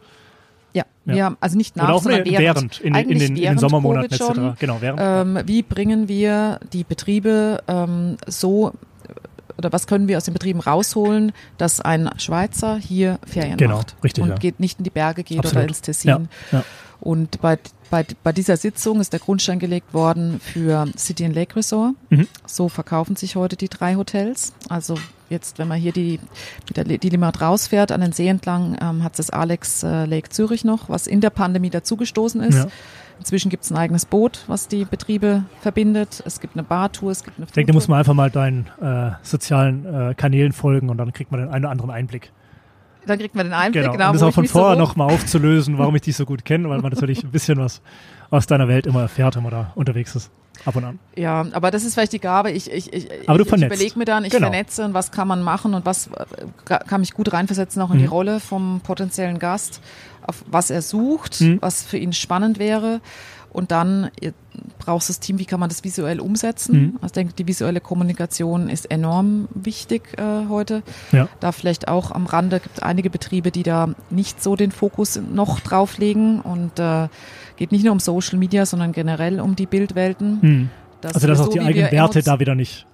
Ja, 0.73 0.86
ja. 1.06 1.13
ja 1.13 1.38
also 1.41 1.58
nicht 1.58 1.75
nach, 1.75 1.84
Oder 1.84 1.93
auch 1.95 2.04
sondern 2.04 2.25
während, 2.25 2.39
während 2.39 2.80
in, 2.80 2.95
in, 2.95 3.19
den, 3.19 3.36
in 3.36 3.43
den 3.43 3.58
Sommermonaten 3.58 4.13
etc. 4.13 4.58
Genau, 4.60 4.77
während. 4.80 4.99
Ähm, 5.04 5.39
wie 5.45 5.62
bringen 5.62 6.08
wir 6.08 6.62
die 6.71 6.86
Betriebe 6.86 7.62
ähm, 7.67 8.15
so 8.25 8.71
oder 9.58 9.73
was 9.73 9.86
können 9.86 10.08
wir 10.08 10.17
aus 10.17 10.23
den 10.23 10.34
Betrieben 10.34 10.62
rausholen, 10.62 11.34
dass 11.58 11.82
ein 11.82 12.10
Schweizer 12.17 12.77
hier 12.77 13.19
Ferien 13.27 13.58
genau, 13.58 13.77
macht 13.77 13.95
richtig, 14.04 14.23
und 14.23 14.30
ja. 14.30 14.36
geht 14.36 14.60
nicht 14.62 14.80
in 14.80 14.86
die 14.86 14.89
Berge 14.89 15.23
geht 15.23 15.39
Absolut. 15.39 15.58
oder 15.58 15.67
ins 15.67 15.82
Tessin. 15.82 16.10
Ja, 16.10 16.60
ja. 16.60 16.63
Und 17.01 17.41
bei, 17.41 17.60
bei, 17.91 18.06
bei 18.23 18.32
dieser 18.32 18.58
Sitzung 18.58 18.99
ist 18.99 19.13
der 19.13 19.19
Grundstein 19.19 19.60
gelegt 19.60 19.93
worden 19.93 20.39
für 20.39 20.88
City 20.97 21.25
and 21.25 21.36
Lake 21.36 21.56
Resort. 21.56 21.93
Mhm. 22.10 22.27
So 22.47 22.69
verkaufen 22.69 23.15
sich 23.15 23.36
heute 23.36 23.56
die 23.56 23.67
drei 23.67 23.95
Hotels. 23.95 24.54
Also 24.69 24.95
jetzt, 25.30 25.60
wenn 25.60 25.67
man 25.67 25.80
hier 25.80 25.91
die, 25.91 26.19
der 26.75 26.86
die 26.86 27.10
Limmat 27.10 27.41
rausfährt 27.41 27.91
an 27.91 28.01
den 28.01 28.13
See 28.13 28.27
entlang, 28.27 28.77
ähm, 28.82 29.04
hat 29.04 29.13
es 29.13 29.27
das 29.27 29.30
Alex 29.30 29.84
äh, 29.84 30.06
Lake 30.06 30.30
Zürich 30.30 30.63
noch, 30.63 30.89
was 30.89 31.06
in 31.06 31.21
der 31.21 31.30
Pandemie 31.30 31.69
dazugestoßen 31.69 32.41
ist. 32.41 32.58
Ja. 32.58 32.67
Inzwischen 33.19 33.49
gibt 33.49 33.65
es 33.65 33.71
ein 33.71 33.77
eigenes 33.77 34.06
Boot, 34.06 34.45
was 34.47 34.67
die 34.67 34.84
Betriebe 34.84 35.43
verbindet. 35.60 36.23
Es 36.25 36.39
gibt 36.39 36.56
eine 36.56 36.63
Bartour, 36.63 37.12
es 37.12 37.23
gibt 37.23 37.38
eine 37.38 37.45
Ich 37.45 37.51
denke, 37.51 37.71
da 37.71 37.75
muss 37.75 37.88
man 37.88 37.99
einfach 37.99 38.15
mal 38.15 38.32
deinen 38.32 38.67
äh, 38.82 39.12
sozialen 39.21 39.86
äh, 39.86 40.13
Kanälen 40.15 40.54
folgen 40.54 40.89
und 40.89 40.97
dann 40.97 41.13
kriegt 41.13 41.32
man 41.32 41.39
den 41.41 41.49
einen 41.49 41.65
oder 41.65 41.71
anderen 41.71 41.91
Einblick. 41.91 42.32
Dann 43.05 43.17
kriegt 43.17 43.35
man 43.35 43.47
den 43.47 43.53
Einblick, 43.53 43.83
genau. 43.83 43.93
genau 43.93 44.07
um 44.09 44.13
das 44.13 44.23
auch 44.23 44.33
von 44.33 44.47
vorher 44.47 44.75
so 44.75 44.79
noch 44.79 44.95
mal 44.95 45.05
aufzulösen, 45.05 45.77
warum 45.77 45.95
ich 45.95 46.03
dich 46.03 46.15
so 46.15 46.25
gut 46.25 46.45
kenne, 46.45 46.69
weil 46.69 46.81
man 46.81 46.91
natürlich 46.91 47.23
ein 47.23 47.31
bisschen 47.31 47.57
was 47.57 47.81
aus 48.29 48.47
deiner 48.47 48.67
Welt 48.67 48.85
immer 48.85 49.01
erfährt, 49.01 49.35
wenn 49.35 49.43
man 49.43 49.51
da 49.51 49.71
unterwegs 49.75 50.15
ist. 50.15 50.31
Ab 50.65 50.75
und 50.75 50.83
an. 50.83 50.99
Ja, 51.15 51.45
aber 51.53 51.71
das 51.71 51.83
ist 51.83 51.95
vielleicht 51.95 52.13
die 52.13 52.19
Gabe. 52.19 52.51
Ich, 52.51 52.71
ich, 52.71 52.93
ich, 52.93 53.07
aber 53.27 53.39
du 53.39 53.45
ich, 53.45 53.51
ich 53.51 53.63
überlege 53.63 53.97
mir 53.97 54.05
dann, 54.05 54.25
ich 54.25 54.31
genau. 54.31 54.49
vernetze 54.49 54.85
und 54.85 54.93
was 54.93 55.11
kann 55.11 55.27
man 55.27 55.41
machen 55.41 55.73
und 55.73 55.85
was 55.85 56.07
äh, 56.07 56.79
kann 56.87 57.01
mich 57.01 57.13
gut 57.13 57.33
reinversetzen 57.33 57.81
auch 57.81 57.89
in 57.89 57.97
mhm. 57.97 58.01
die 58.01 58.07
Rolle 58.07 58.39
vom 58.39 58.81
potenziellen 58.83 59.39
Gast, 59.39 59.81
auf 60.21 60.43
was 60.45 60.69
er 60.69 60.83
sucht, 60.83 61.41
mhm. 61.41 61.57
was 61.61 61.83
für 61.83 61.97
ihn 61.97 62.13
spannend 62.13 62.59
wäre. 62.59 63.01
Und 63.51 63.71
dann 63.71 64.09
brauchst 64.79 65.09
du 65.09 65.13
das 65.13 65.19
Team, 65.19 65.39
wie 65.39 65.45
kann 65.45 65.59
man 65.59 65.69
das 65.69 65.83
visuell 65.83 66.19
umsetzen. 66.19 66.81
Mhm. 66.81 66.93
Also 66.95 67.07
ich 67.07 67.11
denke, 67.11 67.33
die 67.33 67.47
visuelle 67.47 67.81
Kommunikation 67.81 68.69
ist 68.69 68.89
enorm 68.89 69.47
wichtig 69.53 70.17
äh, 70.17 70.47
heute. 70.49 70.83
Ja. 71.11 71.27
Da 71.39 71.51
vielleicht 71.51 71.87
auch 71.87 72.11
am 72.11 72.25
Rande 72.25 72.59
gibt 72.59 72.77
es 72.77 72.83
einige 72.83 73.09
Betriebe, 73.09 73.51
die 73.51 73.63
da 73.63 73.93
nicht 74.09 74.41
so 74.41 74.55
den 74.55 74.71
Fokus 74.71 75.19
noch 75.33 75.59
drauf 75.59 75.97
legen 75.97 76.39
und 76.39 76.79
äh, 76.79 77.09
geht 77.57 77.71
nicht 77.71 77.83
nur 77.83 77.91
um 77.91 77.99
Social 77.99 78.39
Media, 78.39 78.65
sondern 78.65 78.91
generell 78.91 79.39
um 79.39 79.55
die 79.55 79.65
Bildwelten. 79.65 80.39
Mhm. 80.41 80.69
also 81.03 81.27
dass 81.27 81.39
auch 81.39 81.45
so, 81.45 81.51
die 81.51 81.59
eigenen 81.59 81.91
Werte 81.91 82.23
da 82.23 82.39
wieder 82.39 82.55
nicht 82.55 82.85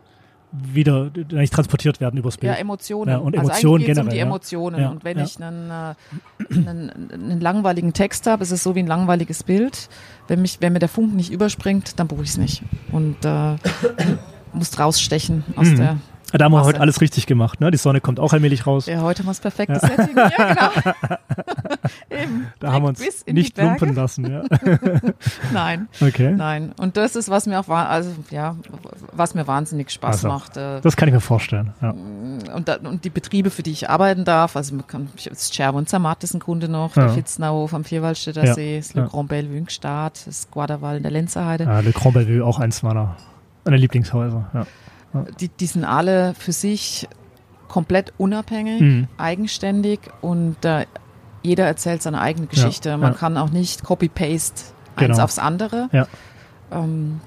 wieder 0.51 1.11
nicht 1.31 1.53
transportiert 1.53 1.99
werden 1.99 2.17
übers 2.17 2.37
Bild. 2.37 2.53
Ja, 2.53 2.59
Emotionen. 2.59 3.11
Ja, 3.11 3.17
und 3.17 3.33
Emotionen 3.33 3.83
also 3.83 3.85
generell. 3.85 4.03
Um 4.03 4.09
die 4.09 4.19
Emotionen. 4.19 4.81
Ja. 4.81 4.89
Und 4.89 5.03
wenn 5.03 5.17
ja. 5.17 5.23
ich 5.25 5.41
einen, 5.41 5.69
äh, 5.69 5.93
einen, 6.53 7.11
einen, 7.11 7.41
langweiligen 7.41 7.93
Text 7.93 8.27
habe, 8.27 8.43
ist 8.43 8.51
es 8.51 8.63
so 8.63 8.73
wie 8.75 8.79
ein 8.79 8.87
langweiliges 8.87 9.43
Bild. 9.43 9.89
Wenn, 10.27 10.41
mich, 10.41 10.57
wenn 10.61 10.73
mir 10.73 10.79
der 10.79 10.89
Funken 10.89 11.15
nicht 11.15 11.31
überspringt, 11.31 11.99
dann 11.99 12.07
buche 12.07 12.23
ich 12.23 12.29
es 12.29 12.37
nicht. 12.37 12.63
Und 12.91 13.17
äh, 13.25 13.55
muss 14.53 14.77
rausstechen 14.79 15.43
aus 15.55 15.67
mhm. 15.67 15.75
der 15.77 15.97
da 16.33 16.45
haben 16.45 16.51
wir 16.51 16.63
heute 16.63 16.81
alles 16.81 16.99
richtig 16.99 17.25
gemacht, 17.25 17.61
ne? 17.61 17.71
Die 17.71 17.77
Sonne 17.77 18.01
kommt 18.01 18.19
auch 18.19 18.33
allmählich 18.33 18.67
raus. 18.67 18.85
Ja, 18.85 19.01
heute 19.01 19.19
haben 19.19 19.27
wir 19.27 19.31
das 19.31 19.39
perfekte 19.39 19.73
ja. 19.73 19.79
Setting. 19.79 20.17
Ja, 20.17 20.53
genau. 20.53 21.17
Eben. 22.09 22.47
Da 22.59 22.71
haben 22.73 22.83
wir 22.83 22.89
uns 22.89 23.25
nicht 23.25 23.57
lumpen 23.57 23.95
lassen, 23.95 24.29
ja. 24.29 24.43
Nein. 25.53 25.87
Okay. 26.01 26.33
Nein. 26.35 26.73
Und 26.79 26.97
das 26.97 27.15
ist, 27.15 27.29
was 27.29 27.45
mir 27.45 27.59
auch, 27.59 27.69
also, 27.69 28.11
ja, 28.29 28.55
was 29.13 29.35
mir 29.35 29.47
wahnsinnig 29.47 29.89
Spaß 29.91 30.25
also, 30.25 30.27
macht. 30.27 30.57
Äh, 30.57 30.81
das 30.81 30.97
kann 30.97 31.07
ich 31.07 31.13
mir 31.13 31.21
vorstellen, 31.21 31.73
ja. 31.81 31.91
Und, 32.53 32.67
da, 32.67 32.77
und 32.77 33.05
die 33.05 33.09
Betriebe, 33.09 33.49
für 33.49 33.63
die 33.63 33.71
ich 33.71 33.89
arbeiten 33.89 34.25
darf, 34.25 34.55
also, 34.55 34.75
Scherbe 35.51 35.77
und 35.77 35.87
Zermatt 35.87 36.23
ist 36.23 36.33
ein 36.33 36.39
Kunde 36.39 36.67
noch, 36.67 36.95
ja. 36.95 37.03
der 37.03 37.13
Fitznauhof 37.13 37.73
am 37.73 37.83
Vierwaldstätter 37.83 38.45
ja. 38.45 38.53
See, 38.53 38.77
das 38.77 38.93
Le 38.93 39.03
ja. 39.03 39.07
Grand 39.07 39.29
Bellevue 39.29 39.57
in 39.57 39.65
Gstaad, 39.65 40.27
das 40.27 40.49
Guadawal 40.51 40.97
in 40.97 41.03
der 41.03 41.11
Lenzerheide. 41.11 41.65
Ja, 41.65 41.79
Le 41.79 41.91
Grand 41.91 42.13
Bellevue, 42.13 42.45
auch 42.45 42.59
eins 42.59 42.83
meiner, 42.83 43.15
meiner 43.63 43.77
Lieblingshäuser, 43.77 44.49
ja. 44.53 44.65
Die, 45.39 45.49
die 45.49 45.65
sind 45.65 45.85
alle 45.85 46.33
für 46.35 46.51
sich 46.51 47.07
komplett 47.67 48.13
unabhängig, 48.17 48.81
mhm. 48.81 49.07
eigenständig 49.17 49.99
und 50.21 50.63
äh, 50.63 50.85
jeder 51.43 51.65
erzählt 51.65 52.01
seine 52.01 52.19
eigene 52.21 52.47
Geschichte. 52.47 52.89
Ja, 52.89 52.97
Man 52.97 53.13
ja. 53.13 53.17
kann 53.17 53.37
auch 53.37 53.49
nicht 53.49 53.83
copy-paste 53.83 54.63
eins 54.95 55.09
genau. 55.09 55.23
aufs 55.23 55.39
andere. 55.39 55.89
Ja. 55.91 56.07
Ähm, 56.71 57.21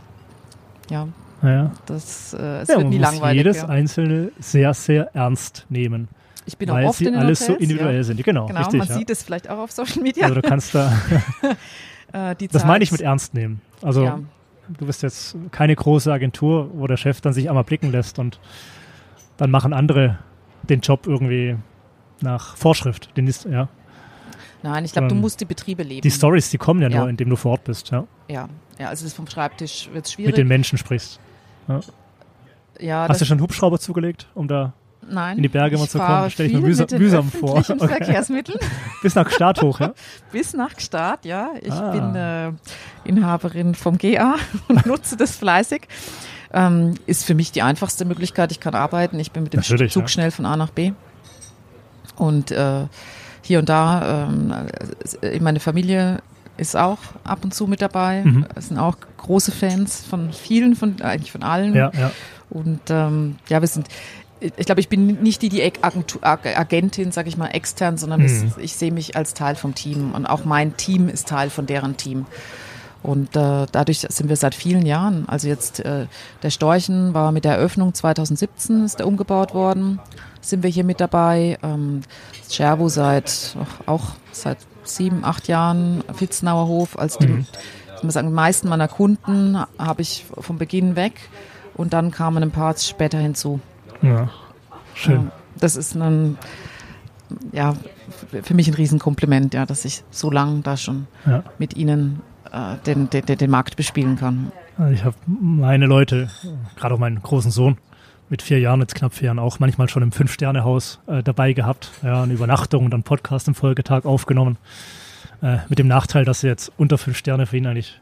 ja. 0.90 1.08
ja. 1.42 1.72
Das, 1.86 2.34
äh, 2.34 2.62
es 2.62 2.68
wird 2.68 2.88
nie 2.88 2.98
langweilig. 2.98 3.38
jedes 3.38 3.64
einzelne 3.64 4.32
sehr, 4.38 4.74
sehr 4.74 5.14
ernst 5.14 5.66
nehmen. 5.68 6.08
Ich 6.46 6.58
bin 6.58 6.70
auch 6.70 6.82
oft 6.82 6.98
sie 6.98 7.04
in 7.04 7.12
den 7.12 7.20
alles 7.20 7.42
Hotels, 7.42 7.58
so 7.58 7.62
individuell 7.62 8.02
sind. 8.02 8.22
Genau, 8.22 8.46
genau 8.46 8.60
richtig, 8.60 8.78
man 8.78 8.88
sieht 8.88 9.10
es 9.10 9.22
vielleicht 9.22 9.48
auch 9.48 9.58
auf 9.58 9.70
Social 9.70 10.02
Media. 10.02 10.24
Also 10.24 10.40
du 10.40 10.42
kannst 10.42 10.74
da. 10.74 10.92
äh, 12.12 12.34
das 12.50 12.64
meine 12.64 12.82
ich 12.82 12.90
mit 12.90 13.02
ernst 13.02 13.34
nehmen. 13.34 13.60
Also 13.82 14.24
du 14.78 14.86
bist 14.86 15.02
jetzt 15.02 15.36
keine 15.50 15.74
große 15.74 16.12
Agentur, 16.12 16.70
wo 16.74 16.86
der 16.86 16.96
Chef 16.96 17.20
dann 17.20 17.32
sich 17.32 17.48
einmal 17.48 17.64
blicken 17.64 17.90
lässt 17.90 18.18
und 18.18 18.40
dann 19.36 19.50
machen 19.50 19.72
andere 19.72 20.18
den 20.62 20.80
Job 20.80 21.06
irgendwie 21.06 21.56
nach 22.20 22.56
Vorschrift. 22.56 23.16
Den 23.16 23.26
ist, 23.26 23.44
ja. 23.44 23.68
Nein, 24.62 24.84
ich 24.84 24.92
glaube, 24.92 25.08
du 25.08 25.14
musst 25.14 25.40
die 25.40 25.46
Betriebe 25.46 25.82
leben. 25.82 26.02
Die 26.02 26.10
Stories, 26.10 26.50
die 26.50 26.58
kommen 26.58 26.82
ja, 26.82 26.88
ja, 26.88 27.00
nur, 27.00 27.08
indem 27.08 27.30
du 27.30 27.36
vor 27.36 27.52
Ort 27.52 27.64
bist. 27.64 27.90
Ja, 27.90 28.06
ja, 28.28 28.48
ja 28.78 28.88
also 28.88 29.08
vom 29.08 29.26
Schreibtisch 29.26 29.88
wird 29.92 30.04
es 30.04 30.12
schwierig. 30.12 30.32
Mit 30.32 30.38
den 30.38 30.48
Menschen 30.48 30.76
sprichst. 30.76 31.18
Ja. 31.66 31.80
ja 32.78 33.08
Hast 33.08 33.20
du 33.20 33.24
schon 33.24 33.38
einen 33.38 33.42
Hubschrauber 33.42 33.78
zugelegt, 33.78 34.28
um 34.34 34.48
da 34.48 34.74
Nein, 35.10 35.36
in 35.36 35.42
die 35.42 35.48
Berge 35.48 35.76
mal 35.76 35.88
zu 35.88 35.98
kommen? 35.98 36.30
Stelle 36.30 36.48
ich 36.48 36.54
mir 36.54 36.60
mühsam, 36.60 36.86
mühsam 36.92 37.30
vor. 37.30 37.58
Okay. 37.58 37.88
Verkehrsmitteln. 37.88 38.58
Bis 39.02 39.14
nach 39.14 39.26
Gstaad 39.26 39.62
hoch, 39.62 39.80
ja? 39.80 39.92
Bis 40.32 40.54
nach 40.54 40.74
Gstaad, 40.74 41.24
ja. 41.24 41.50
Ich 41.60 41.72
ah. 41.72 41.90
bin 41.90 42.14
äh, 42.14 43.08
Inhaberin 43.08 43.74
vom 43.74 43.98
GA 43.98 44.36
und 44.68 44.86
nutze 44.86 45.16
das 45.16 45.36
fleißig. 45.36 45.82
Ähm, 46.52 46.94
ist 47.06 47.24
für 47.24 47.34
mich 47.34 47.52
die 47.52 47.62
einfachste 47.62 48.04
Möglichkeit. 48.04 48.50
Ich 48.52 48.60
kann 48.60 48.74
arbeiten. 48.74 49.18
Ich 49.20 49.30
bin 49.32 49.42
mit 49.42 49.52
dem 49.52 49.60
Natürlich, 49.60 49.92
Zug 49.92 50.02
ja. 50.02 50.08
schnell 50.08 50.30
von 50.30 50.46
A 50.46 50.56
nach 50.56 50.70
B. 50.70 50.92
Und 52.16 52.50
äh, 52.50 52.86
hier 53.42 53.60
und 53.60 53.68
da, 53.68 54.26
ähm, 54.26 54.52
meine 55.40 55.60
Familie 55.60 56.22
ist 56.56 56.76
auch 56.76 56.98
ab 57.24 57.38
und 57.42 57.54
zu 57.54 57.66
mit 57.66 57.80
dabei. 57.80 58.22
Mhm. 58.22 58.46
Es 58.54 58.68
sind 58.68 58.78
auch 58.78 58.96
große 59.16 59.50
Fans 59.50 60.04
von 60.04 60.32
vielen, 60.32 60.76
von 60.76 61.00
eigentlich 61.00 61.32
von 61.32 61.42
allen. 61.42 61.74
Ja, 61.74 61.90
ja. 61.98 62.10
Und 62.50 62.80
ähm, 62.90 63.36
ja, 63.48 63.60
wir 63.60 63.68
sind 63.68 63.86
ich 64.40 64.66
glaube, 64.66 64.80
ich 64.80 64.88
bin 64.88 65.06
nicht 65.22 65.42
die, 65.42 65.48
die 65.48 65.62
Agentin, 66.22 67.12
sage 67.12 67.28
ich 67.28 67.36
mal, 67.36 67.48
extern, 67.48 67.98
sondern 67.98 68.20
mhm. 68.22 68.52
ich, 68.56 68.64
ich 68.64 68.74
sehe 68.74 68.92
mich 68.92 69.16
als 69.16 69.34
Teil 69.34 69.54
vom 69.54 69.74
Team 69.74 70.12
und 70.12 70.26
auch 70.26 70.44
mein 70.44 70.76
Team 70.76 71.08
ist 71.08 71.28
Teil 71.28 71.50
von 71.50 71.66
deren 71.66 71.96
Team. 71.96 72.26
Und 73.02 73.34
äh, 73.34 73.66
dadurch 73.72 74.00
sind 74.00 74.28
wir 74.28 74.36
seit 74.36 74.54
vielen 74.54 74.84
Jahren. 74.84 75.26
Also 75.28 75.48
jetzt 75.48 75.80
äh, 75.80 76.06
der 76.42 76.50
Storchen 76.50 77.14
war 77.14 77.32
mit 77.32 77.44
der 77.44 77.52
Eröffnung 77.52 77.94
2017 77.94 78.84
ist 78.84 78.98
der 78.98 79.06
umgebaut 79.06 79.54
worden. 79.54 80.00
Sind 80.42 80.62
wir 80.62 80.70
hier 80.70 80.84
mit 80.84 81.00
dabei. 81.00 81.58
Ähm, 81.62 82.02
Scherbo 82.50 82.88
seit 82.88 83.56
auch 83.86 84.12
seit 84.32 84.58
sieben, 84.84 85.24
acht 85.24 85.48
Jahren. 85.48 86.04
Fitznauer 86.14 86.66
Hof 86.66 86.98
als 86.98 87.16
die, 87.16 87.28
mhm. 87.28 87.46
ich 87.96 88.02
muss 88.02 88.14
sagen, 88.14 88.28
die 88.28 88.34
meisten 88.34 88.68
meiner 88.68 88.88
Kunden 88.88 89.58
habe 89.78 90.02
ich 90.02 90.26
vom 90.38 90.58
Beginn 90.58 90.94
weg 90.94 91.14
und 91.74 91.94
dann 91.94 92.10
kamen 92.10 92.42
ein 92.42 92.50
paar 92.50 92.76
später 92.76 93.18
hinzu. 93.18 93.60
Ja, 94.02 94.30
schön. 94.94 95.30
das 95.58 95.76
ist 95.76 95.96
ein, 95.96 96.38
ja, 97.52 97.74
für 98.42 98.54
mich 98.54 98.68
ein 98.68 98.74
Riesenkompliment, 98.74 99.54
ja, 99.54 99.66
dass 99.66 99.84
ich 99.84 100.02
so 100.10 100.30
lange 100.30 100.60
da 100.62 100.76
schon 100.76 101.06
ja. 101.26 101.44
mit 101.58 101.76
Ihnen 101.76 102.20
äh, 102.52 102.76
den, 102.86 103.10
den, 103.10 103.24
den 103.24 103.50
Markt 103.50 103.76
bespielen 103.76 104.16
kann. 104.16 104.52
Also 104.78 104.92
ich 104.92 105.04
habe 105.04 105.16
meine 105.26 105.86
Leute, 105.86 106.30
gerade 106.76 106.94
auch 106.94 106.98
meinen 106.98 107.20
großen 107.22 107.50
Sohn, 107.50 107.78
mit 108.30 108.42
vier 108.42 108.60
Jahren, 108.60 108.80
jetzt 108.80 108.94
knapp 108.94 109.12
vier 109.12 109.26
Jahren 109.26 109.38
auch 109.40 109.58
manchmal 109.58 109.88
schon 109.88 110.04
im 110.04 110.12
Fünf-Sterne-Haus 110.12 111.00
äh, 111.08 111.22
dabei 111.22 111.52
gehabt. 111.52 111.90
Ja, 112.02 112.22
eine 112.22 112.32
Übernachtung 112.32 112.84
und 112.84 112.92
dann 112.92 113.02
Podcast 113.02 113.48
im 113.48 113.54
Folgetag 113.54 114.04
aufgenommen. 114.04 114.56
Äh, 115.42 115.58
mit 115.68 115.78
dem 115.78 115.88
Nachteil, 115.88 116.24
dass 116.24 116.42
jetzt 116.42 116.72
unter 116.76 116.96
fünf 116.96 117.16
Sterne 117.16 117.46
für 117.46 117.56
ihn 117.56 117.66
eigentlich 117.66 118.00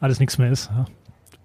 alles 0.00 0.18
nichts 0.18 0.36
mehr 0.36 0.50
ist. 0.50 0.70
Ja. 0.74 0.86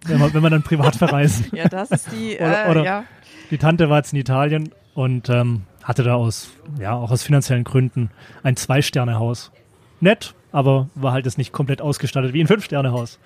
Wenn, 0.06 0.20
man, 0.20 0.34
wenn 0.34 0.42
man 0.42 0.52
dann 0.52 0.64
privat 0.64 0.96
verreisen. 0.98 1.48
ja, 1.54 1.68
das 1.68 1.92
ist 1.92 2.12
die. 2.12 2.36
oder, 2.36 2.68
äh, 2.68 2.72
oder 2.72 2.84
ja. 2.84 3.04
Die 3.50 3.58
Tante 3.58 3.90
war 3.90 3.98
jetzt 3.98 4.14
in 4.14 4.20
Italien 4.20 4.72
und 4.94 5.30
ähm, 5.30 5.64
hatte 5.84 6.04
da 6.04 6.16
aus, 6.16 6.50
ja, 6.80 6.94
auch 6.94 7.12
aus 7.12 7.24
finanziellen 7.24 7.64
Gründen 7.64 8.10
ein 8.44 8.56
Zwei-Sterne-Haus. 8.56 9.52
Nett, 10.00 10.36
aber 10.52 10.90
war 10.96 11.14
halt 11.14 11.26
jetzt 11.26 11.38
nicht 11.38 11.54
komplett 11.54 11.82
ausgestattet 11.82 12.34
wie 12.34 12.42
ein 12.42 12.48
Fünf-Sterne-Haus. 12.48 13.20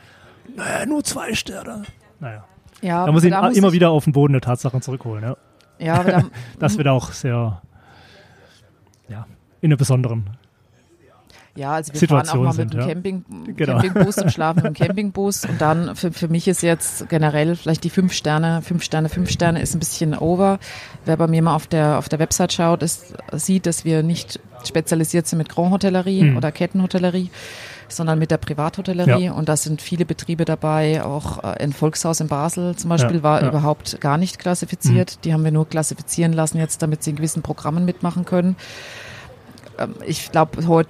Naja, 0.56 0.86
nur 0.86 1.04
zwei 1.04 1.34
Sterne. 1.34 1.84
Naja. 2.20 2.46
Ja, 2.82 3.06
da 3.06 3.12
muss 3.12 3.24
ich 3.24 3.32
ihn 3.32 3.54
immer 3.54 3.74
wieder 3.74 3.92
auf 3.92 4.06
den 4.06 4.14
Boden 4.14 4.34
der 4.34 4.42
Tatsachen 4.42 4.82
zurückholen. 4.82 5.24
Ja, 5.24 5.38
ja 5.80 5.94
aber 5.96 6.12
da, 6.12 6.24
das 6.60 6.78
wird 6.78 6.88
auch 6.88 7.12
sehr, 7.12 7.62
ja, 9.08 9.28
in 9.62 9.70
einer 9.70 9.78
besonderen 9.78 10.32
ja, 11.56 11.74
also 11.74 11.92
wir 11.92 12.00
Situation 12.00 12.46
fahren 12.46 12.50
auch 12.50 12.56
mal 12.56 12.64
mit 12.64 12.74
dem 12.74 12.80
ja. 12.80 12.88
Camping, 12.88 13.26
genau. 13.56 13.80
Campingbus 13.80 14.18
und 14.18 14.32
schlafen 14.32 14.66
im 14.66 14.74
Campingbus. 14.74 15.46
Und 15.46 15.60
dann 15.60 15.96
für, 15.96 16.12
für 16.12 16.30
mich 16.30 16.48
ist 16.48 16.62
jetzt 16.62 17.10
generell 17.10 17.56
vielleicht 17.56 17.84
die 17.84 17.90
fünf 17.90 18.14
Sterne, 18.14 18.62
fünf 18.62 18.84
Sterne, 18.84 19.10
fünf 19.10 19.30
Sterne 19.30 19.62
ist 19.62 19.76
ein 19.76 19.80
bisschen 19.80 20.18
over. 20.18 20.60
Wer 21.06 21.18
bei 21.18 21.28
mir 21.28 21.42
mal 21.42 21.56
auf 21.56 21.68
der, 21.68 21.98
auf 21.98 22.08
der 22.08 22.20
Website 22.20 22.54
schaut, 22.54 22.84
ist, 22.84 23.14
sieht, 23.34 23.66
dass 23.66 23.84
wir 23.84 24.02
nicht 24.02 24.40
spezialisiert 24.64 25.28
sind 25.28 25.40
mit 25.40 25.50
Grand 25.50 25.72
Hotellerie 25.72 26.24
mhm. 26.24 26.38
oder 26.38 26.52
Kettenhotellerie 26.52 27.30
sondern 27.94 28.20
mit 28.20 28.32
der 28.32 28.38
Privathotellerie. 28.38 29.26
Ja. 29.26 29.34
Und 29.34 29.50
da 29.50 29.58
sind 29.58 29.82
viele 29.82 30.06
Betriebe 30.06 30.46
dabei. 30.46 31.04
Auch 31.04 31.44
äh, 31.44 31.62
ein 31.62 31.74
Volkshaus 31.74 32.22
in 32.22 32.30
Basel 32.30 32.76
zum 32.78 32.90
Beispiel 32.90 33.18
ja, 33.18 33.24
war 33.24 33.42
ja. 33.42 33.50
überhaupt 33.50 34.00
gar 34.00 34.18
nicht 34.18 34.40
klassifiziert. 34.40 35.18
Mhm. 35.18 35.22
Die 35.24 35.34
haben 35.34 35.44
wir 35.44 35.52
nur 35.52 35.68
klassifizieren 35.68 36.32
lassen 36.32 36.58
jetzt, 36.58 36.82
damit 36.82 37.04
sie 37.04 37.10
in 37.10 37.18
gewissen 37.18 37.42
Programmen 37.42 37.84
mitmachen 37.84 38.24
können. 38.24 38.56
Ähm, 39.78 39.96
ich 40.06 40.32
glaube, 40.32 40.68
heute 40.68 40.90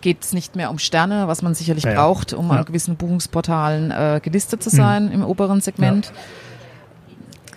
geht 0.00 0.24
es 0.24 0.32
nicht 0.32 0.56
mehr 0.56 0.70
um 0.70 0.78
Sterne, 0.78 1.28
was 1.28 1.42
man 1.42 1.54
sicherlich 1.54 1.84
ja, 1.84 1.94
braucht, 1.94 2.32
um 2.32 2.48
ja. 2.48 2.58
an 2.58 2.64
gewissen 2.64 2.96
Buchungsportalen 2.96 3.90
äh, 3.90 4.20
gelistet 4.22 4.62
zu 4.62 4.70
sein 4.70 5.06
mhm. 5.06 5.12
im 5.12 5.24
oberen 5.24 5.60
Segment. 5.60 6.06
Ja. 6.06 6.12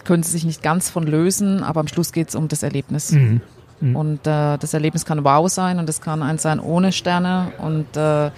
Können 0.04 0.24
sie 0.24 0.32
sich 0.32 0.46
nicht 0.46 0.62
ganz 0.62 0.90
von 0.90 1.06
lösen, 1.08 1.64
aber 1.64 1.80
am 1.80 1.88
Schluss 1.88 2.12
geht 2.12 2.30
es 2.30 2.36
um 2.36 2.48
das 2.48 2.64
Erlebnis. 2.64 3.12
Mhm. 3.12 3.42
Mhm. 3.80 3.96
Und 3.96 4.28
äh, 4.28 4.58
das 4.58 4.74
Erlebnis 4.74 5.06
kann 5.06 5.24
wow 5.24 5.50
sein 5.50 5.80
und 5.80 5.90
es 5.90 6.02
kann 6.02 6.22
eins 6.22 6.44
sein 6.44 6.60
ohne 6.60 6.92
Sterne. 6.92 7.52
Und 7.58 7.98
äh, 7.98 8.32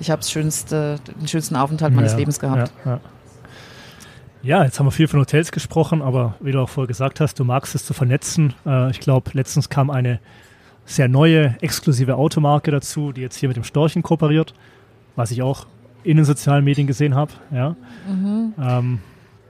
ich 0.00 0.10
habe 0.10 0.22
schönste, 0.22 0.98
den 1.20 1.28
schönsten 1.28 1.56
Aufenthalt 1.56 1.94
meines 1.94 2.16
Lebens 2.16 2.40
gehabt. 2.40 2.72
Ja, 4.42 4.62
jetzt 4.62 4.78
haben 4.78 4.86
wir 4.86 4.90
viel 4.90 5.08
von 5.08 5.20
Hotels 5.20 5.52
gesprochen, 5.52 6.02
aber 6.02 6.34
wie 6.40 6.52
du 6.52 6.60
auch 6.60 6.68
vorher 6.68 6.86
gesagt 6.86 7.18
hast, 7.20 7.40
du 7.40 7.44
magst 7.44 7.74
es 7.74 7.86
zu 7.86 7.94
vernetzen. 7.94 8.52
Äh, 8.66 8.90
ich 8.90 9.00
glaube, 9.00 9.30
letztens 9.32 9.70
kam 9.70 9.88
eine 9.88 10.20
sehr 10.86 11.08
neue, 11.08 11.56
exklusive 11.60 12.16
Automarke 12.16 12.70
dazu, 12.70 13.12
die 13.12 13.20
jetzt 13.20 13.36
hier 13.36 13.48
mit 13.48 13.56
dem 13.56 13.64
Storchen 13.64 14.02
kooperiert, 14.02 14.54
was 15.16 15.30
ich 15.30 15.42
auch 15.42 15.66
in 16.02 16.16
den 16.16 16.26
sozialen 16.26 16.64
Medien 16.64 16.86
gesehen 16.86 17.14
habe. 17.14 17.32
Ja. 17.50 17.76
Mhm. 18.08 18.54
Ähm, 18.60 18.98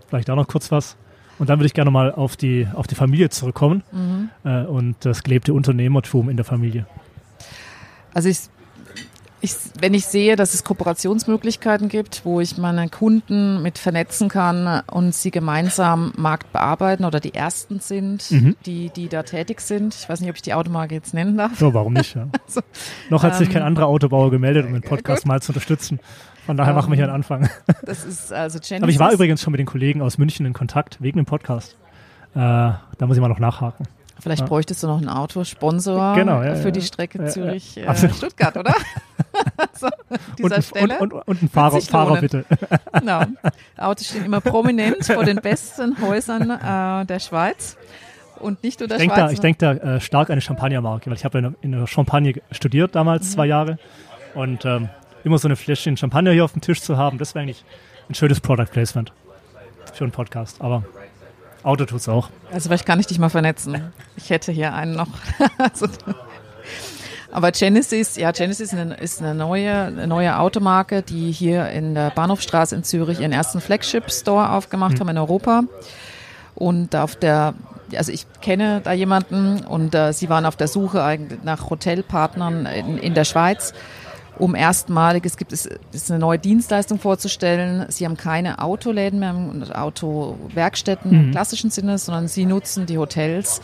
vielleicht 0.08 0.30
auch 0.30 0.36
noch 0.36 0.46
kurz 0.46 0.70
was. 0.70 0.96
Und 1.38 1.50
dann 1.50 1.58
würde 1.58 1.66
ich 1.66 1.74
gerne 1.74 1.90
mal 1.90 2.12
auf 2.12 2.36
die, 2.36 2.68
auf 2.72 2.86
die 2.86 2.94
Familie 2.94 3.28
zurückkommen 3.28 3.82
mhm. 3.90 4.30
äh, 4.44 4.64
und 4.64 4.96
das 5.00 5.24
gelebte 5.24 5.52
Unternehmertum 5.52 6.30
in 6.30 6.36
der 6.36 6.44
Familie. 6.44 6.86
Also 8.12 8.28
ich 8.28 8.38
ich, 9.44 9.54
wenn 9.78 9.94
ich 9.94 10.06
sehe, 10.06 10.36
dass 10.36 10.54
es 10.54 10.64
Kooperationsmöglichkeiten 10.64 11.88
gibt, 11.88 12.24
wo 12.24 12.40
ich 12.40 12.56
meine 12.58 12.88
Kunden 12.88 13.62
mit 13.62 13.78
vernetzen 13.78 14.28
kann 14.28 14.82
und 14.90 15.14
sie 15.14 15.30
gemeinsam 15.30 16.12
Markt 16.16 16.52
bearbeiten 16.52 17.04
oder 17.04 17.20
die 17.20 17.34
ersten 17.34 17.80
sind, 17.80 18.30
mhm. 18.30 18.56
die, 18.66 18.90
die 18.90 19.08
da 19.08 19.22
tätig 19.22 19.60
sind. 19.60 19.94
Ich 19.94 20.08
weiß 20.08 20.20
nicht, 20.20 20.30
ob 20.30 20.36
ich 20.36 20.42
die 20.42 20.54
Automarke 20.54 20.94
jetzt 20.94 21.14
nennen 21.14 21.36
darf. 21.36 21.60
Ja, 21.60 21.72
warum 21.74 21.92
nicht? 21.92 22.14
Ja. 22.14 22.28
also, 22.46 22.60
Noch 23.10 23.22
hat 23.22 23.36
sich 23.36 23.48
ähm, 23.48 23.54
kein 23.54 23.62
anderer 23.62 23.86
Autobauer 23.86 24.30
gemeldet, 24.30 24.66
um 24.66 24.72
den 24.72 24.82
Podcast 24.88 25.22
gut. 25.22 25.28
mal 25.28 25.42
zu 25.42 25.52
unterstützen. 25.52 26.00
Von 26.46 26.56
daher 26.56 26.72
um, 26.72 26.76
machen 26.76 26.90
wir 26.90 26.96
hier 26.96 27.04
einen 27.04 27.14
Anfang. 27.14 27.48
Das 27.84 28.04
ist 28.04 28.32
also 28.32 28.58
Genesis. 28.58 28.82
Aber 28.82 28.90
ich 28.90 28.98
war 28.98 29.12
übrigens 29.12 29.42
schon 29.42 29.50
mit 29.50 29.58
den 29.58 29.66
Kollegen 29.66 30.00
aus 30.00 30.16
München 30.16 30.46
in 30.46 30.54
Kontakt 30.54 31.02
wegen 31.02 31.18
dem 31.18 31.26
Podcast. 31.26 31.76
Äh, 32.34 32.38
da 32.38 32.80
muss 33.00 33.16
ich 33.16 33.20
mal 33.20 33.28
noch 33.28 33.38
nachhaken. 33.38 33.86
Vielleicht 34.20 34.42
ja. 34.42 34.46
bräuchtest 34.46 34.82
du 34.82 34.86
noch 34.86 34.98
einen 34.98 35.08
Autosponsor 35.08 36.14
genau, 36.14 36.42
ja, 36.42 36.54
für 36.54 36.72
die 36.72 36.82
Strecke 36.82 37.18
ja, 37.18 37.28
Zürich-Stuttgart, 37.28 38.56
äh, 38.56 38.58
oder? 38.60 38.74
so, 39.74 39.88
dieser 40.38 40.56
und, 40.56 40.64
Stelle. 40.64 40.98
Und, 40.98 41.12
und, 41.12 41.28
und 41.28 41.42
ein 41.42 41.48
Fahrer, 41.48 41.80
Fahrer 41.80 42.20
bitte. 42.20 42.44
genau. 42.98 43.24
Autos 43.76 44.08
stehen 44.08 44.24
immer 44.24 44.40
prominent 44.40 45.04
vor 45.04 45.24
den 45.24 45.38
besten 45.38 46.00
Häusern 46.00 46.50
äh, 46.50 47.06
der 47.06 47.18
Schweiz. 47.18 47.76
Und 48.38 48.62
nicht 48.62 48.80
nur 48.80 48.88
der 48.88 48.98
ich 48.98 49.04
Schweiz. 49.04 49.16
Da, 49.16 49.30
ich 49.30 49.40
denke 49.40 49.58
da 49.58 49.72
äh, 49.96 50.00
stark 50.00 50.28
an 50.28 50.34
eine 50.34 50.40
Champagnermarke, 50.40 51.10
weil 51.10 51.16
ich 51.16 51.24
habe 51.24 51.38
in, 51.38 51.56
in 51.62 51.72
der 51.72 51.86
Champagne 51.86 52.34
studiert 52.50 52.94
damals, 52.94 53.28
mhm. 53.28 53.30
zwei 53.30 53.46
Jahre. 53.46 53.78
Und 54.34 54.64
ähm, 54.64 54.88
immer 55.24 55.38
so 55.38 55.48
eine 55.48 55.56
Fläschchen 55.56 55.96
Champagner 55.96 56.32
hier 56.32 56.44
auf 56.44 56.52
dem 56.52 56.60
Tisch 56.60 56.82
zu 56.82 56.96
haben, 56.96 57.18
das 57.18 57.34
wäre 57.34 57.42
eigentlich 57.42 57.64
ein 58.08 58.14
schönes 58.14 58.40
Product 58.40 58.66
Placement 58.70 59.12
für 59.92 60.04
einen 60.04 60.12
Podcast. 60.12 60.60
Aber 60.60 60.84
Auto 61.64 61.86
tut 61.86 62.00
es 62.00 62.08
auch. 62.08 62.28
Also 62.52 62.68
vielleicht 62.68 62.86
kann 62.86 63.00
ich 63.00 63.06
dich 63.06 63.18
mal 63.18 63.30
vernetzen. 63.30 63.92
Ich 64.16 64.30
hätte 64.30 64.52
hier 64.52 64.74
einen 64.74 64.94
noch. 64.94 65.08
also, 65.58 65.86
aber 67.32 67.50
Genesis, 67.50 68.16
ja, 68.16 68.30
Genesis 68.30 68.72
ist 68.72 68.78
eine, 68.78 68.94
ist 68.94 69.20
eine, 69.20 69.34
neue, 69.34 69.72
eine 69.72 70.06
neue 70.06 70.38
Automarke, 70.38 71.02
die 71.02 71.32
hier 71.32 71.68
in 71.70 71.94
der 71.94 72.10
Bahnhofstraße 72.10 72.76
in 72.76 72.84
Zürich 72.84 73.18
ihren 73.18 73.32
ersten 73.32 73.60
Flagship-Store 73.60 74.50
aufgemacht 74.50 74.94
mhm. 74.94 75.00
haben 75.00 75.08
in 75.08 75.18
Europa. 75.18 75.62
Und 76.54 76.94
auf 76.94 77.16
der, 77.16 77.54
also 77.96 78.12
ich 78.12 78.26
kenne 78.40 78.80
da 78.84 78.92
jemanden 78.92 79.64
und 79.64 79.94
äh, 79.94 80.12
sie 80.12 80.28
waren 80.28 80.46
auf 80.46 80.54
der 80.54 80.68
Suche 80.68 81.02
eigentlich 81.02 81.42
nach 81.42 81.70
Hotelpartnern 81.70 82.66
in, 82.66 82.98
in 82.98 83.14
der 83.14 83.24
Schweiz 83.24 83.72
um 84.38 84.54
erstmalig, 84.54 85.24
es 85.26 85.36
gibt 85.36 85.52
es 85.52 85.68
ist 85.92 86.10
eine 86.10 86.18
neue 86.18 86.38
Dienstleistung 86.38 86.98
vorzustellen. 86.98 87.86
Sie 87.88 88.04
haben 88.04 88.16
keine 88.16 88.60
Autoläden 88.60 89.20
mehr, 89.20 89.34
Autowerkstätten 89.74 91.10
mhm. 91.10 91.24
im 91.24 91.30
klassischen 91.30 91.70
Sinne, 91.70 91.98
sondern 91.98 92.28
sie 92.28 92.46
nutzen 92.46 92.86
die 92.86 92.98
Hotels 92.98 93.60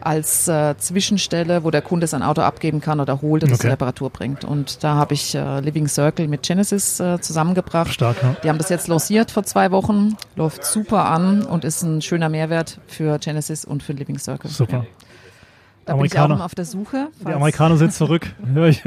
als 0.00 0.48
äh, 0.48 0.76
Zwischenstelle, 0.76 1.64
wo 1.64 1.70
der 1.70 1.82
Kunde 1.82 2.06
sein 2.06 2.22
Auto 2.22 2.42
abgeben 2.42 2.80
kann 2.80 3.00
oder 3.00 3.22
holt 3.22 3.42
und 3.42 3.52
okay. 3.52 3.66
es 3.66 3.72
Reparatur 3.72 4.10
bringt. 4.10 4.44
Und 4.44 4.84
da 4.84 4.94
habe 4.94 5.14
ich 5.14 5.34
äh, 5.34 5.60
Living 5.60 5.88
Circle 5.88 6.28
mit 6.28 6.42
Genesis 6.42 7.00
äh, 7.00 7.20
zusammengebracht. 7.20 7.92
Stark, 7.92 8.22
ja. 8.22 8.36
Die 8.42 8.48
haben 8.48 8.58
das 8.58 8.68
jetzt 8.68 8.88
lanciert 8.88 9.30
vor 9.30 9.44
zwei 9.44 9.70
Wochen, 9.70 10.16
läuft 10.36 10.64
super 10.64 11.06
an 11.06 11.42
und 11.42 11.64
ist 11.64 11.82
ein 11.82 12.02
schöner 12.02 12.28
Mehrwert 12.28 12.78
für 12.86 13.18
Genesis 13.18 13.64
und 13.64 13.82
für 13.82 13.92
Living 13.92 14.18
Circle. 14.18 14.50
Super. 14.50 14.78
Ja. 14.78 15.03
Da 15.84 15.92
Amerikaner. 15.94 16.28
bin 16.28 16.36
ich 16.36 16.40
auch 16.40 16.44
auf 16.44 16.54
der 16.54 16.64
Suche. 16.64 17.08
Die 17.20 17.32
Amerikaner 17.32 17.76
sind 17.76 17.92
zurück, 17.92 18.34
höre 18.54 18.68
ich. 18.68 18.82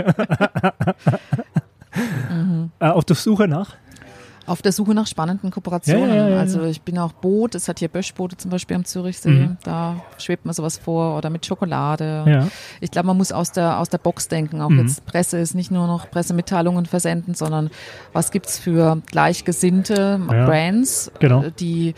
mhm. 2.32 2.72
äh, 2.80 2.88
auf 2.88 3.06
der 3.06 3.16
Suche 3.16 3.48
nach? 3.48 3.76
Auf 4.48 4.62
der 4.62 4.72
Suche 4.72 4.94
nach 4.94 5.08
spannenden 5.08 5.52
Kooperationen. 5.52 6.08
Ja, 6.08 6.16
ja, 6.16 6.30
ja, 6.30 6.40
also 6.40 6.64
ich 6.64 6.82
bin 6.82 6.98
auch 6.98 7.12
Boot, 7.12 7.54
es 7.54 7.68
hat 7.68 7.80
hier 7.80 7.90
Böschboote 7.90 8.38
zum 8.38 8.50
Beispiel 8.50 8.78
am 8.78 8.86
Zürichsee, 8.86 9.30
mhm. 9.30 9.58
da 9.64 10.02
schwebt 10.18 10.46
mir 10.46 10.54
sowas 10.54 10.78
vor 10.78 11.18
oder 11.18 11.30
mit 11.30 11.46
Schokolade. 11.46 12.50
Ich 12.80 12.90
glaube, 12.90 13.08
man 13.08 13.18
muss 13.18 13.34
aus 13.34 13.52
der, 13.52 13.78
aus 13.78 13.90
der 13.90 13.98
Box 13.98 14.30
denken. 14.30 14.62
Auch 14.62 14.70
mhm. 14.70 14.80
jetzt 14.80 15.06
Presse 15.06 15.38
ist 15.38 15.54
nicht 15.54 15.70
nur 15.70 15.86
noch 15.86 16.10
Pressemitteilungen 16.10 16.86
versenden, 16.86 17.34
sondern 17.34 17.70
was 18.14 18.32
gibt 18.32 18.46
es 18.46 18.58
für 18.58 19.02
gleichgesinnte 19.08 20.18
Brands, 20.26 21.12
genau. 21.20 21.44
die 21.60 21.90
äh, 21.90 21.94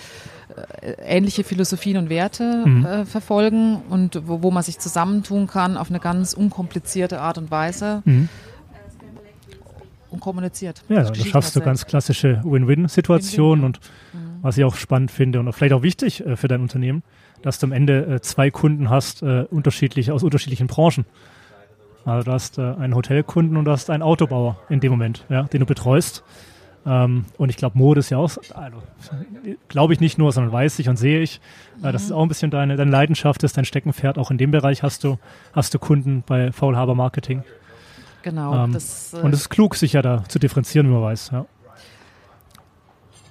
ähnliche 1.04 1.44
Philosophien 1.44 1.98
und 1.98 2.10
Werte 2.10 2.64
mhm. 2.66 2.86
äh, 2.86 3.06
verfolgen 3.06 3.82
und 3.90 4.22
wo, 4.26 4.44
wo 4.44 4.52
man 4.52 4.64
sich 4.64 4.80
zusammentun 4.80 5.48
kann 5.48 5.78
auf 5.78 5.90
eine 5.90 6.00
ganz 6.00 6.34
unkomplizierte 6.34 7.22
Art 7.22 7.38
und 7.38 7.52
Weise. 7.52 8.02
Mhm. 8.06 8.30
Und 10.12 10.22
kommuniziert. 10.22 10.84
Ja, 10.90 11.04
da 11.04 11.14
schaffst 11.14 11.56
du 11.56 11.62
ganz 11.62 11.86
klassische 11.86 12.42
Win-Win-Situationen 12.44 13.64
und 13.64 13.80
mhm. 14.12 14.40
was 14.42 14.58
ich 14.58 14.64
auch 14.64 14.76
spannend 14.76 15.12
finde 15.12 15.40
und 15.40 15.52
vielleicht 15.54 15.74
auch 15.74 15.84
wichtig 15.84 16.26
äh, 16.26 16.36
für 16.36 16.48
dein 16.48 16.62
Unternehmen, 16.62 17.04
dass 17.44 17.60
du 17.60 17.68
am 17.68 17.72
Ende 17.72 18.06
äh, 18.06 18.22
zwei 18.22 18.50
Kunden 18.50 18.90
hast, 18.90 19.22
äh, 19.22 19.46
unterschiedlich, 19.52 20.12
aus 20.12 20.24
unterschiedlichen 20.24 20.68
Branchen. 20.68 21.06
Also 22.06 22.26
du 22.26 22.32
hast 22.32 22.58
äh, 22.58 22.62
einen 22.62 22.96
Hotelkunden 22.96 23.58
und 23.58 23.66
du 23.66 23.72
hast 23.72 23.90
einen 23.90 24.04
Autobauer 24.04 24.60
in 24.70 24.80
dem 24.80 24.92
Moment, 24.92 25.26
ja, 25.30 25.44
den 25.44 25.60
du 25.60 25.66
betreust. 25.66 26.24
Ähm, 26.86 27.26
und 27.38 27.50
ich 27.50 27.58
glaube, 27.58 27.78
Mode 27.78 28.00
ist 28.00 28.10
ja 28.10 28.18
auch, 28.18 28.32
also, 28.54 28.78
glaube 29.68 29.94
ich 29.94 30.00
nicht 30.00 30.18
nur, 30.18 30.32
sondern 30.32 30.52
weiß 30.54 30.80
ich 30.80 30.90
und 30.90 30.98
sehe 30.98 31.20
ich. 31.20 31.42
Äh, 31.84 31.92
das 31.92 32.04
ist 32.04 32.12
auch 32.12 32.22
ein 32.22 32.28
bisschen 32.30 32.52
deine, 32.52 32.76
deine 32.76 32.92
Leidenschaft, 32.92 33.44
ist 33.44 33.58
dein 33.58 33.66
Steckenpferd. 33.66 34.18
Auch 34.18 34.32
in 34.32 34.38
dem 34.38 34.52
Bereich 34.52 34.84
hast 34.84 35.04
du, 35.04 35.18
hast 35.54 35.74
du 35.74 35.80
Kunden 35.80 36.24
bei 36.26 36.52
Faulhaber 36.52 36.96
Marketing. 36.96 37.44
Genau. 38.22 38.66
Ähm, 38.66 38.74
das, 38.74 39.14
äh, 39.14 39.18
und 39.18 39.34
es 39.34 39.42
ist 39.42 39.50
klug, 39.50 39.76
sich 39.76 39.94
ja 39.94 40.02
da 40.02 40.24
zu 40.28 40.40
differenzieren, 40.40 40.88
wie 40.88 40.94
man 40.94 41.04
weiß. 41.04 41.32
Ja. 41.32 41.46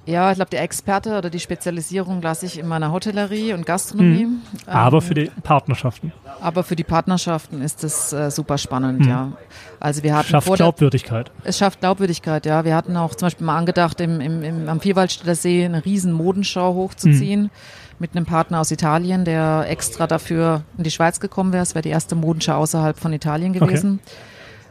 Ja, 0.08 0.30
ich 0.30 0.36
glaube, 0.36 0.50
der 0.50 0.62
Experte 0.62 1.18
oder 1.18 1.28
die 1.28 1.38
Spezialisierung 1.38 2.22
lasse 2.22 2.46
ich 2.46 2.58
in 2.58 2.66
meiner 2.66 2.92
Hotellerie 2.92 3.52
und 3.52 3.66
Gastronomie. 3.66 4.24
Mhm. 4.24 4.40
Aber 4.64 4.96
ähm, 4.96 5.02
für 5.02 5.12
die 5.12 5.30
Partnerschaften. 5.42 6.12
Aber 6.40 6.64
für 6.64 6.76
die 6.76 6.84
Partnerschaften 6.84 7.60
ist 7.60 7.84
es 7.84 8.14
äh, 8.14 8.30
super 8.30 8.56
spannend, 8.56 9.00
mhm. 9.00 9.08
ja. 9.08 9.32
Also 9.80 10.02
wir 10.02 10.16
hatten 10.16 10.28
schafft 10.28 10.50
Glaubwürdigkeit. 10.54 11.30
Es 11.44 11.58
schafft 11.58 11.80
Glaubwürdigkeit, 11.80 12.46
ja. 12.46 12.64
Wir 12.64 12.74
hatten 12.74 12.96
auch 12.96 13.16
zum 13.16 13.26
Beispiel 13.26 13.44
mal 13.44 13.58
angedacht, 13.58 14.00
im, 14.00 14.22
im, 14.22 14.42
im, 14.42 14.68
am 14.70 14.80
Vierwaldstätter 14.80 15.34
See 15.34 15.62
eine 15.62 15.84
riesen 15.84 16.12
Modenschau 16.12 16.72
hochzuziehen. 16.72 17.42
Mhm. 17.42 17.50
Mit 17.98 18.16
einem 18.16 18.24
Partner 18.24 18.60
aus 18.60 18.70
Italien, 18.70 19.26
der 19.26 19.66
extra 19.68 20.06
dafür 20.06 20.62
in 20.78 20.84
die 20.84 20.90
Schweiz 20.90 21.20
gekommen 21.20 21.52
wäre. 21.52 21.64
Es 21.64 21.74
wäre 21.74 21.82
die 21.82 21.90
erste 21.90 22.14
Modenschau 22.14 22.54
außerhalb 22.54 22.98
von 22.98 23.12
Italien 23.12 23.52
gewesen. 23.52 24.00
Okay 24.02 24.12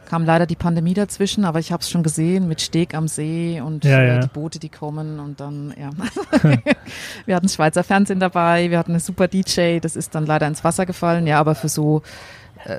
kam 0.08 0.24
leider 0.24 0.46
die 0.46 0.56
Pandemie 0.56 0.94
dazwischen, 0.94 1.44
aber 1.44 1.58
ich 1.58 1.70
habe 1.70 1.82
es 1.82 1.90
schon 1.90 2.02
gesehen 2.02 2.48
mit 2.48 2.62
Steg 2.62 2.94
am 2.94 3.08
See 3.08 3.60
und 3.60 3.84
ja, 3.84 4.00
äh, 4.00 4.08
ja. 4.08 4.18
die 4.20 4.28
Boote, 4.28 4.58
die 4.58 4.70
kommen 4.70 5.20
und 5.20 5.38
dann, 5.38 5.74
ja. 5.78 5.90
wir 7.26 7.36
hatten 7.36 7.48
Schweizer 7.48 7.84
Fernsehen 7.84 8.18
dabei, 8.18 8.70
wir 8.70 8.78
hatten 8.78 8.92
eine 8.92 9.00
super 9.00 9.28
DJ, 9.28 9.80
das 9.80 9.96
ist 9.96 10.14
dann 10.14 10.24
leider 10.24 10.46
ins 10.46 10.64
Wasser 10.64 10.86
gefallen, 10.86 11.26
ja, 11.26 11.38
aber 11.38 11.54
für 11.54 11.68
so 11.68 12.02
äh, 12.64 12.78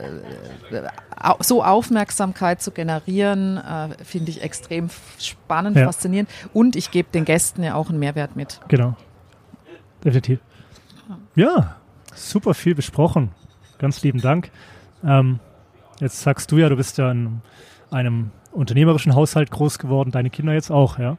so 1.41 1.63
Aufmerksamkeit 1.63 2.63
zu 2.63 2.71
generieren, 2.71 3.57
äh, 3.57 4.03
finde 4.03 4.31
ich 4.31 4.41
extrem 4.41 4.89
spannend, 5.19 5.77
ja. 5.77 5.85
faszinierend 5.85 6.29
und 6.51 6.75
ich 6.75 6.89
gebe 6.89 7.09
den 7.13 7.25
Gästen 7.25 7.61
ja 7.61 7.75
auch 7.75 7.89
einen 7.89 7.99
Mehrwert 7.99 8.35
mit. 8.35 8.59
Genau, 8.69 8.95
definitiv. 10.03 10.39
Ja, 11.35 11.75
super 12.15 12.55
viel 12.55 12.73
besprochen. 12.73 13.31
Ganz 13.77 14.01
lieben 14.01 14.19
Dank. 14.19 14.49
Ähm, 15.03 15.39
Jetzt 15.99 16.21
sagst 16.21 16.51
du 16.51 16.57
ja, 16.57 16.69
du 16.69 16.75
bist 16.75 16.97
ja 16.97 17.11
in 17.11 17.41
einem 17.91 18.31
unternehmerischen 18.51 19.15
Haushalt 19.15 19.51
groß 19.51 19.79
geworden, 19.79 20.11
deine 20.11 20.29
Kinder 20.29 20.53
jetzt 20.53 20.71
auch, 20.71 20.97
ja. 20.99 21.17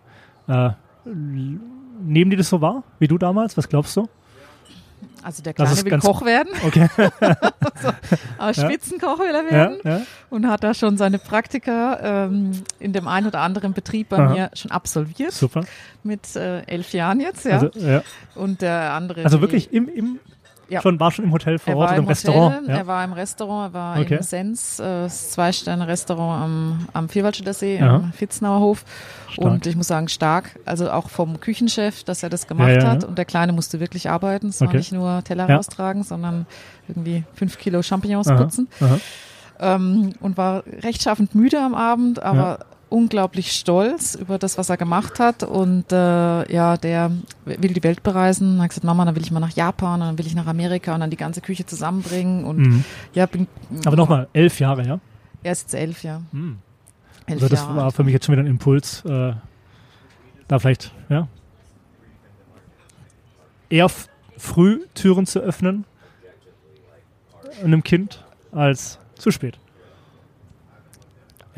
Äh, 0.49 0.71
nehmen 1.05 2.31
die 2.31 2.37
das 2.37 2.49
so 2.49 2.61
wahr, 2.61 2.83
wie 2.99 3.09
du 3.09 3.19
damals? 3.19 3.57
Was 3.57 3.69
glaubst 3.69 3.97
du? 3.97 4.09
Also 5.23 5.43
der 5.43 5.53
Kleine 5.53 5.71
will 5.85 5.99
Koch 5.99 6.25
werden. 6.25 6.49
Okay. 6.67 6.89
also, 6.99 7.93
aber 8.39 8.55
Spitzenkoch 8.55 9.19
will 9.19 9.35
er 9.35 9.51
werden. 9.51 9.79
Ja, 9.85 9.99
ja. 9.99 10.03
Und 10.31 10.49
hat 10.49 10.65
da 10.65 10.73
schon 10.73 10.97
seine 10.97 11.19
Praktika 11.19 12.27
ähm, 12.27 12.53
in 12.79 12.93
dem 12.93 13.07
einen 13.07 13.27
oder 13.27 13.41
anderen 13.41 13.75
Betrieb 13.75 14.09
bei 14.11 14.19
Aha. 14.19 14.33
mir 14.33 14.51
schon 14.55 14.71
absolviert. 14.71 15.33
Super. 15.33 15.65
Mit 16.03 16.37
äh, 16.37 16.63
elf 16.63 16.93
Jahren 16.93 17.21
jetzt, 17.21 17.45
ja. 17.45 17.61
Also, 17.61 17.71
ja. 17.79 18.03
Und 18.35 18.63
der 18.63 18.93
andere. 18.93 19.25
Also 19.25 19.41
wirklich 19.41 19.73
im, 19.73 19.89
im 19.89 20.21
ja. 20.71 20.81
Schon, 20.81 21.01
war 21.01 21.11
schon 21.11 21.25
im 21.27 21.33
Hotel 21.33 21.59
vor 21.59 21.77
Ort, 21.77 21.93
im, 21.93 22.05
im 22.05 22.09
Restaurant? 22.09 22.69
Ja. 22.69 22.77
Er 22.77 22.87
war 22.87 23.05
im 23.05 23.13
Restaurant, 23.13 23.71
er 23.71 23.79
war 23.79 24.01
okay. 24.01 24.17
im 24.17 24.23
Sens, 24.23 24.79
äh, 24.79 24.85
das 24.85 25.31
Zwei-Sterne-Restaurant 25.33 26.43
am, 26.43 26.89
am 26.93 27.09
Vierwaldstätter 27.09 27.53
See, 27.53 27.81
Aha. 27.81 27.97
am 27.97 28.13
Fitznauer 28.13 28.61
Hof. 28.61 28.85
Stark. 29.29 29.47
Und 29.47 29.67
ich 29.67 29.77
muss 29.77 29.89
sagen, 29.89 30.09
stark, 30.09 30.59
also 30.65 30.91
auch 30.91 31.11
vom 31.11 31.41
Küchenchef, 31.41 32.05
dass 32.05 32.23
er 32.23 32.31
das 32.31 32.47
gemacht 32.47 32.71
ja, 32.71 32.87
hat. 32.87 33.05
Und 33.05 33.19
der 33.19 33.25
Kleine 33.25 33.53
musste 33.53 33.81
wirklich 33.81 34.09
arbeiten. 34.09 34.49
Es 34.49 34.63
okay. 34.63 34.69
war 34.71 34.77
nicht 34.77 34.93
nur 34.93 35.25
Teller 35.25 35.49
raustragen, 35.49 36.03
sondern 36.03 36.47
irgendwie 36.89 37.25
fünf 37.35 37.59
Kilo 37.59 37.83
Champignons 37.83 38.29
Aha. 38.29 38.43
putzen. 38.43 38.69
Ähm, 39.61 40.13
und 40.21 40.39
war 40.39 40.65
rechtschaffend 40.67 41.35
müde 41.35 41.61
am 41.61 41.75
Abend, 41.75 42.23
aber 42.23 42.61
unglaublich 42.91 43.53
stolz 43.53 44.15
über 44.15 44.39
das, 44.39 44.59
was 44.59 44.69
er 44.69 44.77
gemacht 44.77 45.19
hat. 45.19 45.43
Und 45.43 45.93
äh, 45.93 46.53
ja, 46.53 46.77
der 46.77 47.11
will 47.45 47.73
die 47.73 47.83
Welt 47.83 48.03
bereisen. 48.03 48.59
Er 48.59 48.65
hat 48.65 48.71
gesagt, 48.71 48.85
Mama, 48.85 49.05
dann 49.05 49.15
will 49.15 49.23
ich 49.23 49.31
mal 49.31 49.41
nach 49.41 49.57
Japan, 49.57 50.01
dann 50.01 50.19
will 50.19 50.27
ich 50.27 50.35
nach 50.35 50.47
Amerika 50.47 50.95
und 50.95 51.01
dann 51.01 51.11
die 51.11 51.17
ganze 51.17 51.41
Küche 51.41 51.65
zusammenbringen. 51.65 52.45
Und 52.45 52.59
mhm. 52.59 52.85
ja, 53.15 53.27
bin, 53.27 53.47
Aber 53.87 53.97
nochmal, 53.97 54.29
elf 54.33 54.61
Jahre, 54.61 54.87
ja? 54.87 55.01
Er 55.43 55.53
ist 55.53 55.63
jetzt 55.63 55.75
elf, 55.75 56.03
ja. 56.03 56.21
Mhm. 56.33 56.59
Elf 57.27 57.43
also 57.43 57.49
das 57.49 57.61
Jahre 57.61 57.77
war 57.77 57.93
für 57.93 58.05
mich 58.05 58.13
jetzt 58.13 58.27
schon 58.27 58.35
wieder 58.35 58.43
ein 58.43 58.51
Impuls, 58.51 59.05
äh, 59.05 59.33
da 60.49 60.59
vielleicht, 60.59 60.93
ja, 61.09 61.29
eher 63.71 63.89
früh 64.37 64.81
Türen 64.95 65.27
zu 65.27 65.39
öffnen 65.39 65.85
einem 67.65 67.83
Kind 67.83 68.25
als 68.53 68.99
zu 69.15 69.31
spät. 69.31 69.59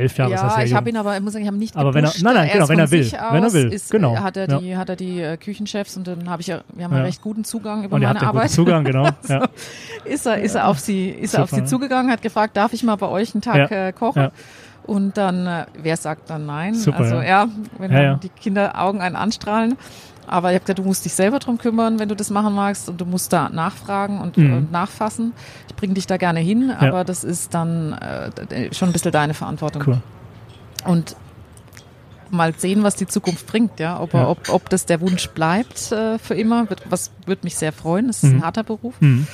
Elf 0.03 0.19
Jahre 0.19 0.33
ja, 0.33 0.37
ist 0.37 0.43
das 0.43 0.57
ja 0.57 0.65
ich 0.65 0.75
habe 0.75 0.91
ihn 0.91 0.97
aber, 0.97 1.17
ich 1.17 1.23
muss 1.23 1.33
sagen, 1.33 1.45
ich 1.45 1.49
habe 1.49 1.59
nicht 1.59 1.77
Aber 1.77 1.95
wenn 1.95 2.05
er, 2.05 2.13
nein, 2.23 2.35
nein, 2.35 2.51
genau, 2.53 2.69
wenn 2.69 2.79
er 2.79 2.91
will, 2.91 3.13
wenn 3.13 3.45
er 3.45 3.53
will, 3.53 3.73
ist, 3.73 3.91
genau. 3.91 4.17
Hat 4.17 4.37
er 4.37 4.47
die, 4.47 4.69
ja. 4.71 4.79
hat 4.79 4.89
er 4.89 4.97
die 4.97 5.21
äh, 5.21 5.37
Küchenchefs 5.37 5.97
und 5.97 6.07
dann 6.07 6.29
habe 6.29 6.43
ich 6.43 6.49
ja, 6.49 6.61
wir 6.75 6.85
haben 6.85 6.93
einen 6.93 7.05
recht 7.05 7.23
guten 7.23 7.45
Zugang 7.45 7.85
über 7.85 7.97
und 7.97 8.03
meine 8.03 8.21
Arbeit. 8.21 8.43
Guten 8.43 8.55
Zugang, 8.55 8.85
genau. 8.85 9.09
so. 9.23 9.39
Ist 10.05 10.27
er, 10.27 10.41
ist 10.41 10.55
er 10.55 10.69
auf 10.69 10.79
sie, 10.79 11.09
ist 11.09 11.35
er 11.35 11.45
auf 11.45 11.51
sie 11.51 11.65
zugegangen, 11.65 12.11
hat 12.11 12.23
gefragt, 12.23 12.57
darf 12.57 12.73
ich 12.73 12.83
mal 12.83 12.97
bei 12.97 13.09
euch 13.09 13.35
einen 13.35 13.43
Tag 13.43 13.71
äh, 13.71 13.93
kochen? 13.93 14.31
Und 14.85 15.17
dann, 15.17 15.47
äh, 15.47 15.67
wer 15.81 15.97
sagt 15.97 16.29
dann 16.29 16.47
nein? 16.47 16.75
Super, 16.75 16.99
also 16.99 17.21
ja, 17.21 17.47
wenn 17.79 18.19
die 18.21 18.29
Kinder 18.29 18.81
Augen 18.81 19.01
einen 19.01 19.17
anstrahlen. 19.17 19.77
Aber 20.27 20.51
ich 20.51 20.55
habe 20.55 20.65
gesagt, 20.65 20.79
du 20.79 20.85
musst 20.85 21.05
dich 21.05 21.15
selber 21.15 21.39
drum 21.39 21.59
kümmern, 21.59 21.99
wenn 21.99 22.09
du 22.09 22.17
das 22.17 22.31
machen 22.31 22.55
magst 22.55 22.89
und 22.89 23.01
du 23.01 23.05
musst 23.05 23.33
da 23.33 23.49
nachfragen 23.49 24.21
und, 24.21 24.37
mhm. 24.37 24.55
und 24.55 24.73
nachfassen. 24.73 25.33
Ich 25.69 25.75
bringe 25.75 25.95
dich 25.95 26.07
da 26.07 26.17
gerne 26.17 26.41
hin, 26.41 26.71
aber 26.71 27.05
das 27.05 27.25
ist 27.25 27.55
dann 27.55 27.93
äh, 27.93 28.73
schon 28.73 28.91
ein 28.91 28.93
bisschen 28.93 29.13
deine 29.13 29.35
Verantwortung. 29.35 29.83
Cool 29.87 29.99
und 30.85 31.17
mal 32.31 32.55
sehen, 32.57 32.83
was 32.83 32.97
die 32.97 33.07
Zukunft 33.07 33.47
bringt, 33.47 33.79
ja. 33.79 34.01
Ob, 34.01 34.15
ja. 34.15 34.27
ob, 34.27 34.49
ob 34.49 34.71
das 34.71 34.87
der 34.87 35.01
Wunsch 35.01 35.29
bleibt 35.31 35.93
äh, 35.93 36.19
für 36.19 36.35
immer, 36.35 36.69
wird, 36.71 36.83
was 36.91 37.11
würde 37.27 37.43
mich 37.45 37.57
sehr 37.57 37.73
freuen. 37.73 38.09
Es 38.09 38.23
ist 38.23 38.31
mhm. 38.31 38.39
ein 38.39 38.45
harter 38.45 38.63
Beruf, 38.63 38.95
mhm. 39.01 39.27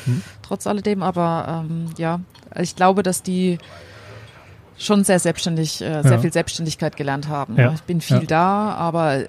trotz 0.42 0.66
alledem, 0.66 1.02
aber 1.02 1.64
ähm, 1.64 1.86
ja, 1.96 2.20
ich 2.60 2.74
glaube, 2.74 3.02
dass 3.02 3.22
die 3.22 3.58
schon 4.76 5.04
sehr 5.04 5.18
selbstständig, 5.18 5.80
äh, 5.80 6.02
sehr 6.02 6.12
ja. 6.12 6.18
viel 6.18 6.32
Selbstständigkeit 6.32 6.96
gelernt 6.96 7.28
haben. 7.28 7.56
Ja. 7.56 7.72
Ich 7.72 7.82
bin 7.82 8.00
viel 8.00 8.26
da, 8.26 8.74
aber 8.74 9.16
äh, 9.16 9.26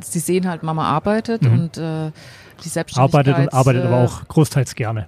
sie 0.00 0.18
sehen 0.18 0.48
halt, 0.48 0.62
Mama 0.62 0.84
arbeitet 0.84 1.42
mhm. 1.42 1.52
und 1.52 1.78
äh, 1.78 2.10
die 2.64 2.68
Selbstständigkeit. 2.68 3.26
Arbeitet 3.28 3.38
und 3.38 3.54
arbeitet 3.54 3.84
aber 3.84 4.00
äh, 4.00 4.04
auch 4.04 4.28
großteils 4.28 4.74
gerne. 4.74 5.06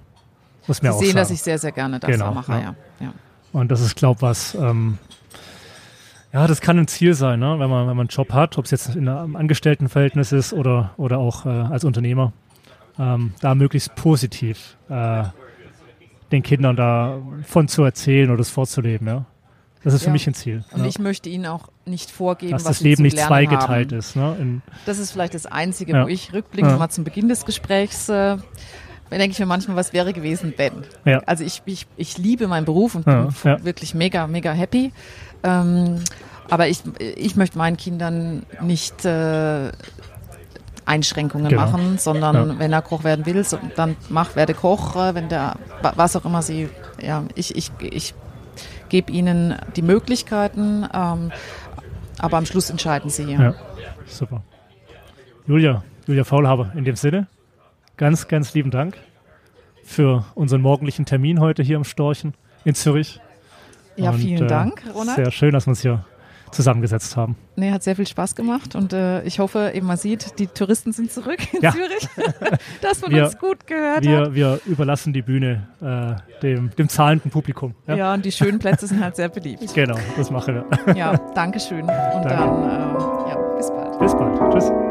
Muss 0.67 0.81
mir 0.81 0.89
sie 0.91 0.95
auch 0.95 0.99
sehen, 0.99 1.07
sagen. 1.07 1.17
dass 1.17 1.31
ich 1.31 1.41
sehr, 1.41 1.57
sehr 1.57 1.71
gerne 1.71 1.99
das 1.99 2.11
genau, 2.11 2.33
mache, 2.33 2.51
ja. 2.51 2.75
ja. 2.99 3.13
Und 3.51 3.71
das 3.71 3.81
ist, 3.81 3.95
glaube 3.95 4.17
ich, 4.17 4.21
was, 4.21 4.55
ähm, 4.55 4.99
ja, 6.31 6.45
das 6.45 6.61
kann 6.61 6.77
ein 6.77 6.87
Ziel 6.87 7.15
sein, 7.15 7.39
ne? 7.39 7.57
wenn, 7.57 7.69
man, 7.69 7.87
wenn 7.87 7.97
man 7.97 8.01
einen 8.01 8.09
Job 8.09 8.33
hat, 8.33 8.57
ob 8.59 8.65
es 8.65 8.71
jetzt 8.71 8.95
in 8.95 9.07
einem 9.07 9.35
Angestelltenverhältnis 9.35 10.31
ist 10.31 10.53
oder, 10.53 10.91
oder 10.97 11.17
auch 11.17 11.45
äh, 11.45 11.49
als 11.49 11.83
Unternehmer, 11.83 12.33
ähm, 12.99 13.33
da 13.41 13.55
möglichst 13.55 13.95
positiv 13.95 14.77
äh, 14.89 15.23
den 16.31 16.43
Kindern 16.43 16.75
davon 16.75 17.67
zu 17.67 17.83
erzählen 17.83 18.29
oder 18.29 18.37
das 18.37 18.51
vorzuleben. 18.51 19.07
Ja? 19.07 19.25
Das 19.83 19.93
ist 19.93 20.01
ja. 20.01 20.05
für 20.05 20.11
mich 20.11 20.27
ein 20.27 20.33
Ziel. 20.33 20.63
Und 20.71 20.81
ja. 20.81 20.87
ich 20.87 20.99
möchte 20.99 21.29
ihnen 21.29 21.45
auch 21.45 21.69
nicht 21.85 22.11
vorgeben, 22.11 22.51
dass 22.51 22.65
was 22.65 22.77
das 22.77 22.81
Leben 22.81 23.03
nicht 23.03 23.17
zweigeteilt 23.17 23.91
ist. 23.91 24.15
Ne? 24.15 24.61
Das 24.85 24.99
ist 24.99 25.11
vielleicht 25.11 25.33
das 25.33 25.45
Einzige, 25.45 25.93
ja. 25.93 26.03
wo 26.03 26.07
ich 26.07 26.33
rückblickend 26.33 26.77
mal 26.77 26.89
zum 26.89 27.03
Beginn 27.05 27.29
des 27.29 27.45
Gesprächs 27.45 28.09
äh, 28.09 28.37
denke 29.17 29.31
ich 29.31 29.39
mir 29.39 29.45
manchmal, 29.45 29.75
was 29.75 29.93
wäre 29.93 30.13
gewesen, 30.13 30.53
wenn. 30.57 30.83
Also 31.25 31.43
ich, 31.43 31.61
ich, 31.65 31.87
ich 31.97 32.17
liebe 32.17 32.47
meinen 32.47 32.65
Beruf 32.65 32.95
und 32.95 33.05
bin 33.05 33.33
wirklich 33.63 33.95
mega, 33.95 34.27
mega 34.27 34.51
happy. 34.51 34.91
Ähm, 35.43 35.99
aber 36.49 36.67
ich, 36.67 36.81
ich 36.99 37.35
möchte 37.35 37.57
meinen 37.57 37.77
Kindern 37.77 38.45
nicht 38.61 39.05
äh, 39.05 39.71
Einschränkungen 40.85 41.49
genau. 41.49 41.61
machen, 41.61 41.97
sondern 41.99 42.35
ja. 42.35 42.59
wenn 42.59 42.73
er 42.73 42.81
Koch 42.81 43.03
werden 43.03 43.25
will, 43.25 43.43
so, 43.43 43.59
dann 43.75 43.95
mach, 44.09 44.35
werde 44.35 44.55
Koch, 44.55 44.95
äh, 44.95 45.13
wenn 45.13 45.29
der, 45.29 45.55
was 45.95 46.15
auch 46.15 46.25
immer 46.25 46.41
sie, 46.41 46.69
ja, 47.01 47.23
ich, 47.35 47.55
ich, 47.55 47.71
ich 47.79 48.15
gebe 48.89 49.11
ihnen 49.11 49.55
die 49.75 49.81
Möglichkeiten, 49.81 50.85
ähm, 50.93 51.31
aber 52.17 52.37
am 52.37 52.45
Schluss 52.45 52.69
entscheiden 52.69 53.09
sie. 53.09 53.31
Ja. 53.31 53.55
super. 54.05 54.43
Julia, 55.47 55.83
Julia 56.05 56.23
Faulhaber, 56.23 56.71
in 56.75 56.83
dem 56.83 56.95
Sinne, 56.95 57.27
ganz, 57.97 58.27
ganz 58.27 58.53
lieben 58.53 58.71
Dank 58.71 58.97
für 59.83 60.25
unseren 60.35 60.61
morgendlichen 60.61 61.05
Termin 61.05 61.39
heute 61.39 61.63
hier 61.63 61.77
im 61.77 61.83
Storchen 61.83 62.33
in 62.65 62.75
Zürich. 62.75 63.19
Ja, 63.95 64.11
und, 64.11 64.19
vielen 64.19 64.45
äh, 64.45 64.47
Dank, 64.47 64.83
Ronald. 64.93 65.15
Sehr 65.15 65.31
schön, 65.31 65.51
dass 65.51 65.65
wir 65.65 65.71
uns 65.71 65.81
hier 65.81 66.05
zusammengesetzt 66.51 67.17
haben. 67.17 67.35
Nee, 67.55 67.71
hat 67.71 67.83
sehr 67.83 67.95
viel 67.95 68.07
Spaß 68.07 68.35
gemacht 68.35 68.75
und 68.75 68.93
äh, 68.93 69.21
ich 69.23 69.39
hoffe, 69.39 69.71
eben 69.73 69.87
man 69.87 69.97
sieht, 69.97 70.39
die 70.39 70.47
Touristen 70.47 70.91
sind 70.91 71.11
zurück 71.11 71.39
in 71.53 71.61
ja. 71.61 71.71
Zürich, 71.71 72.07
dass 72.81 73.01
man 73.01 73.11
wir, 73.11 73.25
uns 73.25 73.37
gut 73.37 73.67
gehört 73.67 74.03
wir, 74.03 74.19
hat. 74.19 74.33
Wir 74.33 74.59
überlassen 74.65 75.13
die 75.13 75.21
Bühne 75.21 75.67
äh, 75.81 76.41
dem, 76.41 76.71
dem 76.75 76.89
zahlenden 76.89 77.31
Publikum. 77.31 77.75
Ja? 77.87 77.95
ja? 77.95 78.13
und 78.13 78.25
die 78.25 78.31
schönen 78.31 78.59
Plätze 78.59 78.87
sind 78.87 79.03
halt 79.03 79.15
sehr 79.15 79.29
beliebt. 79.29 79.73
Genau, 79.73 79.97
das 80.17 80.31
machen 80.31 80.63
wir. 80.85 80.95
Ja, 80.95 81.17
danke 81.35 81.59
schön 81.59 81.81
und 81.81 81.87
Danke. 81.87 82.29
dann 82.29 82.63
äh, 82.63 83.29
ja, 83.29 83.37
bis 83.57 83.69
bald. 83.69 83.99
Bis 83.99 84.13
bald. 84.13 84.53
Tschüss. 84.53 84.88